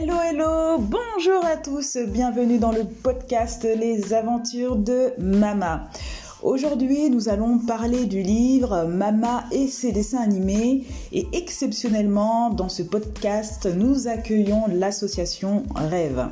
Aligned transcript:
Hello, 0.00 0.14
hello, 0.22 0.78
bonjour 0.78 1.44
à 1.44 1.56
tous, 1.56 1.96
bienvenue 1.96 2.58
dans 2.58 2.70
le 2.70 2.84
podcast 2.84 3.64
Les 3.64 4.14
aventures 4.14 4.76
de 4.76 5.12
Mama. 5.18 5.88
Aujourd'hui, 6.40 7.10
nous 7.10 7.28
allons 7.28 7.58
parler 7.58 8.04
du 8.04 8.22
livre 8.22 8.84
Mama 8.84 9.44
et 9.50 9.66
ses 9.66 9.90
dessins 9.90 10.20
animés 10.20 10.84
et 11.10 11.26
exceptionnellement, 11.32 12.50
dans 12.50 12.68
ce 12.68 12.84
podcast, 12.84 13.66
nous 13.66 14.06
accueillons 14.06 14.66
l'association 14.68 15.64
Rêve. 15.74 16.28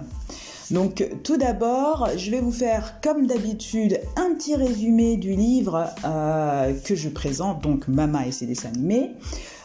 Donc 0.70 1.04
tout 1.24 1.36
d'abord, 1.36 2.08
je 2.16 2.30
vais 2.30 2.40
vous 2.40 2.52
faire 2.52 3.00
comme 3.02 3.26
d'habitude 3.26 4.00
un 4.16 4.34
petit 4.34 4.54
résumé 4.54 5.16
du 5.16 5.34
livre 5.34 5.86
euh, 6.04 6.72
que 6.84 6.94
je 6.94 7.08
présente, 7.08 7.62
donc 7.62 7.88
Mama 7.88 8.26
et 8.26 8.32
ses 8.32 8.46
dessins 8.46 8.68
animés, 8.68 9.12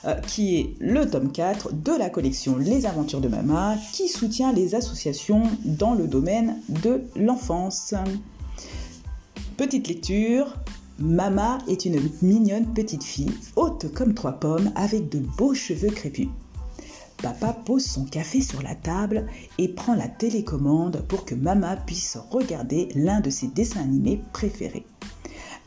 euh, 0.06 0.16
qui 0.28 0.58
est 0.58 0.76
le 0.80 1.10
tome 1.10 1.32
4 1.32 1.74
de 1.74 1.92
la 1.92 2.10
collection 2.10 2.58
Les 2.58 2.86
aventures 2.86 3.22
de 3.22 3.28
Mama, 3.28 3.76
qui 3.94 4.08
soutient 4.08 4.52
les 4.52 4.74
associations 4.74 5.44
dans 5.64 5.94
le 5.94 6.08
domaine 6.08 6.58
de 6.70 7.02
l'enfance. 7.16 7.94
Petite 9.58 9.88
lecture. 9.88 10.58
Mama 11.00 11.58
est 11.68 11.86
une 11.86 12.00
mignonne 12.22 12.74
petite 12.74 13.04
fille, 13.04 13.32
haute 13.56 13.92
comme 13.94 14.14
trois 14.14 14.34
pommes, 14.34 14.72
avec 14.76 15.10
de 15.10 15.20
beaux 15.20 15.54
cheveux 15.54 15.90
crépus. 15.90 16.30
Papa 17.22 17.54
pose 17.54 17.86
son 17.86 18.06
café 18.06 18.42
sur 18.42 18.62
la 18.64 18.74
table 18.74 19.28
et 19.60 19.68
prend 19.68 19.94
la 19.94 20.08
télécommande 20.08 21.04
pour 21.08 21.26
que 21.26 21.36
Mama 21.36 21.76
puisse 21.76 22.18
regarder 22.32 22.90
l'un 22.96 23.20
de 23.20 23.30
ses 23.30 23.48
dessins 23.48 23.82
animés 23.82 24.22
préférés. 24.34 24.86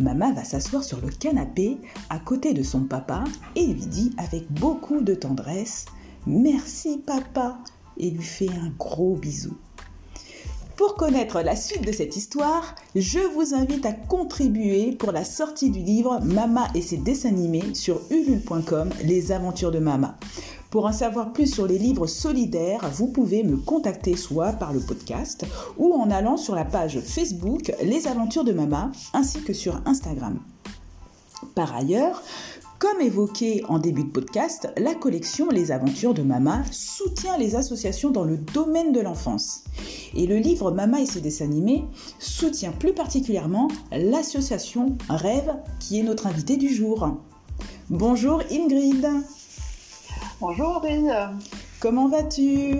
Mama 0.01 0.33
va 0.33 0.45
s'asseoir 0.45 0.83
sur 0.83 1.01
le 1.01 1.09
canapé 1.09 1.79
à 2.11 2.19
côté 2.19 2.53
de 2.53 2.63
son 2.63 2.85
papa 2.85 3.25
et 3.55 3.67
lui 3.67 3.87
dit 3.87 4.13
avec 4.19 4.51
beaucoup 4.51 5.01
de 5.01 5.15
tendresse 5.15 5.87
Merci 6.27 6.99
papa 6.99 7.59
et 7.99 8.11
lui 8.11 8.23
fait 8.23 8.51
un 8.51 8.73
gros 8.79 9.17
bisou. 9.17 9.57
Pour 10.77 10.97
connaître 10.97 11.41
la 11.41 11.55
suite 11.55 11.87
de 11.87 11.93
cette 11.93 12.17
histoire, 12.17 12.75
je 12.97 13.21
vous 13.21 13.55
invite 13.55 13.87
à 13.87 13.93
contribuer 13.93 14.91
pour 14.91 15.13
la 15.13 15.25
sortie 15.25 15.71
du 15.71 15.79
livre 15.79 16.19
Mama 16.25 16.67
et 16.75 16.83
ses 16.83 16.97
dessins 16.97 17.29
animés 17.29 17.75
sur 17.75 18.01
ulule.com 18.11 18.91
Les 19.05 19.31
aventures 19.31 19.71
de 19.71 19.79
Mama. 19.79 20.19
Pour 20.75 20.87
en 20.87 20.93
savoir 20.93 21.33
plus 21.33 21.47
sur 21.47 21.69
les 21.69 21.79
livres 21.79 22.09
solidaires, 22.09 22.91
vous 22.93 23.07
pouvez 23.07 23.45
me 23.45 23.57
contacter 23.57 24.17
soit 24.17 24.55
par 24.55 24.73
le 24.73 24.81
podcast 24.81 25.47
ou 25.79 25.95
en 25.95 26.11
allant 26.11 26.37
sur 26.37 26.57
la 26.57 26.65
page 26.65 26.99
Facebook 26.99 27.73
Les 27.81 28.09
aventures 28.09 28.43
de 28.43 28.53
Mama 28.53 28.91
ainsi 29.13 29.41
que 29.45 29.53
sur 29.53 29.81
Instagram. 29.87 30.41
Par 31.55 31.77
ailleurs, 31.77 32.25
comme 32.81 33.01
évoqué 33.01 33.63
en 33.69 33.79
début 33.79 34.03
de 34.03 34.11
podcast, 34.11 34.69
la 34.77 34.97
collection 34.97 35.49
Les 35.49 35.71
Aventures 35.71 36.13
de 36.13 36.23
Mama 36.23 36.65
soutient 36.73 37.39
les 37.39 37.55
associations 37.55 38.11
dans 38.11 38.25
le 38.25 38.37
domaine 38.37 38.91
de 38.91 38.99
l'enfance. 38.99 39.63
Et 40.17 40.27
le 40.27 40.39
livre 40.39 40.73
Mama 40.73 41.01
et 41.01 41.07
ses 41.07 41.21
dessins 41.21 41.45
animés 41.45 41.85
soutient 42.19 42.73
plus 42.73 42.95
particulièrement 42.95 43.69
l'association 43.93 44.99
Rêve 45.09 45.55
qui 45.79 46.01
est 46.01 46.03
notre 46.03 46.27
invitée 46.27 46.57
du 46.57 46.69
jour. 46.69 47.17
Bonjour 47.91 48.43
Ingrid. 48.51 49.07
Bonjour 50.47 50.77
Aurélie. 50.77 51.09
Comment 51.81 52.07
vas-tu? 52.07 52.79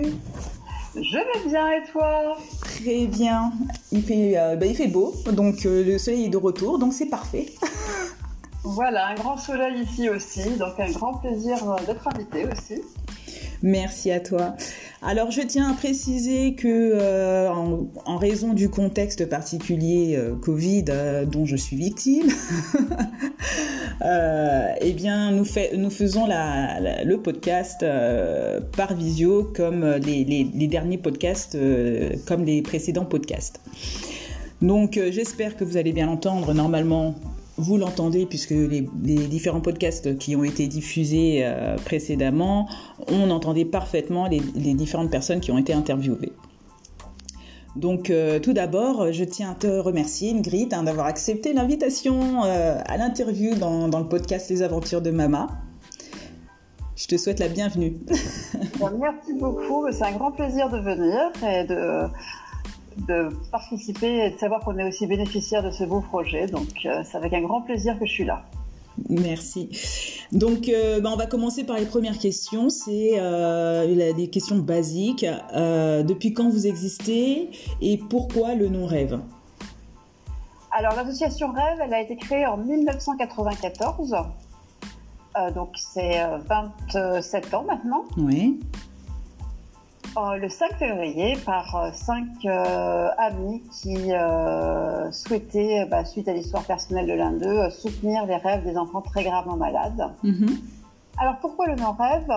Je 0.93 1.17
vais 1.17 1.49
bien 1.49 1.67
et 1.71 1.83
toi? 1.91 2.37
Très 2.61 3.07
bien. 3.07 3.53
Il 3.91 4.03
fait, 4.03 4.37
euh, 4.37 4.55
bah, 4.55 4.67
il 4.67 4.75
fait 4.75 4.85
beau, 4.85 5.15
donc 5.31 5.65
euh, 5.65 5.83
le 5.83 5.97
soleil 5.97 6.25
est 6.25 6.29
de 6.29 6.37
retour, 6.37 6.77
donc 6.77 6.93
c'est 6.93 7.07
parfait. 7.07 7.47
voilà, 8.63 9.07
un 9.07 9.15
grand 9.15 9.37
soleil 9.37 9.81
ici 9.81 10.09
aussi, 10.09 10.47
donc 10.57 10.79
un 10.79 10.91
grand 10.91 11.15
plaisir 11.15 11.57
euh, 11.67 11.83
d'être 11.87 12.07
invité 12.07 12.45
aussi. 12.45 12.83
Merci 13.65 14.11
à 14.11 14.19
toi. 14.19 14.55
Alors 15.01 15.31
je 15.31 15.41
tiens 15.41 15.71
à 15.71 15.73
préciser 15.73 16.53
que 16.53 16.67
euh, 16.67 17.49
en, 17.49 18.17
raison 18.17 18.53
du 18.53 18.69
contexte 18.69 19.27
particulier 19.27 20.15
euh, 20.15 20.35
Covid 20.35 20.85
euh, 20.89 21.25
dont 21.25 21.47
je 21.47 21.55
suis 21.55 21.75
victime, 21.75 22.27
eh 24.81 24.93
bien 24.93 25.31
nous, 25.31 25.45
nous 25.77 25.89
faisons 25.89 26.27
le 26.27 27.15
podcast 27.15 27.83
par 28.77 28.93
visio 28.93 29.51
comme 29.55 29.95
les 29.95 30.67
derniers 30.67 30.99
podcasts, 30.99 31.57
comme 32.27 32.45
les 32.45 32.61
précédents 32.61 33.05
podcasts. 33.05 33.61
Donc 34.61 34.99
j'espère 35.09 35.57
que 35.57 35.63
vous 35.63 35.77
allez 35.77 35.91
bien 35.91 36.05
l'entendre. 36.05 36.53
Normalement, 36.53 37.15
vous 37.57 37.77
l'entendez 37.77 38.25
puisque 38.25 38.51
les, 38.51 38.81
différents 38.81 39.61
podcasts 39.61 40.17
qui 40.17 40.35
ont 40.35 40.43
été 40.43 40.67
diffusés 40.67 41.41
euh, 41.43 41.77
précédemment, 41.77 42.67
on 43.07 43.29
entendait 43.31 43.65
parfaitement 43.65 44.27
les, 44.27 44.39
différentes 44.73 45.11
personnes 45.11 45.39
qui 45.39 45.51
ont 45.51 45.57
été 45.57 45.73
interviewées. 45.73 46.33
Donc 47.75 48.09
euh, 48.09 48.39
tout 48.39 48.53
d'abord, 48.53 49.11
je 49.11 49.23
tiens 49.23 49.51
à 49.51 49.55
te 49.55 49.67
remercier 49.67 50.31
Ingrid 50.31 50.73
hein, 50.73 50.83
d'avoir 50.83 51.07
accepté 51.07 51.53
l'invitation 51.53 52.43
euh, 52.45 52.79
à 52.85 52.97
l'interview 52.97 53.55
dans, 53.55 53.87
le 53.87 54.07
podcast 54.07 54.49
Les 54.49 54.61
Aventures 54.61 55.01
de 55.01 55.11
Mama. 55.11 55.47
Je 56.95 57.07
te 57.07 57.17
souhaite 57.17 57.39
la 57.39 57.49
bienvenue. 57.49 57.97
Merci 58.99 59.33
beaucoup, 59.33 59.85
c'est 59.91 60.05
un 60.05 60.13
grand 60.13 60.31
plaisir 60.31 60.69
de 60.69 60.79
venir 60.79 61.31
et 61.45 61.65
de 61.65 62.07
de 62.97 63.29
participer 63.51 64.25
et 64.25 64.31
de 64.31 64.37
savoir 64.37 64.61
qu'on 64.61 64.77
est 64.77 64.87
aussi 64.87 65.07
bénéficiaire 65.07 65.63
de 65.63 65.71
ce 65.71 65.83
beau 65.83 66.01
projet. 66.01 66.47
Donc, 66.47 66.85
euh, 66.85 67.01
c'est 67.03 67.17
avec 67.17 67.33
un 67.33 67.41
grand 67.41 67.61
plaisir 67.61 67.99
que 67.99 68.05
je 68.05 68.11
suis 68.11 68.25
là. 68.25 68.43
Merci. 69.09 69.69
Donc, 70.31 70.69
euh, 70.69 71.01
bah, 71.01 71.09
on 71.11 71.17
va 71.17 71.25
commencer 71.25 71.65
par 71.65 71.77
les 71.77 71.85
premières 71.85 72.17
questions. 72.17 72.69
C'est 72.69 73.19
euh, 73.19 74.13
des 74.13 74.29
questions 74.29 74.57
basiques. 74.57 75.25
depuis 75.53 76.33
quand 76.33 76.49
vous 76.49 76.67
existez 76.67 77.49
et 77.81 77.97
pourquoi 77.97 78.55
le 78.55 78.69
nom 78.69 78.85
Rêve? 78.85 79.19
Alors, 80.71 80.95
l'association 80.95 81.51
Rêve, 81.51 81.79
elle 81.81 81.93
a 81.93 82.01
été 82.01 82.15
créée 82.15 82.45
en 82.45 82.57
1994. 82.57 84.15
donc, 85.53 85.69
c'est 85.75 86.21
27 86.47 87.53
ans 87.53 87.63
maintenant. 87.63 88.05
Oui. 88.17 88.59
Euh, 90.17 90.37
le 90.37 90.47
5 90.47 90.77
février 90.77 91.35
par 91.45 91.75
euh, 91.75 91.89
cinq 91.91 92.27
euh, 92.45 93.09
amis 93.17 93.61
qui 93.69 93.97
souhaitaient, 95.11 95.85
bah, 95.91 96.05
suite 96.05 96.29
à 96.29 96.33
l'histoire 96.33 96.63
personnelle 96.63 97.07
de 97.07 97.13
l'un 97.13 97.31
d'eux, 97.31 97.69
soutenir 97.69 98.25
les 98.25 98.37
rêves 98.37 98.63
des 98.63 98.77
enfants 98.77 99.01
très 99.01 99.25
gravement 99.25 99.57
malades. 99.57 100.09
Mhm. 100.23 100.57
Alors 101.17 101.37
pourquoi 101.41 101.67
le 101.67 101.75
nom 101.75 101.91
rêve? 101.91 102.31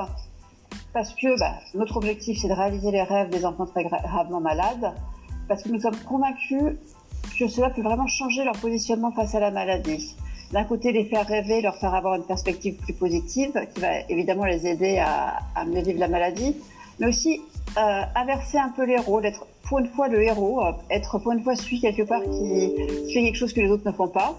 Parce 0.93 1.15
que 1.15 1.38
bah, 1.38 1.55
notre 1.75 1.99
objectif 1.99 2.38
c'est 2.41 2.49
de 2.49 2.53
réaliser 2.53 2.91
les 2.91 3.03
rêves 3.03 3.31
des 3.31 3.44
enfants 3.44 3.67
très 3.67 3.84
gravement 3.84 4.41
malades, 4.41 4.93
parce 5.47 5.62
que 5.62 5.69
nous 5.69 5.81
sommes 5.81 5.99
convaincus 5.99 6.77
que 7.38 7.47
cela 7.47 7.71
peut 7.71 7.83
vraiment 7.83 8.09
changer 8.09 8.44
leur 8.44 8.56
positionnement 8.56 9.12
face 9.12 9.37
à 9.37 9.41
la 9.41 9.53
maladie. 9.53 10.17
D'un 10.53 10.65
côté, 10.65 10.93
les 10.93 11.05
faire 11.05 11.27
rêver, 11.27 11.61
leur 11.61 11.77
faire 11.77 11.94
avoir 11.94 12.15
une 12.15 12.25
perspective 12.25 12.75
plus 12.77 12.94
positive, 12.94 13.53
qui 13.72 13.81
va 13.81 14.00
évidemment 14.09 14.47
les 14.47 14.67
aider 14.67 14.99
à, 14.99 15.38
à 15.55 15.65
mieux 15.65 15.83
vivre 15.83 16.00
la 16.00 16.09
maladie, 16.09 16.56
mais 16.99 17.06
aussi 17.06 17.41
euh, 17.77 18.03
inverser 18.15 18.59
un 18.59 18.71
peu 18.71 18.84
les 18.84 18.99
rôles, 18.99 19.27
être 19.27 19.47
pour 19.69 19.79
une 19.79 19.89
fois 19.89 20.09
le 20.09 20.23
héros, 20.23 20.65
euh, 20.65 20.73
être 20.91 21.19
pour 21.19 21.33
une 21.33 21.43
fois 21.43 21.55
celui 21.55 21.81
quelque 21.81 22.03
part 22.03 22.23
qui, 22.23 22.73
fait 23.12 23.23
quelque 23.23 23.37
chose 23.37 23.53
que 23.53 23.61
les 23.61 23.71
autres 23.71 23.87
ne 23.87 23.93
font 23.93 24.09
pas. 24.09 24.34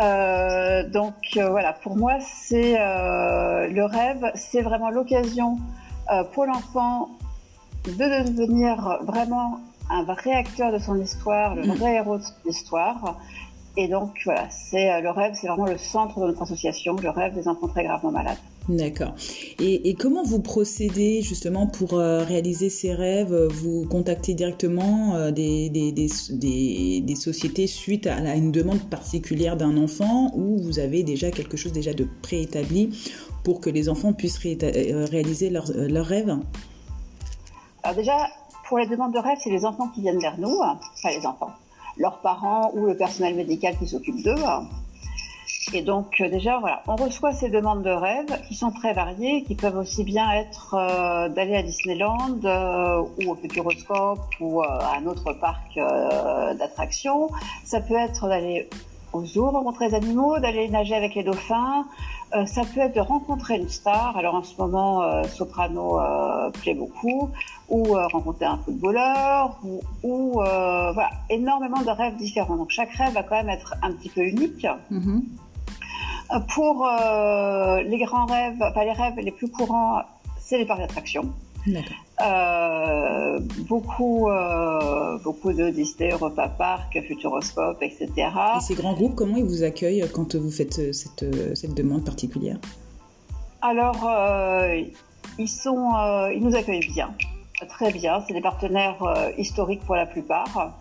Euh, 0.00 0.88
donc 0.88 1.14
voilà, 1.34 1.72
pour 1.72 1.96
moi, 1.96 2.18
c'est 2.20 2.74
le 2.74 3.84
rêve, 3.84 4.30
c'est 4.34 4.62
vraiment 4.62 4.90
l'occasion 4.90 5.58
pour 6.32 6.46
l'enfant 6.46 7.08
de 7.86 8.30
devenir 8.30 8.98
vraiment 9.02 9.60
un 9.88 10.04
vrai 10.04 10.32
acteur 10.32 10.72
de 10.72 10.78
son 10.78 11.00
histoire, 11.00 11.54
le 11.54 11.66
mm. 11.66 11.72
vrai 11.72 11.94
héros 11.94 12.18
de 12.18 12.22
son 12.22 12.48
histoire. 12.48 13.16
Et 13.76 13.88
donc 13.88 14.20
voilà, 14.24 14.48
c'est 14.50 15.00
le 15.00 15.10
rêve, 15.10 15.34
c'est 15.34 15.46
vraiment 15.46 15.66
le 15.66 15.78
centre 15.78 16.20
de 16.20 16.26
notre 16.26 16.42
association, 16.42 16.96
le 16.96 17.10
rêve 17.10 17.34
des 17.34 17.48
enfants 17.48 17.68
très 17.68 17.84
gravement 17.84 18.10
malades. 18.10 18.38
D'accord. 18.70 19.14
Et, 19.58 19.94
comment 19.94 20.22
vous 20.22 20.40
procédez 20.40 21.22
justement 21.22 21.66
pour 21.66 21.94
euh, 21.94 22.22
réaliser 22.22 22.70
ces 22.70 22.94
rêves? 22.94 23.34
Vous 23.34 23.84
contactez 23.84 24.34
directement 24.34 25.16
euh, 25.16 25.32
des, 25.32 25.68
des, 25.70 27.14
sociétés 27.16 27.66
suite 27.66 28.06
à, 28.06 28.36
une 28.36 28.52
demande 28.52 28.88
particulière 28.88 29.56
d'un 29.56 29.76
enfant 29.76 30.30
ou 30.36 30.58
vous 30.58 30.78
avez 30.78 31.02
déjà 31.02 31.32
quelque 31.32 31.56
chose 31.56 31.72
déjà 31.72 31.92
de 31.94 32.06
préétabli 32.22 32.90
pour 33.42 33.60
que 33.60 33.70
les 33.70 33.88
enfants 33.88 34.12
puissent 34.12 34.38
euh, 34.46 35.04
réaliser 35.10 35.50
leurs 35.50 36.06
rêves? 36.06 36.38
Alors 37.82 37.96
déjà, 37.96 38.28
pour 38.68 38.78
les 38.78 38.86
demandes 38.86 39.12
de 39.12 39.18
rêves, 39.18 39.38
c'est 39.42 39.50
les 39.50 39.64
enfants 39.64 39.88
qui 39.88 40.02
viennent 40.02 40.20
vers 40.20 40.38
nous, 40.38 40.60
enfin 40.60 41.10
les 41.10 41.26
enfants, 41.26 41.50
leurs 41.96 42.20
parents 42.20 42.70
ou 42.74 42.86
le 42.86 42.96
personnel 42.96 43.34
médical 43.34 43.76
qui 43.78 43.88
s'occupe 43.88 44.22
d'eux. 44.22 44.36
Et 45.72 45.82
donc 45.82 46.20
euh, 46.20 46.28
déjà, 46.28 46.58
voilà, 46.58 46.82
on 46.88 46.96
reçoit 46.96 47.32
ces 47.32 47.48
demandes 47.48 47.82
de 47.82 47.90
rêve 47.90 48.26
qui 48.48 48.54
sont 48.54 48.72
très 48.72 48.92
variées, 48.92 49.44
qui 49.44 49.54
peuvent 49.54 49.76
aussi 49.76 50.02
bien 50.02 50.30
être 50.32 50.74
euh, 50.74 51.28
d'aller 51.28 51.54
à 51.54 51.62
Disneyland 51.62 52.40
euh, 52.44 53.02
ou 53.18 53.30
au 53.30 53.34
Futuroscope 53.36 54.20
ou 54.40 54.62
à 54.62 54.96
un 54.96 55.06
autre 55.06 55.32
parc 55.32 55.76
d'attractions. 56.58 57.30
Ça 57.64 57.80
peut 57.80 57.94
être 57.94 58.26
d'aller 58.28 58.68
au 59.12 59.24
zoo 59.24 59.50
rencontrer 59.50 59.88
les 59.88 59.94
animaux, 59.94 60.38
d'aller 60.38 60.68
nager 60.68 60.94
avec 60.94 61.14
les 61.14 61.22
dauphins, 61.22 61.86
ça 62.46 62.62
peut 62.62 62.80
être 62.80 62.94
de 62.94 63.00
rencontrer 63.00 63.56
une 63.56 63.68
star. 63.68 64.16
Alors 64.16 64.36
en 64.36 64.42
ce 64.44 64.56
moment, 64.56 65.24
Soprano 65.24 65.98
plaît 66.62 66.74
beaucoup, 66.74 67.30
ou 67.68 67.94
rencontrer 68.12 68.44
un 68.44 68.58
footballeur, 68.58 69.58
ou, 70.04 70.32
voilà, 70.32 71.10
énormément 71.28 71.82
de 71.82 71.90
rêves 71.90 72.16
différents. 72.16 72.56
Donc 72.56 72.70
chaque 72.70 72.92
rêve 72.92 73.14
va 73.14 73.24
quand 73.24 73.36
même 73.36 73.50
être 73.50 73.74
un 73.82 73.92
petit 73.92 74.10
peu 74.10 74.22
unique. 74.22 74.66
Mm-hmm. 74.92 75.22
Pour 76.54 76.88
les 77.84 77.98
grands 78.04 78.26
rêves, 78.26 78.56
enfin 78.60 78.84
les 78.84 78.92
rêves 78.92 79.16
les 79.16 79.32
plus 79.32 79.50
courants, 79.50 80.02
c'est 80.38 80.58
les 80.58 80.64
parcs 80.64 80.80
d'attraction. 80.80 81.32
Euh, 82.20 83.40
beaucoup, 83.68 84.28
euh, 84.28 85.18
beaucoup 85.18 85.52
de 85.52 85.70
Disney, 85.70 86.10
Europa 86.10 86.48
Park, 86.48 86.98
Futuroscope, 87.06 87.82
etc. 87.82 88.08
Et 88.56 88.60
ces 88.60 88.74
grands 88.74 88.94
groupes, 88.94 89.14
comment 89.14 89.36
ils 89.36 89.44
vous 89.44 89.62
accueillent 89.62 90.04
quand 90.12 90.34
vous 90.34 90.50
faites 90.50 90.78
euh, 90.78 90.92
cette, 90.92 91.24
cette 91.56 91.74
demande 91.74 92.04
particulière? 92.04 92.58
Alors, 93.62 94.08
ils, 95.38 95.48
sont, 95.48 95.92
ils 96.32 96.42
nous 96.42 96.56
accueillent 96.56 96.88
bien, 96.94 97.14
très 97.68 97.92
bien. 97.92 98.24
C'est 98.26 98.32
des 98.32 98.40
partenaires 98.40 98.96
historiques 99.36 99.82
pour 99.84 99.96
la 99.96 100.06
plupart. 100.06 100.72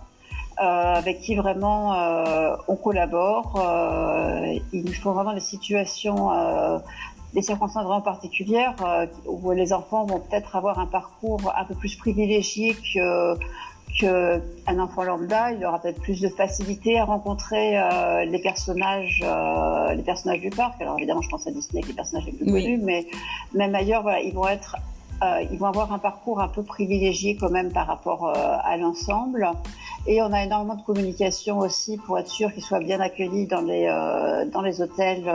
Avec 0.60 1.22
qui 1.22 1.36
vraiment 1.36 1.94
on 2.68 2.76
collabore. 2.76 3.60
il 4.74 4.84
nous 4.86 4.94
faut 4.94 5.14
vraiment 5.14 5.34
des 5.34 5.40
situations 5.40 6.30
des 7.34 7.42
circonstances 7.42 7.84
vraiment 7.84 8.02
particulières 8.02 8.76
euh, 8.84 9.06
où 9.26 9.52
les 9.52 9.74
enfants 9.74 10.06
vont 10.06 10.20
peut-être 10.20 10.56
avoir 10.56 10.80
un 10.80 10.88
parcours 10.88 11.54
un 11.56 11.66
peu 11.66 11.76
plus 11.76 11.96
privilégié 11.96 12.76
que 12.94 13.38
qu'un 13.98 14.78
enfant 14.78 15.02
lambda, 15.02 15.52
il 15.52 15.66
aura 15.66 15.82
peut-être 15.82 16.00
plus 16.00 16.22
de 16.22 16.30
facilité 16.30 17.00
à 17.00 17.06
rencontrer 17.06 17.76
euh, 17.76 18.24
les 18.24 18.38
personnages, 18.40 19.24
euh, 19.26 19.96
les 19.96 20.04
personnages 20.04 20.42
du 20.42 20.52
parc. 20.52 20.80
Alors 20.80 20.96
évidemment, 21.00 21.24
je 21.24 21.30
pense 21.30 21.48
à 21.48 21.52
Disney, 21.52 21.82
les 21.88 21.94
personnages 21.94 22.28
les 22.28 22.34
plus 22.34 22.46
connus, 22.46 22.78
mais 22.78 23.08
même 23.56 23.74
ailleurs, 23.74 24.04
voilà, 24.04 24.22
ils 24.22 24.34
vont 24.34 24.48
être 24.48 24.76
euh, 25.22 25.44
ils 25.52 25.58
vont 25.58 25.66
avoir 25.66 25.92
un 25.92 26.00
parcours 26.00 26.40
un 26.40 26.48
peu 26.48 26.64
privilégié 26.64 27.36
quand 27.36 27.50
même 27.50 27.72
par 27.72 27.88
rapport 27.88 28.30
euh, 28.30 28.58
à 28.64 28.78
l'ensemble. 28.78 29.50
Et 30.08 30.22
on 30.22 30.32
a 30.32 30.44
énormément 30.44 30.76
de 30.76 30.82
communication 30.82 31.58
aussi 31.60 31.98
pour 31.98 32.18
être 32.18 32.30
sûr 32.30 32.54
qu'ils 32.54 32.64
soient 32.64 32.80
bien 32.80 33.02
accueillis 33.02 33.46
dans 33.46 33.62
les 33.62 33.88
euh, 33.88 34.46
dans 34.46 34.62
les 34.62 34.82
hôtels 34.82 35.30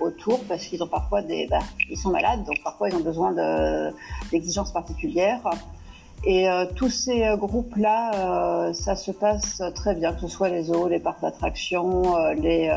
autour 0.00 0.40
parce 0.44 0.66
qu'ils 0.66 0.82
ont 0.82 0.88
parfois 0.88 1.22
des 1.22 1.46
bah, 1.50 1.60
ils 1.88 1.96
sont 1.96 2.10
malades 2.10 2.44
donc 2.44 2.62
parfois 2.62 2.90
ils 2.90 2.96
ont 2.96 3.00
besoin 3.00 3.32
d'exigences 4.30 4.72
particulières. 4.72 5.40
Et 6.24 6.46
tous 6.76 6.90
ces 6.90 7.34
groupes-là, 7.36 8.72
ça 8.74 8.94
se 8.94 9.10
passe 9.10 9.60
très 9.74 9.96
bien, 9.96 10.12
que 10.12 10.20
ce 10.20 10.28
soit 10.28 10.50
les 10.50 10.64
zoos, 10.64 10.86
les 10.86 11.00
parcs 11.00 11.20
d'attractions, 11.20 12.14
les, 12.34 12.70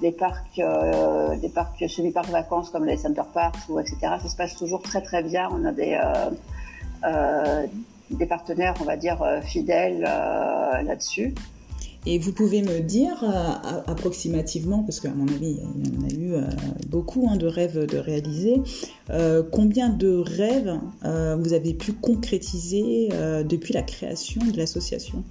des 0.00 0.12
parcs, 0.12 0.58
euh, 0.58 1.36
des 1.36 1.48
parcs 1.48 1.88
semi-parcs 1.88 2.30
vacances 2.30 2.70
comme 2.70 2.84
les 2.84 2.96
center 2.96 3.22
parks 3.32 3.68
ou 3.68 3.78
etc. 3.78 3.96
Ça 4.00 4.28
se 4.28 4.36
passe 4.36 4.56
toujours 4.56 4.82
très 4.82 5.02
très 5.02 5.22
bien. 5.22 5.48
On 5.52 5.64
a 5.64 5.72
des 5.72 5.98
euh, 6.02 6.30
euh, 7.04 7.66
des 8.10 8.26
partenaires, 8.26 8.74
on 8.80 8.84
va 8.84 8.96
dire 8.96 9.24
fidèles 9.42 10.00
là-dessus. 10.00 11.32
Et 12.06 12.18
vous 12.18 12.32
pouvez 12.32 12.62
me 12.62 12.80
dire 12.80 13.22
approximativement, 13.86 14.82
parce 14.82 14.98
qu'à 14.98 15.10
mon 15.10 15.28
avis, 15.28 15.60
il 15.76 15.94
y 15.94 15.96
en 15.96 16.08
a 16.08 16.40
eu 16.40 16.44
beaucoup 16.88 17.28
hein, 17.30 17.36
de 17.36 17.46
rêves 17.46 17.86
de 17.86 17.98
réaliser, 17.98 18.62
combien 19.52 19.90
de 19.90 20.16
rêves 20.18 20.76
vous 21.38 21.52
avez 21.52 21.72
pu 21.72 21.92
concrétiser 21.92 23.10
depuis 23.44 23.74
la 23.74 23.82
création 23.82 24.40
de 24.44 24.56
l'association? 24.56 25.22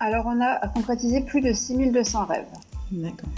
Alors, 0.00 0.24
on 0.26 0.40
a 0.40 0.66
concrétisé 0.68 1.20
plus 1.20 1.42
de 1.42 1.52
6200 1.52 2.24
rêves. 2.24 2.44
D'accord. 2.92 3.28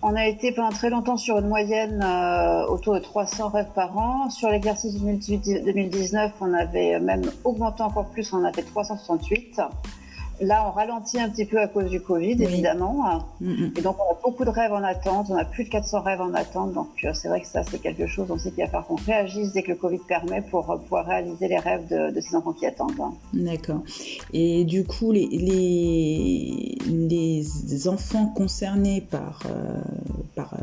On 0.00 0.14
a 0.14 0.26
été 0.26 0.52
pendant 0.52 0.70
très 0.70 0.90
longtemps 0.90 1.16
sur 1.16 1.38
une 1.38 1.48
moyenne 1.48 2.00
euh, 2.04 2.66
autour 2.66 2.94
de 2.94 3.00
300 3.00 3.48
rêves 3.48 3.70
par 3.74 3.98
an. 3.98 4.30
Sur 4.30 4.48
l'exercice 4.48 4.94
2018-2019, 4.94 6.30
on 6.40 6.54
avait 6.54 7.00
même 7.00 7.22
augmenté 7.42 7.82
encore 7.82 8.06
plus, 8.06 8.32
on 8.32 8.44
a 8.44 8.52
fait 8.52 8.62
368. 8.62 9.60
Là, 10.40 10.64
on 10.68 10.70
ralentit 10.72 11.18
un 11.18 11.28
petit 11.28 11.44
peu 11.44 11.58
à 11.58 11.66
cause 11.66 11.90
du 11.90 12.00
Covid, 12.00 12.42
évidemment. 12.42 13.26
Mm, 13.40 13.50
mm. 13.50 13.72
Et 13.76 13.82
donc, 13.82 13.96
on 13.98 14.12
a 14.12 14.18
beaucoup 14.22 14.44
de 14.44 14.50
rêves 14.50 14.72
en 14.72 14.82
attente. 14.84 15.26
On 15.30 15.36
a 15.36 15.44
plus 15.44 15.64
de 15.64 15.68
400 15.68 16.00
rêves 16.02 16.20
en 16.20 16.32
attente. 16.34 16.72
Donc, 16.74 16.88
euh, 17.04 17.12
c'est 17.12 17.28
vrai 17.28 17.40
que 17.40 17.46
ça, 17.46 17.62
c'est 17.64 17.80
quelque 17.80 18.06
chose 18.06 18.30
aussi 18.30 18.52
qu'il 18.52 18.62
va 18.62 18.66
falloir 18.66 18.86
qu'on 18.86 18.96
réagisse 18.96 19.52
dès 19.52 19.62
que 19.62 19.70
le 19.70 19.76
Covid 19.76 19.98
permet 20.06 20.42
pour 20.42 20.70
euh, 20.70 20.76
pouvoir 20.76 21.06
réaliser 21.06 21.48
les 21.48 21.58
rêves 21.58 21.86
de, 21.88 22.20
ces 22.20 22.36
enfants 22.36 22.52
qui 22.52 22.66
attendent. 22.66 22.92
D'accord. 23.32 23.82
Et 24.32 24.64
du 24.64 24.84
coup, 24.84 25.12
les, 25.12 25.26
les, 26.86 27.88
enfants 27.88 28.26
concernés 28.26 29.00
par, 29.00 29.40
euh, 29.48 29.80
par, 30.34 30.54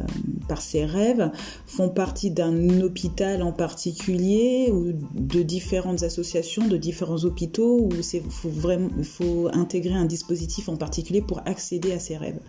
par 0.48 0.62
ces 0.62 0.86
rêves 0.86 1.32
font 1.66 1.90
partie 1.90 2.30
d'un 2.30 2.82
hôpital 2.82 3.42
en 3.42 3.52
particulier 3.52 4.70
ou 4.72 4.92
de 5.14 5.42
différentes 5.42 6.04
associations, 6.04 6.68
de 6.68 6.78
différents 6.78 7.24
hôpitaux 7.24 7.80
ou 7.82 8.02
c'est 8.02 8.22
faut 8.30 8.50
vraiment 8.50 8.90
faut 9.04 9.50
intégrer 9.66 9.96
un 9.96 10.06
dispositif 10.06 10.70
en 10.70 10.78
particulier 10.78 11.22
pour 11.22 11.40
accéder 11.46 11.92
à 11.92 12.00
ces 12.00 12.18
rêves 12.18 12.40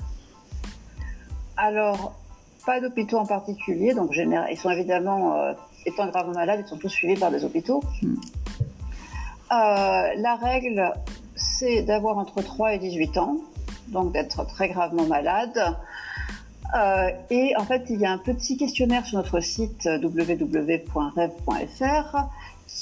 Alors, 1.56 2.14
pas 2.66 2.78
d'hôpitaux 2.80 3.16
en 3.16 3.24
particulier. 3.24 3.94
Donc, 3.94 4.10
ils 4.14 4.58
sont 4.58 4.70
évidemment, 4.70 5.34
euh, 5.34 5.54
étant 5.86 6.06
gravement 6.08 6.34
malades, 6.34 6.60
ils 6.62 6.68
sont 6.68 6.76
tous 6.76 6.90
suivis 6.90 7.18
par 7.18 7.30
des 7.30 7.42
hôpitaux. 7.44 7.82
Hmm. 8.02 8.16
Euh, 9.52 10.08
la 10.26 10.36
règle, 10.42 10.92
c'est 11.36 11.82
d'avoir 11.82 12.18
entre 12.18 12.42
3 12.42 12.74
et 12.74 12.78
18 12.78 13.16
ans, 13.16 13.38
donc 13.88 14.12
d'être 14.12 14.44
très 14.46 14.68
gravement 14.68 15.06
malade. 15.06 15.58
Euh, 16.74 17.10
et 17.30 17.54
en 17.56 17.64
fait, 17.64 17.86
il 17.88 17.98
y 18.00 18.04
a 18.04 18.10
un 18.10 18.18
petit 18.18 18.58
questionnaire 18.58 19.06
sur 19.06 19.16
notre 19.16 19.40
site 19.40 19.88
www.rêve.fr 20.02 20.86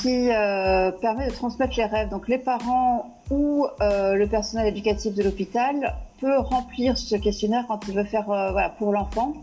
qui 0.00 0.30
euh, 0.30 0.90
permet 0.90 1.28
de 1.28 1.32
transmettre 1.32 1.74
les 1.76 1.84
rêves. 1.84 2.08
Donc 2.08 2.28
les 2.28 2.38
parents 2.38 3.14
ou 3.30 3.66
euh, 3.80 4.14
le 4.14 4.26
personnel 4.26 4.66
éducatif 4.66 5.14
de 5.14 5.22
l'hôpital 5.22 5.94
peut 6.20 6.38
remplir 6.38 6.98
ce 6.98 7.16
questionnaire 7.16 7.64
quand 7.68 7.86
il 7.88 7.94
veut 7.94 8.04
faire 8.04 8.30
euh, 8.30 8.50
voilà, 8.52 8.70
pour 8.70 8.92
l'enfant. 8.92 9.34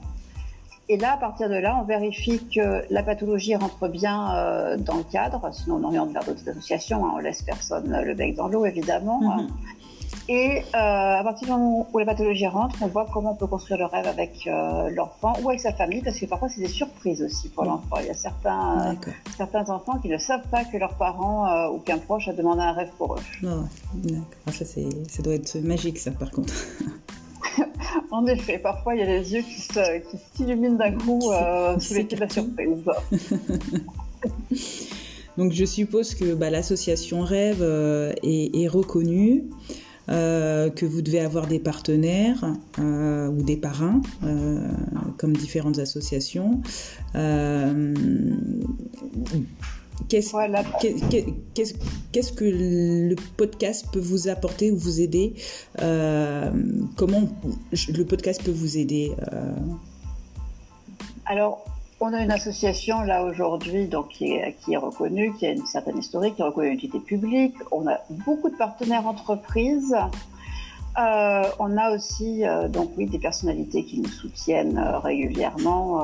Et 0.89 0.97
là, 0.97 1.13
à 1.13 1.17
partir 1.17 1.47
de 1.47 1.55
là, 1.55 1.77
on 1.81 1.85
vérifie 1.85 2.45
que 2.53 2.83
la 2.89 3.01
pathologie 3.01 3.55
rentre 3.55 3.87
bien 3.87 4.75
dans 4.79 4.97
le 4.97 5.03
cadre, 5.03 5.49
sinon 5.53 5.77
on 5.77 5.83
oriente 5.85 6.11
vers 6.11 6.25
d'autres 6.25 6.49
associations, 6.49 7.05
hein, 7.05 7.13
on 7.15 7.19
laisse 7.19 7.43
personne 7.43 7.97
le 8.03 8.13
bec 8.13 8.35
dans 8.35 8.49
l'eau 8.49 8.65
évidemment. 8.65 9.21
Mhm. 9.21 9.47
Et 10.29 10.59
euh, 10.59 10.77
à 10.77 11.21
partir 11.23 11.47
du 11.47 11.51
moment 11.51 11.87
où 11.91 11.99
la 11.99 12.05
pathologie 12.05 12.47
rentre, 12.47 12.77
on 12.81 12.87
voit 12.87 13.05
comment 13.11 13.31
on 13.33 13.35
peut 13.35 13.47
construire 13.47 13.79
le 13.79 13.85
rêve 13.85 14.07
avec 14.07 14.47
euh, 14.47 14.89
l'enfant 14.91 15.33
ou 15.41 15.49
avec 15.49 15.59
sa 15.59 15.73
famille, 15.73 16.01
parce 16.01 16.17
que 16.19 16.25
parfois 16.25 16.47
c'est 16.47 16.61
des 16.61 16.69
surprises 16.69 17.21
aussi 17.21 17.49
pour 17.49 17.65
l'enfant. 17.65 17.97
Il 17.99 18.05
y 18.05 18.09
a 18.09 18.13
certains, 18.13 18.95
certains 19.35 19.69
enfants 19.69 19.97
qui 19.99 20.07
ne 20.09 20.17
savent 20.17 20.47
pas 20.49 20.63
que 20.63 20.77
leurs 20.77 20.95
parents 20.95 21.47
euh, 21.47 21.71
ou 21.71 21.79
qu'un 21.79 21.97
proche 21.97 22.27
a 22.27 22.33
demandé 22.33 22.61
un 22.61 22.71
rêve 22.71 22.91
pour 22.97 23.15
eux. 23.15 23.21
Oh, 23.43 24.51
ça, 24.51 24.63
ça 24.63 25.21
doit 25.21 25.33
être 25.33 25.57
magique, 25.57 25.97
ça, 25.97 26.11
par 26.11 26.31
contre. 26.31 26.53
en 28.11 28.25
effet, 28.27 28.57
parfois 28.57 28.95
il 28.95 29.01
y 29.01 29.03
a 29.03 29.07
les 29.07 29.33
yeux 29.33 29.41
qui 29.41 29.61
s'illuminent 30.33 30.77
d'un 30.77 30.93
coup 30.93 31.21
sous 31.79 31.93
l'effet 31.93 32.15
de 32.15 32.21
la 32.21 32.29
surprise. 32.29 32.83
Donc 35.37 35.53
je 35.53 35.65
suppose 35.65 36.13
que 36.13 36.33
bah, 36.33 36.49
l'association 36.49 37.21
Rêve 37.21 37.63
est, 38.23 38.61
est, 38.61 38.67
reconnue. 38.67 39.45
Euh, 40.11 40.69
que 40.69 40.85
vous 40.85 41.01
devez 41.01 41.21
avoir 41.21 41.47
des 41.47 41.59
partenaires 41.59 42.43
euh, 42.79 43.29
ou 43.29 43.43
des 43.43 43.55
parrains, 43.55 44.01
euh, 44.23 44.67
comme 45.17 45.37
différentes 45.37 45.79
associations. 45.79 46.61
Qu'est-ce 50.09 50.33
que 52.33 52.43
le 52.43 53.15
podcast 53.37 53.85
peut 53.93 53.99
vous 53.99 54.27
apporter 54.27 54.71
ou 54.71 54.77
vous 54.77 54.99
aider 54.99 55.33
Comment 55.77 57.29
le 57.87 58.03
podcast 58.03 58.43
peut 58.43 58.51
vous 58.51 58.77
aider 58.77 59.13
Alors, 61.25 61.63
on 62.01 62.13
a 62.13 62.23
une 62.23 62.31
association 62.31 63.01
là 63.01 63.23
aujourd'hui 63.23 63.87
donc 63.87 64.09
qui 64.09 64.33
est, 64.33 64.77
reconnue, 64.77 65.33
qui 65.37 65.45
a 65.45 65.51
une 65.51 65.65
certaine 65.67 65.99
historique, 65.99 66.35
qui 66.35 66.41
est 66.41 66.45
reconnue 66.45 66.69
une 66.69 66.73
utilité 66.73 66.99
publique. 66.99 67.53
On 67.71 67.87
a 67.87 67.99
beaucoup 68.09 68.49
de 68.49 68.55
partenaires 68.55 69.05
entreprises. 69.05 69.95
Euh, 70.99 71.43
on 71.59 71.77
a 71.77 71.91
aussi 71.91 72.45
euh, 72.45 72.67
donc 72.67 72.91
oui 72.97 73.05
des 73.05 73.19
personnalités 73.19 73.85
qui 73.85 74.01
nous 74.01 74.09
soutiennent 74.09 74.79
euh, 74.79 74.97
régulièrement. 74.97 76.01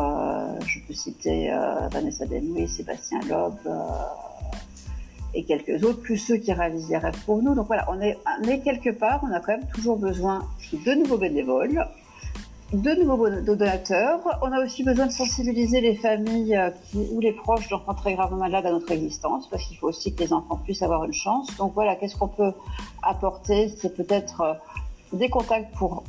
Je 0.66 0.80
peux 0.88 0.94
citer 0.94 1.52
Vanessa 1.92 2.28
Denouy, 2.28 2.68
Sébastien 2.68 3.20
Loeb 3.28 3.56
et 5.34 5.44
quelques 5.44 5.84
autres, 5.84 6.02
plus 6.02 6.18
ceux 6.18 6.38
qui 6.38 6.54
réalisent 6.54 6.90
les 6.90 6.98
rêves 6.98 7.20
pour 7.26 7.42
nous. 7.42 7.56
Donc 7.56 7.68
voilà, 7.68 7.88
on 7.90 8.00
est 8.00 8.60
quelque 8.60 8.92
part, 8.92 9.22
on 9.28 9.34
a 9.34 9.40
quand 9.40 9.54
même 9.54 9.68
toujours 9.74 9.98
besoin 9.98 10.48
de 10.72 10.94
nouveaux 10.94 11.18
bénévoles 11.18 11.88
de 12.74 13.04
nouveaux 13.04 13.30
donateurs. 13.30 14.20
On 14.42 14.52
a 14.52 14.64
aussi 14.64 14.84
besoin 14.84 15.08
de 15.08 15.12
sensibiliser 15.12 15.80
les 15.80 15.96
familles 15.96 16.56
euh, 16.56 16.70
ou 17.12 17.20
les 17.20 17.32
proches 17.32 17.70
d'enfants 17.70 17.94
très 17.94 18.14
gravement 18.14 18.38
malades 18.38 18.66
à 18.66 18.72
notre 18.72 18.92
existence, 18.92 19.48
parce 19.50 19.64
qu'il 19.64 19.78
faut 19.78 19.88
aussi 19.88 20.14
que 20.14 20.24
les 20.24 20.34
enfants 20.34 20.58
puissent 20.58 20.82
avoir 20.82 21.06
une 21.06 21.14
chance. 21.14 21.56
Donc 21.58 21.74
voilà, 21.74 21.96
qu'est-ce 21.96 22.18
qu'on 22.18 22.28
peut 22.28 22.52
apporter? 23.02 23.70
C'est 23.70 23.96
peut-être 23.96 24.42
euh, 24.42 24.54
des 25.14 25.30
contacts 25.30 25.74
pour 25.76 26.04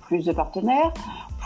plus 0.00 0.24
de 0.24 0.32
partenaires, 0.32 0.92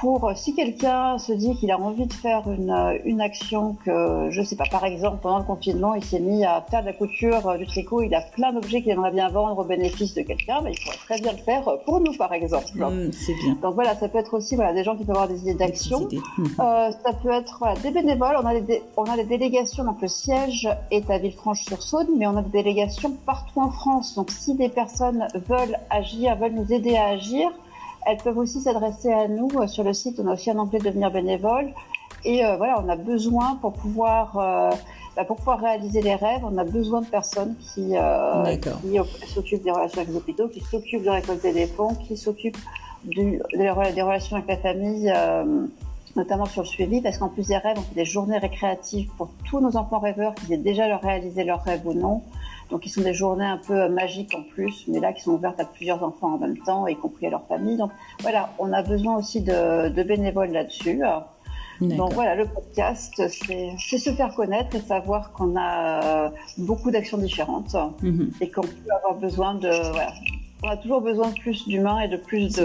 pour 0.00 0.30
si 0.34 0.54
quelqu'un 0.54 1.18
se 1.18 1.32
dit 1.32 1.56
qu'il 1.56 1.70
a 1.70 1.78
envie 1.78 2.06
de 2.06 2.12
faire 2.12 2.42
une, 2.50 2.98
une 3.04 3.20
action 3.20 3.76
que 3.84 4.28
je 4.30 4.42
sais 4.42 4.56
pas 4.56 4.66
par 4.70 4.84
exemple 4.84 5.18
pendant 5.22 5.38
le 5.38 5.44
confinement 5.44 5.94
il 5.94 6.04
s'est 6.04 6.20
mis 6.20 6.44
à 6.44 6.64
faire 6.70 6.82
de 6.82 6.86
la 6.86 6.92
couture 6.92 7.56
du 7.58 7.66
tricot 7.66 8.02
il 8.02 8.14
a 8.14 8.20
plein 8.20 8.52
d'objets 8.52 8.82
qu'il 8.82 8.92
aimerait 8.92 9.12
bien 9.12 9.28
vendre 9.28 9.58
au 9.58 9.64
bénéfice 9.64 10.14
de 10.14 10.22
quelqu'un 10.22 10.60
mais 10.62 10.72
il 10.72 10.80
pourrait 10.80 10.96
très 10.96 11.20
bien 11.20 11.32
le 11.32 11.38
faire 11.38 11.64
pour 11.84 12.00
nous 12.00 12.12
par 12.16 12.32
exemple. 12.32 12.66
Mmh, 12.76 13.12
c'est 13.12 13.34
bien. 13.34 13.56
Donc 13.62 13.74
voilà 13.74 13.94
ça 13.94 14.08
peut 14.08 14.18
être 14.18 14.34
aussi 14.34 14.54
voilà 14.56 14.72
des 14.72 14.84
gens 14.84 14.96
qui 14.96 15.04
peuvent 15.04 15.16
avoir 15.16 15.28
des 15.28 15.40
idées 15.42 15.54
d'action. 15.54 16.00
mmh. 16.00 16.44
euh, 16.60 16.90
ça 16.90 17.12
peut 17.22 17.30
être 17.30 17.56
voilà, 17.58 17.76
des 17.80 17.90
bénévoles. 17.90 18.36
On 18.42 18.46
a 18.46 18.60
des 18.60 18.82
on 18.96 19.04
a 19.04 19.16
des 19.16 19.24
délégations. 19.24 19.84
Donc 19.84 20.00
le 20.02 20.08
siège 20.08 20.68
est 20.90 21.08
à 21.10 21.18
Villefranche-sur-Saône 21.18 22.08
mais 22.18 22.26
on 22.26 22.36
a 22.36 22.42
des 22.42 22.50
délégations 22.50 23.12
partout 23.24 23.60
en 23.60 23.70
France. 23.70 24.14
Donc 24.14 24.30
si 24.30 24.54
des 24.54 24.68
personnes 24.68 25.26
veulent 25.34 25.78
agir 25.90 26.36
veulent 26.36 26.54
nous 26.54 26.72
aider 26.72 26.96
à 26.96 27.06
agir 27.06 27.50
elles 28.06 28.18
peuvent 28.18 28.38
aussi 28.38 28.60
s'adresser 28.60 29.12
à 29.12 29.28
nous 29.28 29.50
euh, 29.56 29.66
sur 29.66 29.84
le 29.84 29.92
site. 29.92 30.20
On 30.22 30.28
a 30.28 30.34
aussi 30.34 30.50
un 30.50 30.58
onglet 30.58 30.78
devenir 30.78 31.10
bénévole. 31.10 31.72
Et 32.24 32.44
euh, 32.44 32.56
voilà, 32.56 32.80
on 32.84 32.88
a 32.88 32.96
besoin 32.96 33.56
pour 33.56 33.72
pouvoir, 33.72 34.38
euh, 34.38 34.70
bah, 35.16 35.24
pour 35.24 35.36
pouvoir 35.36 35.60
réaliser 35.60 36.02
les 36.02 36.14
rêves, 36.14 36.42
on 36.44 36.56
a 36.56 36.64
besoin 36.64 37.02
de 37.02 37.06
personnes 37.06 37.54
qui, 37.74 37.94
qui 38.82 39.28
s'occupent 39.28 39.62
des 39.62 39.70
relations 39.70 40.00
avec 40.00 40.10
les 40.10 40.16
hôpitaux, 40.16 40.48
qui 40.48 40.60
s'occupent 40.60 41.04
de 41.04 41.10
récolter 41.10 41.52
des 41.52 41.66
fonds, 41.66 41.94
qui 41.94 42.16
s'occupent 42.16 42.58
des, 43.04 43.40
des, 43.54 43.70
relations 43.70 44.36
avec 44.36 44.48
la 44.48 44.56
famille, 44.56 45.12
notamment 46.16 46.46
sur 46.46 46.62
le 46.62 46.66
suivi, 46.66 47.00
parce 47.00 47.18
qu'en 47.18 47.28
plus 47.28 47.46
des 47.46 47.58
rêves, 47.58 47.76
on 47.78 47.82
fait 47.82 47.94
des 47.94 48.04
journées 48.04 48.38
récréatives 48.38 49.08
pour 49.16 49.28
tous 49.48 49.60
nos 49.60 49.76
enfants 49.76 50.00
rêveurs 50.00 50.34
qui 50.34 50.52
aient 50.52 50.58
déjà 50.58 50.88
leur 50.88 51.02
réalisé 51.02 51.44
leurs 51.44 51.62
rêves 51.62 51.86
ou 51.86 51.92
non. 51.92 52.22
Donc, 52.70 52.86
ils 52.86 52.90
sont 52.90 53.02
des 53.02 53.14
journées 53.14 53.46
un 53.46 53.58
peu 53.58 53.74
euh, 53.74 53.88
magiques 53.88 54.34
en 54.34 54.42
plus, 54.42 54.84
mais 54.88 55.00
là, 55.00 55.12
qui 55.12 55.22
sont 55.22 55.32
ouvertes 55.32 55.60
à 55.60 55.64
plusieurs 55.64 56.02
enfants 56.02 56.34
en 56.34 56.38
même 56.38 56.58
temps, 56.58 56.86
y 56.86 56.96
compris 56.96 57.26
à 57.26 57.30
leur 57.30 57.46
famille. 57.46 57.76
Donc, 57.76 57.90
voilà, 58.20 58.50
on 58.58 58.72
a 58.72 58.82
besoin 58.82 59.16
aussi 59.16 59.40
de, 59.40 59.88
de 59.88 60.02
bénévoles 60.02 60.50
là-dessus. 60.50 61.02
Donc 61.80 62.14
voilà, 62.14 62.34
le 62.34 62.46
podcast, 62.46 63.22
c'est 63.28 63.98
se 63.98 64.10
faire 64.10 64.34
connaître 64.34 64.74
et 64.76 64.80
savoir 64.80 65.32
qu'on 65.32 65.56
a 65.56 66.26
euh, 66.26 66.30
beaucoup 66.58 66.90
d'actions 66.90 67.18
différentes 67.18 67.76
mhm. 68.02 68.30
et 68.40 68.50
qu'on 68.50 68.62
peut 68.62 68.90
avoir 68.96 69.18
besoin 69.18 69.54
de... 69.54 69.68
Voilà, 69.92 70.12
on 70.62 70.68
a 70.68 70.76
toujours 70.76 71.02
besoin 71.02 71.28
de 71.30 71.38
plus 71.38 71.66
d'humains 71.68 72.00
et 72.00 72.08
de 72.08 72.16
plus 72.16 72.58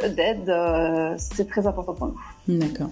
d'aide. 0.00 0.48
Euh, 0.48 1.14
c'est 1.18 1.48
très 1.48 1.66
important 1.66 1.92
pour 1.92 2.06
nous. 2.08 2.58
D'accord. 2.58 2.88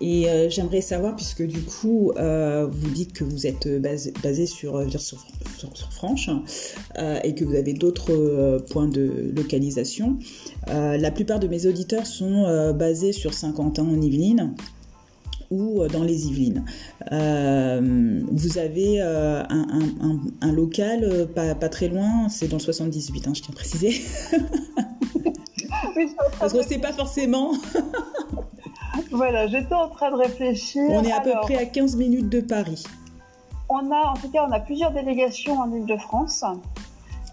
Et 0.00 0.28
euh, 0.28 0.50
j'aimerais 0.50 0.80
savoir, 0.80 1.14
puisque 1.14 1.46
du 1.46 1.60
coup, 1.62 2.12
euh, 2.16 2.66
vous 2.70 2.90
dites 2.90 3.12
que 3.12 3.22
vous 3.24 3.46
êtes 3.46 3.68
basé, 3.80 4.12
sur, 4.46 4.76
euh, 4.76 4.88
sur, 4.88 5.00
sur, 5.00 5.92
Franche 5.92 6.28
et 7.22 7.34
que 7.34 7.44
vous 7.44 7.54
avez 7.54 7.72
d'autres 7.72 8.58
points 8.70 8.88
de 8.88 9.32
localisation. 9.34 10.18
la 10.66 11.10
plupart 11.10 11.38
de 11.38 11.46
mes 11.46 11.66
auditeurs 11.66 12.06
sont 12.06 12.72
basés 12.74 13.12
sur 13.12 13.32
Saint-Quentin 13.32 13.84
en 13.84 14.00
Yvelines 14.00 14.54
ou 15.50 15.86
dans 15.88 16.02
les 16.02 16.26
Yvelines. 16.26 16.64
vous 17.10 18.58
avez 18.58 19.00
un, 19.00 20.52
local 20.52 21.28
pas, 21.34 21.54
pas, 21.54 21.68
très 21.68 21.88
loin, 21.88 22.28
c'est 22.28 22.48
dans 22.48 22.58
le 22.58 22.62
78, 22.62 23.28
hein, 23.28 23.32
je 23.34 23.42
tiens 23.42 23.52
à 23.52 23.56
préciser. 23.56 24.02
Parce 26.38 26.52
qu'on 26.52 26.58
ne 26.58 26.64
sait 26.64 26.78
pas 26.78 26.92
forcément. 26.92 27.52
Voilà, 29.14 29.46
j'étais 29.46 29.74
en 29.74 29.88
train 29.88 30.10
de 30.10 30.16
réfléchir. 30.16 30.82
On 30.88 31.04
est 31.04 31.12
à 31.12 31.20
peu 31.20 31.30
près 31.42 31.56
à 31.56 31.66
15 31.66 31.94
minutes 31.96 32.28
de 32.28 32.40
Paris. 32.40 32.82
On 33.68 33.92
a, 33.92 34.08
en 34.08 34.14
tout 34.14 34.28
cas, 34.28 34.44
on 34.48 34.52
a 34.52 34.58
plusieurs 34.58 34.90
délégations 34.90 35.60
en 35.60 35.72
Ile-de-France. 35.72 36.44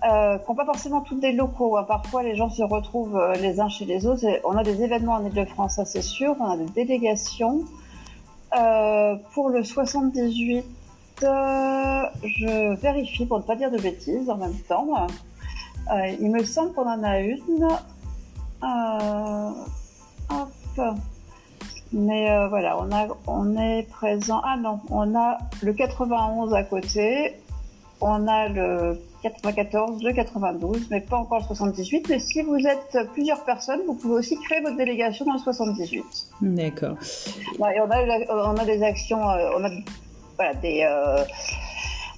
Euh, 0.03 0.38
qui 0.38 0.50
n'ont 0.50 0.55
pas 0.55 0.65
forcément 0.65 1.01
toutes 1.01 1.19
des 1.19 1.31
locaux. 1.31 1.77
Hein. 1.77 1.83
Parfois, 1.83 2.21
les 2.23 2.35
gens 2.35 2.50
se 2.50 2.63
retrouvent 2.63 3.17
euh, 3.17 3.33
les 3.35 3.59
uns 3.59 3.69
chez 3.69 3.85
les 3.85 4.05
autres. 4.05 4.25
on 4.45 4.57
a 4.57 4.63
des 4.63 4.83
événements 4.83 5.13
en 5.13 5.25
Ile-de-France, 5.25 5.75
ça 5.75 5.85
c'est 5.85 6.03
sûr. 6.03 6.35
On 6.39 6.51
a 6.51 6.57
des 6.57 6.69
délégations. 6.85 7.63
Euh, 8.57 9.15
pour 9.33 9.50
le 9.50 9.63
78, 9.63 10.63
je 11.21 12.75
vérifie 12.75 13.25
pour 13.25 13.39
ne 13.39 13.43
pas 13.43 13.55
dire 13.55 13.71
de 13.71 13.77
bêtises 13.77 14.29
en 14.29 14.38
même 14.38 14.57
temps. 14.67 15.07
il 16.19 16.31
me 16.31 16.43
semble 16.43 16.73
qu'on 16.73 16.88
en 16.88 17.03
a 17.03 17.19
une. 17.19 17.67
hop. 20.29 20.95
Mais 21.93 22.31
euh, 22.31 22.48
voilà, 22.48 22.77
on, 22.79 22.91
a, 22.91 23.07
on 23.27 23.57
est 23.57 23.83
présent. 23.89 24.41
Ah 24.45 24.57
non, 24.57 24.79
on 24.89 25.15
a 25.15 25.38
le 25.62 25.74
91 25.74 26.53
à 26.53 26.63
côté, 26.63 27.36
on 28.00 28.27
a 28.27 28.48
le 28.48 28.98
94, 29.24 30.01
le 30.01 30.13
92, 30.13 30.88
mais 30.89 31.01
pas 31.01 31.17
encore 31.17 31.39
le 31.39 31.45
78. 31.45 32.07
Mais 32.10 32.19
si 32.19 32.41
vous 32.41 32.57
êtes 32.65 32.98
plusieurs 33.13 33.43
personnes, 33.43 33.81
vous 33.86 33.93
pouvez 33.93 34.15
aussi 34.15 34.39
créer 34.39 34.62
votre 34.62 34.77
délégation 34.77 35.25
dans 35.25 35.33
le 35.33 35.39
78. 35.39 36.03
D'accord. 36.41 36.95
on, 37.60 37.63
a, 37.63 37.74
on 38.29 38.57
a 38.57 38.65
des 38.65 38.81
actions, 38.83 39.29
euh, 39.29 39.50
on 39.57 39.63
a 39.63 39.69
voilà, 40.38 40.53
des, 40.55 40.88
euh, 40.89 41.24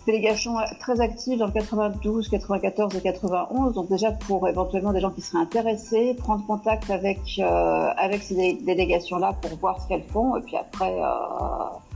délégation 0.05 0.55
très 0.79 1.00
active 1.01 1.39
dans 1.39 1.48
le 1.48 1.51
92, 1.51 2.29
94 2.29 2.95
et 2.95 3.01
91. 3.01 3.74
Donc 3.74 3.89
déjà 3.89 4.12
pour 4.12 4.48
éventuellement 4.48 4.93
des 4.93 5.00
gens 5.00 5.12
qui 5.12 5.22
seraient 5.22 5.43
intéressés, 5.43 6.15
prendre 6.17 6.45
contact 6.45 6.89
avec 6.89 7.19
euh, 7.39 7.89
avec 7.98 8.24
ces 8.24 8.53
délégations-là 8.53 9.33
pour 9.41 9.57
voir 9.60 9.81
ce 9.81 9.88
qu'elles 9.88 10.03
font 10.03 10.38
et 10.38 10.41
puis 10.41 10.57
après 10.57 10.93
euh, 11.00 11.92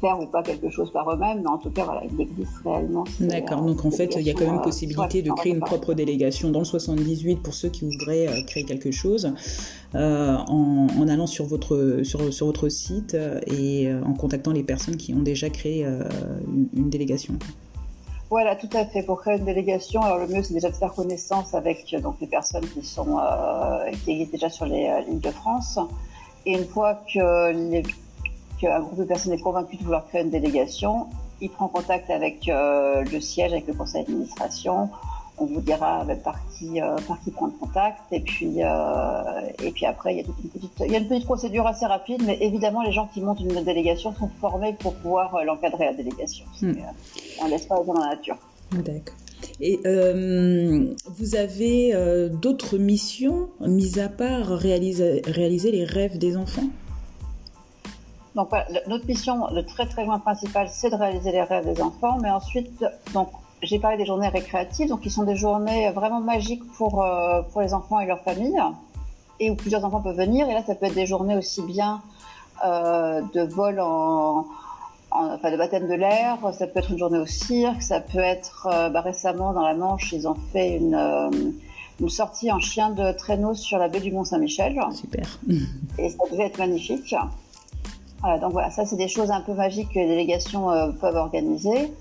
faire 0.00 0.20
ou 0.20 0.26
pas 0.26 0.42
quelque 0.42 0.70
chose 0.70 0.90
par 0.90 1.10
eux-mêmes, 1.10 1.40
mais 1.42 1.48
en 1.48 1.58
tout 1.58 1.70
cas, 1.70 1.84
voilà, 1.84 2.02
il 2.04 2.20
existe 2.20 2.52
réellement. 2.64 3.04
D'accord, 3.20 3.62
donc 3.62 3.84
en 3.84 3.90
fait, 3.90 4.14
il 4.16 4.22
y 4.22 4.30
a 4.30 4.34
quand 4.34 4.46
même 4.46 4.62
possibilité 4.62 5.22
de 5.22 5.30
créer 5.32 5.52
une 5.52 5.60
propre 5.60 5.94
délégation 5.94 6.50
dans 6.50 6.60
le 6.60 6.64
78 6.64 7.42
pour 7.42 7.54
ceux 7.54 7.68
qui 7.68 7.84
voudraient 7.84 8.28
euh, 8.28 8.42
créer 8.46 8.64
quelque 8.64 8.90
chose, 8.90 9.32
euh, 9.94 10.36
en, 10.36 11.08
allant 11.08 11.26
sur 11.26 11.46
votre, 11.46 12.00
sur, 12.02 12.32
sur 12.32 12.46
votre 12.46 12.68
site 12.68 13.14
et 13.46 13.88
euh, 13.88 14.02
en 14.04 14.14
contactant 14.14 14.52
les 14.52 14.62
personnes 14.62 14.96
qui 14.96 15.14
ont 15.14 15.22
déjà 15.22 15.50
créé 15.50 15.84
une, 15.84 16.90
délégation. 16.90 17.34
Voilà, 18.30 18.56
tout 18.56 18.70
à 18.72 18.84
fait. 18.84 19.02
Pour 19.02 19.20
créer 19.20 19.38
une 19.38 19.44
délégation, 19.44 20.00
alors 20.02 20.18
le 20.18 20.26
mieux 20.26 20.42
c'est 20.42 20.54
déjà 20.54 20.70
de 20.70 20.76
faire 20.76 20.92
connaissance 20.92 21.54
avec 21.54 21.94
donc 22.02 22.16
les 22.20 22.26
personnes 22.26 22.64
qui 22.66 22.84
sont 22.84 23.18
qui 24.04 24.12
existent 24.12 24.32
déjà 24.32 24.50
sur 24.50 24.66
les 24.66 24.90
lignes 25.06 25.20
de 25.20 25.30
France. 25.30 25.78
Et 26.46 26.52
une 26.52 26.64
fois 26.64 27.00
que 27.12 27.52
les 27.52 27.82
un 28.62 28.80
groupe 28.80 28.98
de 28.98 29.04
personnes 29.04 29.32
est 29.32 29.40
convaincu 29.40 29.76
de 29.76 29.82
vouloir 29.82 30.06
créer 30.06 30.22
une 30.22 30.30
délégation, 30.30 31.08
il 31.40 31.50
prend 31.50 31.68
contact 31.68 32.10
avec 32.10 32.48
euh, 32.48 33.04
le 33.04 33.20
siège, 33.20 33.52
avec 33.52 33.66
le 33.66 33.74
conseil 33.74 34.04
d'administration. 34.04 34.88
On 35.36 35.46
vous 35.46 35.60
dira 35.60 36.06
par 36.22 36.38
qui, 36.56 36.80
euh, 36.80 36.96
par 37.08 37.20
qui 37.22 37.32
prendre 37.32 37.58
contact. 37.58 37.98
Et 38.12 38.20
puis, 38.20 38.62
euh, 38.62 39.40
et 39.62 39.72
puis 39.72 39.84
après, 39.84 40.14
il 40.14 40.16
y, 40.18 40.20
a 40.20 40.24
une 40.24 40.32
petite, 40.32 40.72
il 40.80 40.92
y 40.92 40.94
a 40.94 40.98
une 40.98 41.08
petite 41.08 41.24
procédure 41.24 41.66
assez 41.66 41.86
rapide, 41.86 42.22
mais 42.24 42.38
évidemment, 42.40 42.82
les 42.82 42.92
gens 42.92 43.08
qui 43.12 43.20
montent 43.20 43.40
une 43.40 43.64
délégation 43.64 44.14
sont 44.14 44.30
formés 44.40 44.74
pour 44.78 44.94
pouvoir 44.94 45.44
l'encadrer, 45.44 45.86
la 45.86 45.94
délégation. 45.94 46.44
Hmm. 46.62 46.74
on 47.42 47.46
ne 47.46 47.50
laisse 47.50 47.66
pas 47.66 47.82
dans 47.82 47.94
la 47.94 48.10
nature. 48.10 48.36
D'accord. 48.72 49.16
Et 49.60 49.80
vous 51.18 51.34
avez 51.34 52.30
d'autres 52.30 52.78
missions, 52.78 53.48
mis 53.60 53.98
à 53.98 54.08
part 54.08 54.46
réaliser, 54.46 55.20
réaliser 55.26 55.72
les 55.72 55.84
rêves 55.84 56.16
des 56.16 56.36
enfants? 56.36 56.68
Donc 58.34 58.50
notre 58.88 59.06
mission, 59.06 59.46
le 59.52 59.64
très 59.64 59.86
très 59.86 60.04
loin 60.04 60.18
principal, 60.18 60.68
c'est 60.68 60.90
de 60.90 60.96
réaliser 60.96 61.30
les 61.30 61.42
rêves 61.42 61.72
des 61.72 61.80
enfants, 61.80 62.18
mais 62.20 62.30
ensuite, 62.30 62.84
donc 63.12 63.28
j'ai 63.62 63.78
parlé 63.78 63.96
des 63.96 64.06
journées 64.06 64.28
récréatives, 64.28 64.88
donc 64.88 65.00
qui 65.02 65.10
sont 65.10 65.22
des 65.22 65.36
journées 65.36 65.90
vraiment 65.90 66.20
magiques 66.20 66.64
pour 66.72 67.02
euh, 67.02 67.42
pour 67.52 67.60
les 67.60 67.72
enfants 67.74 68.00
et 68.00 68.06
leurs 68.06 68.20
familles, 68.20 68.60
et 69.38 69.50
où 69.50 69.54
plusieurs 69.54 69.84
enfants 69.84 70.00
peuvent 70.00 70.16
venir. 70.16 70.48
Et 70.48 70.54
là, 70.54 70.62
ça 70.66 70.74
peut 70.74 70.86
être 70.86 70.94
des 70.94 71.06
journées 71.06 71.36
aussi 71.36 71.62
bien 71.62 72.02
euh, 72.64 73.22
de 73.32 73.42
vol 73.42 73.78
en, 73.80 74.46
enfin 75.12 75.52
de 75.52 75.56
baptême 75.56 75.88
de 75.88 75.94
l'air, 75.94 76.38
ça 76.52 76.66
peut 76.66 76.80
être 76.80 76.90
une 76.90 76.98
journée 76.98 77.18
au 77.18 77.26
cirque, 77.26 77.82
ça 77.82 78.00
peut 78.00 78.18
être 78.18 78.68
euh, 78.70 78.88
bah, 78.88 79.00
récemment 79.00 79.52
dans 79.52 79.62
la 79.62 79.74
Manche, 79.74 80.12
ils 80.12 80.26
ont 80.26 80.36
fait 80.52 80.76
une 80.76 81.54
une 82.00 82.08
sortie 82.08 82.50
en 82.50 82.58
chien 82.58 82.90
de 82.90 83.12
traîneau 83.12 83.54
sur 83.54 83.78
la 83.78 83.86
baie 83.86 84.00
du 84.00 84.10
Mont 84.10 84.24
Saint-Michel. 84.24 84.80
Super. 84.92 85.38
Et 85.98 86.08
ça 86.08 86.18
devait 86.32 86.46
être 86.46 86.58
magnifique 86.58 87.14
donc 88.40 88.52
voilà, 88.52 88.70
ça 88.70 88.86
c'est 88.86 88.96
des 88.96 89.08
choses 89.08 89.30
un 89.30 89.40
peu 89.40 89.52
magiques 89.52 89.90
que 89.90 89.98
les 89.98 90.06
délégations 90.06 90.70
euh, 90.70 90.88
peuvent 90.88 91.16
organiser. 91.16 91.92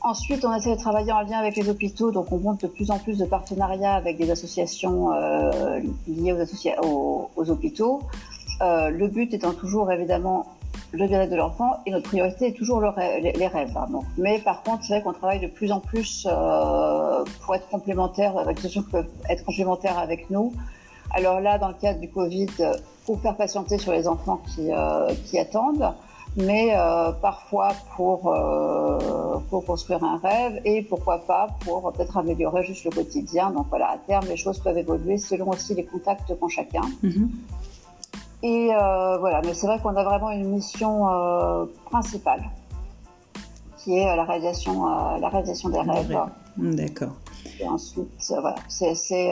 Ensuite, 0.00 0.44
on 0.44 0.54
essaie 0.54 0.70
de 0.70 0.80
travailler 0.80 1.10
en 1.10 1.22
lien 1.22 1.38
avec 1.38 1.56
les 1.56 1.68
hôpitaux, 1.68 2.12
donc 2.12 2.30
on 2.30 2.38
monte 2.38 2.62
de 2.62 2.68
plus 2.68 2.90
en 2.90 2.98
plus 2.98 3.18
de 3.18 3.24
partenariats 3.24 3.94
avec 3.94 4.16
des 4.16 4.30
associations 4.30 5.12
euh, 5.12 5.80
liées 6.06 6.36
aux, 6.82 7.30
aux, 7.34 7.50
hôpitaux. 7.50 8.02
Euh, 8.60 8.90
le 8.90 9.08
but 9.08 9.34
étant 9.34 9.52
toujours 9.52 9.90
évidemment 9.90 10.46
le 10.92 11.06
bien-être 11.06 11.30
de 11.30 11.36
l'enfant 11.36 11.80
et 11.84 11.90
notre 11.90 12.08
priorité 12.08 12.48
est 12.48 12.52
toujours 12.52 12.80
les, 12.80 13.46
rêves. 13.46 13.76
Hein, 13.76 14.00
Mais 14.16 14.38
par 14.38 14.62
contre, 14.62 14.84
c'est 14.84 14.94
vrai 14.94 15.02
qu'on 15.02 15.12
travaille 15.12 15.40
de 15.40 15.48
plus 15.48 15.72
en 15.72 15.80
plus 15.80 16.28
pour 17.42 17.54
être 17.54 17.68
complémentaires, 17.68 18.38
avec 18.38 18.56
des 18.56 18.66
associations 18.66 18.82
qui 18.82 18.90
peuvent 18.90 19.10
être 19.28 19.44
complémentaires 19.44 19.98
avec 19.98 20.30
nous. 20.30 20.54
Alors 21.10 21.40
là, 21.40 21.58
dans 21.58 21.68
le 21.68 21.74
cadre 21.74 22.00
du 22.00 22.08
Covid, 22.08 22.48
pour 23.06 23.20
faire 23.20 23.36
patienter 23.36 23.78
sur 23.78 23.92
les 23.92 24.06
enfants 24.06 24.40
qui, 24.54 24.70
euh, 24.70 25.12
qui 25.26 25.38
attendent. 25.38 25.92
mais 26.36 26.72
parfois 27.20 27.70
pour, 27.96 28.32
pour 29.50 29.64
construire 29.64 30.04
un 30.04 30.18
rêve 30.18 30.60
et 30.64 30.82
pourquoi 30.82 31.18
pas 31.18 31.48
pour 31.64 31.90
peut-être 31.92 32.16
améliorer 32.16 32.62
juste 32.62 32.84
le 32.84 32.90
quotidien. 32.90 33.50
Donc 33.50 33.66
voilà, 33.70 33.92
à 33.92 33.98
terme, 33.98 34.26
les 34.28 34.36
choses 34.36 34.58
peuvent 34.60 34.78
évoluer 34.78 35.18
selon 35.18 35.48
aussi 35.48 35.74
les 35.74 35.84
contacts 35.84 36.38
qu'ont 36.38 36.48
chacun. 36.48 36.82
Mhm. 37.02 37.30
Et 38.42 38.68
voilà, 38.68 39.40
mais 39.44 39.54
c'est 39.54 39.66
vrai 39.66 39.80
qu'on 39.80 39.96
a 39.96 40.04
vraiment 40.04 40.30
une 40.30 40.48
mission 40.50 41.06
principale 41.86 42.44
qui 43.78 43.96
est 43.96 44.14
la 44.14 44.24
réalisation, 44.24 44.84
la 45.18 45.28
réalisation 45.28 45.70
des 45.70 45.80
rêves. 45.80 46.20
D'accord. 46.56 47.16
Et 47.60 47.66
ensuite, 47.66 48.08
voilà, 48.28 48.54
c'est 48.68 49.28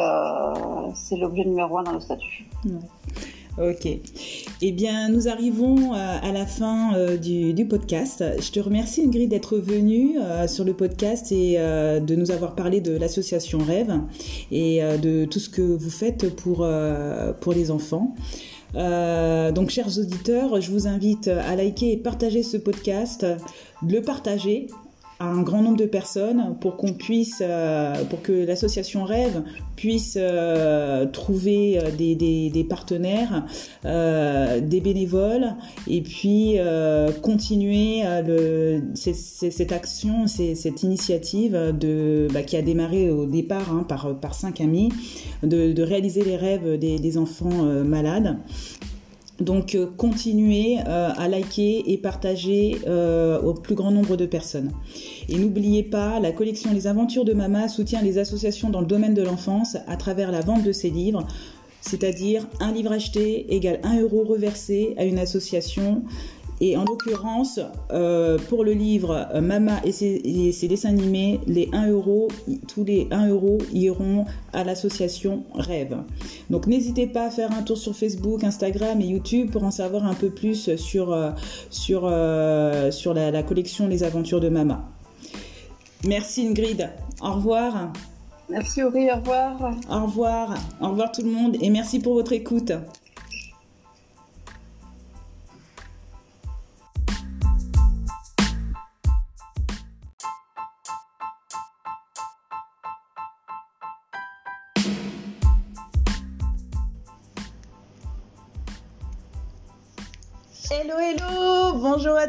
l'objet 1.17 1.45
numéro 1.45 1.79
un 1.79 1.83
dans 1.83 1.93
le 1.93 2.01
statut. 2.01 2.49
Ok. 3.59 3.89
Eh 4.61 4.73
bien, 4.73 5.09
nous 5.09 5.29
arrivons 5.29 5.95
euh, 5.95 6.19
à 6.23 6.31
la 6.31 6.45
fin 6.45 6.95
euh, 6.95 7.17
du, 7.17 7.67
podcast. 7.67 8.23
Je 8.39 8.51
te 8.51 8.61
remercie, 8.61 9.03
Ingrid, 9.03 9.31
d'être 9.31 9.57
venue 9.57 10.19
euh, 10.19 10.47
sur 10.47 10.63
le 10.63 10.75
podcast 10.75 11.33
et 11.33 11.57
de 11.57 12.15
nous 12.15 12.31
avoir 12.31 12.55
parlé 12.55 12.81
de 12.81 12.97
l'association 12.97 13.59
Rêve 13.59 13.99
et 14.51 14.81
de 14.81 15.25
tout 15.25 15.39
ce 15.39 15.49
que 15.49 15.63
vous 15.63 15.91
faites 15.91 16.35
pour, 16.37 16.67
pour 17.41 17.53
les 17.53 17.71
enfants. 17.71 18.15
donc, 18.75 19.71
chers 19.71 19.99
auditeurs, 19.99 20.61
je 20.61 20.71
vous 20.71 20.87
invite 20.87 21.29
à 21.29 21.57
liker 21.57 21.93
et 21.93 21.97
partager 21.97 22.43
ce 22.43 22.59
podcast, 22.59 23.27
le 23.83 24.01
partager 24.01 24.67
à 25.19 25.27
un 25.27 25.43
grand 25.43 25.63
nombre 25.63 25.79
de 25.79 25.87
personnes 25.87 26.57
pour 26.61 26.77
qu'on 26.77 26.93
puisse, 26.93 27.43
euh, 27.45 28.05
pour 28.05 28.21
que 28.21 28.33
l'association 28.33 29.05
Rêve 29.05 29.43
puisse 29.75 30.19
euh, 30.21 31.07
trouver 31.07 31.79
euh, 31.79 31.91
des, 31.91 32.67
partenaires, 32.69 33.47
des 33.85 34.81
bénévoles, 34.81 35.55
et 35.89 36.03
puis 36.03 36.57
continuer 37.23 38.03
cette 38.95 39.73
action, 39.73 40.27
cette 40.27 40.83
initiative 40.83 41.53
bah, 42.33 42.43
qui 42.43 42.57
a 42.57 42.63
démarré 42.63 43.11
au 43.11 43.27
départ 43.27 43.73
hein, 43.73 43.85
par, 43.89 44.19
par 44.21 44.35
cinq 44.35 44.61
amis, 44.61 44.91
de, 45.43 45.83
réaliser 45.83 46.25
les 46.25 46.37
rêves 46.37 46.79
des 46.79 47.19
enfants 47.19 47.63
malades. 47.85 48.37
Donc 49.41 49.75
euh, 49.75 49.87
continuez 49.97 50.79
euh, 50.87 51.11
à 51.15 51.29
liker 51.29 51.85
et 51.93 51.99
partager 51.99 52.79
euh, 52.87 53.41
au 53.41 53.53
plus 53.53 53.75
grand 53.75 53.91
nombre 53.91 54.17
de 54.17 54.25
personnes. 54.25 54.73
Et 55.29 55.37
n'oubliez 55.37 55.83
pas, 55.83 56.21
la 56.21 56.33
collection 56.33 56.73
Les 56.73 56.87
Aventures 56.87 57.25
de 57.25 57.35
Mama 57.35 57.69
soutient 57.69 58.01
les 58.01 58.19
associations 58.19 58.71
dans 58.71 58.81
le 58.81 58.87
domaine 58.87 59.15
de 59.15 59.23
l'enfance 59.23 59.77
à 59.87 59.97
travers 59.97 60.33
la 60.33 60.41
vente 60.41 60.63
de 60.63 60.73
ses 60.73 60.89
livres, 60.89 61.27
c'est-à-dire 61.83 62.47
un 62.61 62.73
livre 62.73 62.93
acheté 62.93 63.55
égale 63.55 63.81
un 63.83 64.01
euro 64.01 64.25
reversé 64.25 64.95
à 64.97 65.05
une 65.05 65.19
association 65.19 66.03
et 66.61 66.77
en 66.77 66.85
l'occurrence, 66.85 67.61
euh, 67.93 68.39
pour 68.49 68.65
le 68.65 68.73
livre 68.73 69.29
euh, 69.35 69.41
Mama 69.41 69.81
et 69.85 69.93
ses, 69.93 70.69
dessins 70.69 70.89
animés, 70.91 71.41
les 71.47 71.69
1 71.73 71.91
euro, 71.91 72.29
tous 72.69 72.85
les 72.85 73.09
1 73.11 73.29
euro 73.29 73.59
iront 73.73 74.25
à 74.53 74.65
l'association 74.65 75.45
Rêve. 75.55 75.97
Donc 76.51 76.67
n'hésitez 76.67 77.07
pas 77.07 77.27
à 77.27 77.31
faire 77.31 77.53
un 77.53 77.63
tour 77.63 77.77
sur 77.77 77.95
Facebook, 77.95 78.43
Instagram 78.45 79.01
et 79.01 79.07
YouTube 79.07 79.51
pour 79.51 79.65
en 79.65 79.71
savoir 79.71 80.07
un 80.07 80.15
peu 80.15 80.31
plus 80.31 80.75
sur, 80.77 81.13
euh, 81.13 81.31
sur, 81.71 82.11
sur 82.93 83.15
la, 83.15 83.31
la 83.31 83.43
collection 83.43 83.87
Les 83.87 84.03
Aventures 84.03 84.41
de 84.41 84.49
Mama. 84.49 84.89
Merci 86.05 86.47
Ingrid. 86.47 86.91
Au 87.21 87.33
revoir. 87.33 87.93
Merci 88.49 88.83
Aurélie, 88.83 89.11
au 89.11 89.17
revoir. 89.17 89.57
Au 89.91 90.07
revoir. 90.07 90.55
Au 90.81 90.89
revoir 90.91 91.11
tout 91.11 91.23
le 91.23 91.31
monde 91.31 91.57
et 91.61 91.69
merci 91.71 91.99
pour 91.99 92.15
votre 92.15 92.33
écoute. 92.33 92.73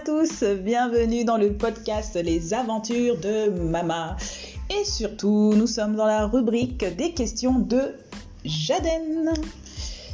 Tous, 0.07 0.41
bienvenue 0.63 1.25
dans 1.25 1.35
le 1.35 1.51
podcast 1.51 2.15
Les 2.15 2.53
aventures 2.53 3.19
de 3.19 3.49
Mama. 3.49 4.15
Et 4.69 4.85
surtout, 4.85 5.53
nous 5.53 5.67
sommes 5.67 5.97
dans 5.97 6.05
la 6.05 6.27
rubrique 6.27 6.85
des 6.95 7.11
questions 7.11 7.59
de 7.59 7.93
Jaden. 8.45 9.33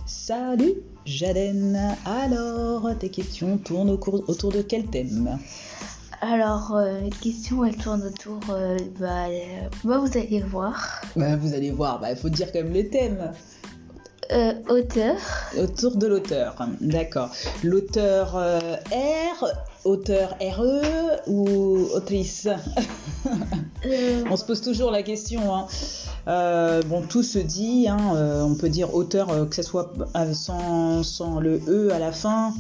Salut 0.08 0.74
Jaden, 1.06 1.96
alors 2.08 2.90
tes 2.98 3.10
questions 3.10 3.60
tournent 3.60 3.92
autour 3.92 4.52
de 4.52 4.64
quel 4.64 4.86
thème? 4.88 5.38
Alors, 6.22 6.76
euh, 6.76 7.02
les 7.02 7.12
questions, 7.12 7.64
elles 7.64 7.78
tournent 7.78 8.08
autour, 8.08 8.40
euh, 8.50 8.80
bah, 9.00 9.28
euh, 9.28 9.70
bah, 9.84 10.00
vous 10.00 10.18
allez 10.18 10.40
voir. 10.40 11.04
Bah, 11.16 11.36
vous 11.36 11.54
allez 11.54 11.70
voir, 11.70 12.02
il 12.10 12.16
faut 12.16 12.30
dire 12.30 12.52
quand 12.52 12.64
même 12.64 12.74
le 12.74 12.90
thème. 12.90 13.32
Euh, 14.32 14.54
auteur. 14.70 15.18
Autour 15.56 15.98
de 15.98 16.08
l'auteur, 16.08 16.56
d'accord. 16.82 17.30
L'auteur 17.62 18.34
R, 18.34 19.46
auteur 19.86 20.36
RE 20.40 20.82
ou 21.28 21.88
autrice 21.94 22.48
euh. 23.86 24.24
On 24.30 24.38
se 24.38 24.46
pose 24.46 24.62
toujours 24.62 24.92
la 24.92 25.04
question. 25.04 25.54
Hein. 25.54 26.80
bon, 26.88 27.02
tout 27.02 27.24
se 27.24 27.40
dit, 27.40 27.88
hein, 27.88 28.44
on 28.44 28.56
peut 28.56 28.70
dire 28.70 28.94
auteur, 28.94 29.50
que 29.50 29.56
ce 29.56 29.64
soit 29.64 29.92
sans, 30.34 31.04
sans, 31.04 31.40
le 31.40 31.62
E 31.68 31.92
à 31.92 32.00
la 32.00 32.12
fin. 32.12 32.54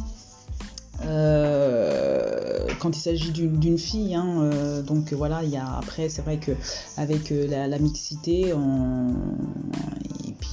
Quand 1.01 2.89
il 2.89 2.99
s'agit 2.99 3.31
d'une 3.31 3.77
fille, 3.77 4.15
hein, 4.15 4.81
donc 4.85 5.13
voilà, 5.13 5.41
après 5.77 6.09
c'est 6.09 6.21
vrai 6.21 6.37
que 6.37 6.51
avec 6.97 7.29
la, 7.29 7.67
la, 7.67 7.79
mixité, 7.79 8.53
on, 8.53 9.15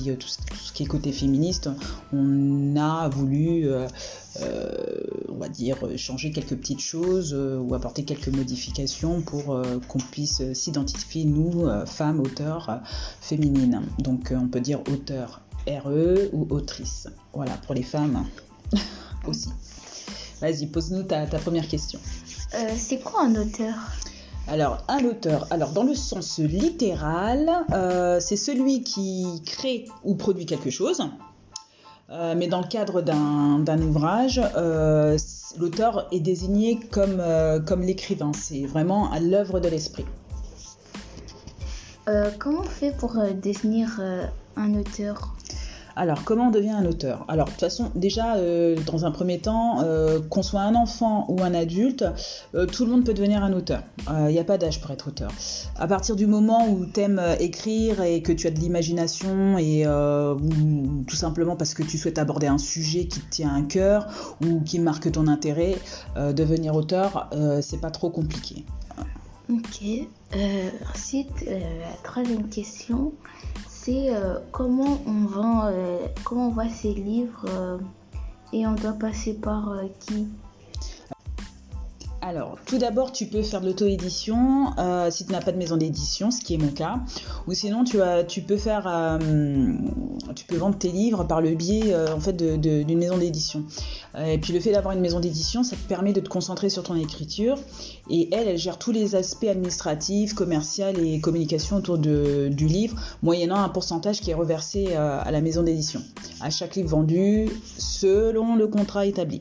euh, 0.09 0.17
tout, 0.17 0.29
ce 0.29 0.73
qui 0.73 0.83
est 0.83 0.87
côté 0.87 1.13
féministe, 1.13 1.69
on 2.13 2.77
a 2.77 3.09
voulu, 3.09 3.69
euh, 3.69 3.87
euh, 4.41 4.71
on 5.29 5.37
va 5.37 5.49
dire, 5.49 5.79
changer 5.97 6.31
quelques 6.31 6.57
petites 6.57 6.81
choses 6.81 7.35
ou 7.35 7.75
apporter 7.75 8.05
quelques 8.05 8.29
modifications 8.29 9.21
pour 9.23 9.63
qu'on 9.89 9.99
puisse 9.99 10.43
s'identifier, 10.53 11.25
nous, 11.25 11.67
femmes, 11.87 12.21
auteurs 12.21 12.81
féminines. 13.21 13.83
Donc 13.99 14.33
on 14.37 14.49
peut 14.49 14.61
dire 14.61 14.81
auteur 14.93 15.43
RE 15.67 16.29
ou 16.33 16.47
autrice. 16.51 17.09
Voilà, 17.33 17.53
pour 17.67 17.75
les 17.75 17.83
femmes 17.83 18.25
aussi. 19.27 19.51
Vas-y, 20.41 20.67
pose-nous 20.67 21.03
ta, 21.03 21.27
première 21.27 21.69
question. 21.69 22.01
c'est 22.77 23.01
quoi 23.01 23.23
un 23.25 23.35
auteur? 23.37 23.75
Alors, 24.51 24.79
un 24.89 25.05
auteur, 25.05 25.47
alors 25.51 25.71
dans 25.71 25.85
le 25.85 25.95
sens 25.95 26.39
littéral, 26.39 27.49
euh, 27.73 28.19
c'est 28.19 28.37
celui 28.37 28.83
qui 28.83 29.43
crée 29.47 29.85
ou 30.03 30.17
produit 30.17 30.45
quelque 30.45 30.71
chose. 30.71 31.03
Euh, 32.11 32.35
mais 32.37 32.49
dans 32.49 32.61
le 32.61 32.67
cadre 32.67 33.01
d'un 33.01 33.83
ouvrage, 33.83 34.41
euh, 34.57 35.17
l'auteur 35.57 36.09
est 36.11 36.19
désigné 36.19 36.81
comme, 36.91 37.23
comme 37.65 37.83
l'écrivain. 37.83 38.33
C'est 38.35 38.67
vraiment 38.67 39.13
à 39.13 39.21
l'œuvre 39.21 39.61
de 39.61 39.69
l'esprit. 39.69 40.07
comment 42.41 42.63
on 42.63 42.65
fait 42.65 42.97
pour 42.97 43.17
définir 43.41 44.01
un 44.57 44.75
auteur? 44.75 45.37
Alors, 46.01 46.25
comment 46.25 46.47
on 46.47 46.51
devient 46.51 46.71
un 46.71 46.87
auteur? 46.87 47.27
Alors, 47.29 47.45
de 47.45 47.51
toute 47.51 47.61
façon, 47.61 47.91
déjà, 47.95 48.37
euh, 48.37 48.75
dans 48.87 49.05
un 49.05 49.11
premier 49.11 49.39
temps, 49.39 49.83
euh, 49.83 50.19
qu'on 50.31 50.43
soit 50.43 50.63
un 50.63 50.75
enfant 50.75 51.27
ou 51.29 51.43
un 51.43 51.53
adulte, 51.53 52.07
euh, 52.55 52.65
tout 52.65 52.87
le 52.87 52.91
monde 52.91 53.05
peut 53.05 53.13
devenir 53.13 53.45
un 53.45 53.53
auteur. 53.53 53.83
Il 54.09 54.33
n'y 54.33 54.39
a 54.39 54.45
pas 54.45 54.57
d'âge 54.57 54.81
pour 54.81 54.91
être 54.93 55.09
auteur. 55.09 55.31
À 55.77 55.87
partir 55.87 56.17
du 56.17 56.27
moment 56.27 56.67
où 56.67 56.87
tu 56.87 57.03
écrire 57.39 58.03
et 58.03 58.23
que 58.23 58.33
tu 58.33 58.47
as 58.47 58.51
de 58.51 58.59
l'imagination 58.59 59.59
et 59.59 59.87
ou, 59.87 61.05
tout 61.07 61.17
simplement 61.17 61.55
parce 61.55 61.75
que 61.75 61.83
tu 61.83 61.99
souhaites 61.99 62.19
aborder 62.19 62.47
un 62.47 62.57
sujet 62.57 63.05
qui 63.05 63.21
te 63.21 63.31
tient 63.31 63.55
à 63.55 63.61
cœur 63.61 64.07
ou 64.43 64.61
qui 64.61 64.79
marque 64.79 65.13
ton 65.13 65.27
intérêt, 65.27 65.77
devenir 66.17 66.77
auteur, 66.77 67.29
c'est 67.61 67.81
pas 67.81 67.91
trop 67.91 68.09
compliqué. 68.09 68.65
Ok. 69.51 69.83
ensuite, 70.95 71.45
la 71.47 71.93
troisième 72.03 72.49
question, 72.49 73.13
c'est 73.83 74.15
euh, 74.15 74.35
comment 74.53 74.99
on 75.07 75.27
vend, 75.27 75.67
euh, 75.67 75.99
comment 76.25 76.49
on 76.49 76.51
voit 76.51 76.69
ces 76.69 76.93
livres 76.93 77.47
euh, 77.49 77.79
et 78.53 78.67
on 78.67 78.75
doit 78.75 78.93
passer 78.93 79.35
par 79.35 79.75
qui? 80.01 80.27
Alors, 82.23 82.59
tout 82.67 82.77
d'abord, 82.77 83.11
tu 83.13 83.27
peux 83.27 83.43
faire 83.43 83.63
de 83.63 83.67
l'auto-édition 83.67 84.75
si 85.11 85.25
tu 85.25 85.33
n'as 85.33 85.41
pas 85.41 85.53
de 85.53 85.57
maison 85.57 85.79
d'édition, 85.79 86.31
ce 86.31 86.43
qui 86.43 86.55
est 86.55 86.59
mon 86.59 86.69
cas. 86.69 87.01
Ou 87.49 87.55
sinon, 87.55 87.83
tu, 87.83 88.03
as, 88.03 88.25
tu 88.25 88.43
peux 88.43 88.59
faire, 88.59 89.19
tu 90.37 90.45
peux 90.45 90.57
vendre 90.57 90.77
tes 90.77 90.91
livres 90.91 91.25
par 91.25 91.41
le 91.41 91.55
biais 91.55 91.95
d'une 92.59 92.99
maison 92.99 93.17
d'édition. 93.17 93.65
et 94.19 94.37
puis 94.37 94.53
le 94.53 94.61
fait 94.61 94.71
d'avoir 94.71 94.95
une 94.95 95.01
maison 95.01 95.19
d'édition, 95.19 95.65
ça 95.65 95.77
te 95.77 95.89
permet 95.89 96.13
de 96.13 96.21
te 96.21 96.29
concentrer 96.29 96.69
sur 96.69 96.83
ton 96.83 96.95
écriture. 96.95 97.59
Et 98.11 98.29
elle, 98.33 98.49
elle 98.49 98.59
gère 98.59 98.79
tous 98.79 98.93
les 98.93 99.15
aspects 99.15 99.45
administratifs, 99.45 100.35
commerciaux 100.35 100.87
et 101.03 101.21
communication 101.21 101.77
autour 101.77 101.99
du 101.99 102.67
livre, 102.67 102.97
moyennant 103.23 103.57
un 103.57 103.69
pourcentage 103.69 104.21
qui 104.21 104.31
est 104.31 104.35
reversé 104.35 104.95
à 104.95 105.31
la 105.31 105.41
maison 105.41 105.63
d'édition. 105.63 106.03
À 106.41 106.51
chaque 106.51 106.77
livre 106.77 106.91
vendu, 106.91 107.49
selon 107.79 108.57
le 108.57 108.67
contrat 108.67 109.07
établi. 109.07 109.41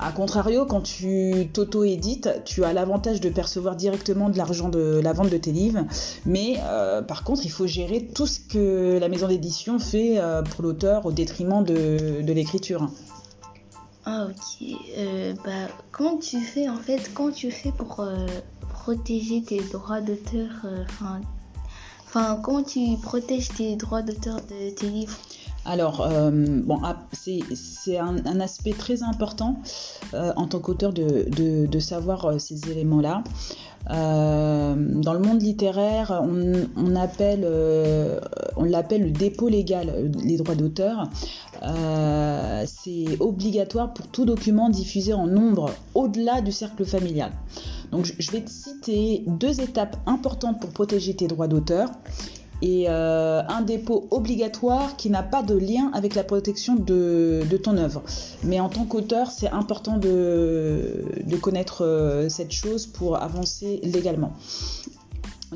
A 0.00 0.12
contrario, 0.12 0.66
quand 0.66 0.80
tu 0.80 1.48
t'auto-édites, 1.52 2.28
tu 2.44 2.64
as 2.64 2.72
l'avantage 2.72 3.20
de 3.20 3.28
percevoir 3.28 3.76
directement 3.76 4.28
de 4.28 4.36
l'argent 4.36 4.68
de 4.68 5.00
la 5.02 5.12
vente 5.12 5.30
de 5.30 5.36
tes 5.36 5.52
livres. 5.52 5.84
Mais 6.26 6.56
euh, 6.64 7.02
par 7.02 7.24
contre, 7.24 7.44
il 7.44 7.50
faut 7.50 7.66
gérer 7.66 8.08
tout 8.14 8.26
ce 8.26 8.40
que 8.40 8.98
la 8.98 9.08
maison 9.08 9.28
d'édition 9.28 9.78
fait 9.78 10.18
euh, 10.18 10.42
pour 10.42 10.62
l'auteur 10.62 11.06
au 11.06 11.12
détriment 11.12 11.62
de, 11.64 12.20
l'écriture. 12.32 12.88
Ah 14.06 14.26
ok. 14.26 14.68
Euh, 14.98 15.34
bah, 15.44 15.68
comment 15.92 16.18
tu 16.18 16.40
fais 16.40 16.68
en 16.68 16.76
fait 16.76 17.10
Comment 17.14 17.32
tu 17.32 17.50
fais 17.50 17.72
pour 17.72 18.04
protéger 18.70 19.42
tes 19.42 19.60
droits 19.60 20.00
d'auteur 20.00 20.50
Enfin, 22.06 22.38
comment 22.42 22.62
tu 22.62 22.96
protèges 23.02 23.48
tes 23.48 23.76
droits 23.76 24.02
d'auteur 24.02 24.36
de 24.36 24.70
tes 24.70 24.88
livres? 24.88 25.18
Alors, 25.66 26.02
euh, 26.02 26.30
bon, 26.30 26.78
ah, 26.82 26.96
c'est 27.12 27.98
un, 27.98 28.40
aspect 28.40 28.72
très 28.72 29.02
important 29.02 29.56
euh, 30.12 30.32
en 30.36 30.46
tant 30.46 30.58
qu'auteur 30.58 30.92
de, 30.92 31.78
savoir 31.78 32.26
euh, 32.26 32.38
ces 32.38 32.70
éléments-là. 32.70 33.24
dans 33.88 35.12
le 35.12 35.18
monde 35.18 35.40
littéraire, 35.40 36.20
on, 36.22 36.66
on 36.76 36.88
l'appelle 36.90 37.40
le 39.02 39.10
dépôt 39.10 39.48
légal, 39.48 40.10
les 40.22 40.36
droits 40.36 40.54
d'auteur. 40.54 41.08
C'est 42.66 43.20
obligatoire 43.20 43.94
pour 43.94 44.08
tout 44.08 44.24
document 44.24 44.68
diffusé 44.68 45.12
en 45.14 45.26
nombre 45.26 45.70
au-delà 45.94 46.40
du 46.40 46.52
cercle 46.52 46.84
familial. 46.84 47.32
Donc, 47.92 48.12
je 48.18 48.30
vais 48.30 48.40
te 48.40 48.50
citer 48.50 49.22
deux 49.26 49.60
étapes 49.60 49.96
importantes 50.06 50.60
pour 50.60 50.70
protéger 50.70 51.14
tes 51.14 51.28
droits 51.28 51.48
d'auteur 51.48 51.90
et 52.62 52.86
euh, 52.88 53.42
un 53.46 53.60
dépôt 53.62 54.08
obligatoire 54.10 54.96
qui 54.96 55.10
n'a 55.10 55.22
pas 55.22 55.42
de 55.42 55.54
lien 55.54 55.90
avec 55.92 56.14
la 56.14 56.24
protection 56.24 56.76
de, 56.76 57.44
ton 57.62 57.76
œuvre. 57.76 58.02
Mais 58.42 58.58
en 58.58 58.68
tant 58.68 58.84
qu'auteur, 58.84 59.30
c'est 59.30 59.50
important 59.50 59.98
de, 59.98 61.04
connaître 61.42 61.84
euh, 61.84 62.28
cette 62.28 62.52
chose 62.52 62.86
pour 62.86 63.16
avancer 63.16 63.80
légalement. 63.82 64.32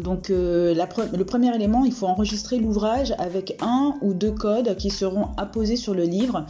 Donc 0.01 0.31
euh, 0.31 0.75
le 0.75 1.25
premier 1.25 1.55
élément, 1.55 1.85
il 1.85 1.93
faut 1.93 2.07
enregistrer 2.07 2.59
l'ouvrage 2.59 3.15
avec 3.19 3.57
un 3.61 3.95
ou 4.01 4.15
deux 4.15 4.33
codes 4.33 4.77
qui 4.77 4.91
seront 4.91 5.29
apposés 5.37 5.77
sur 5.77 5.95
le 5.95 6.05
livre. 6.05 6.45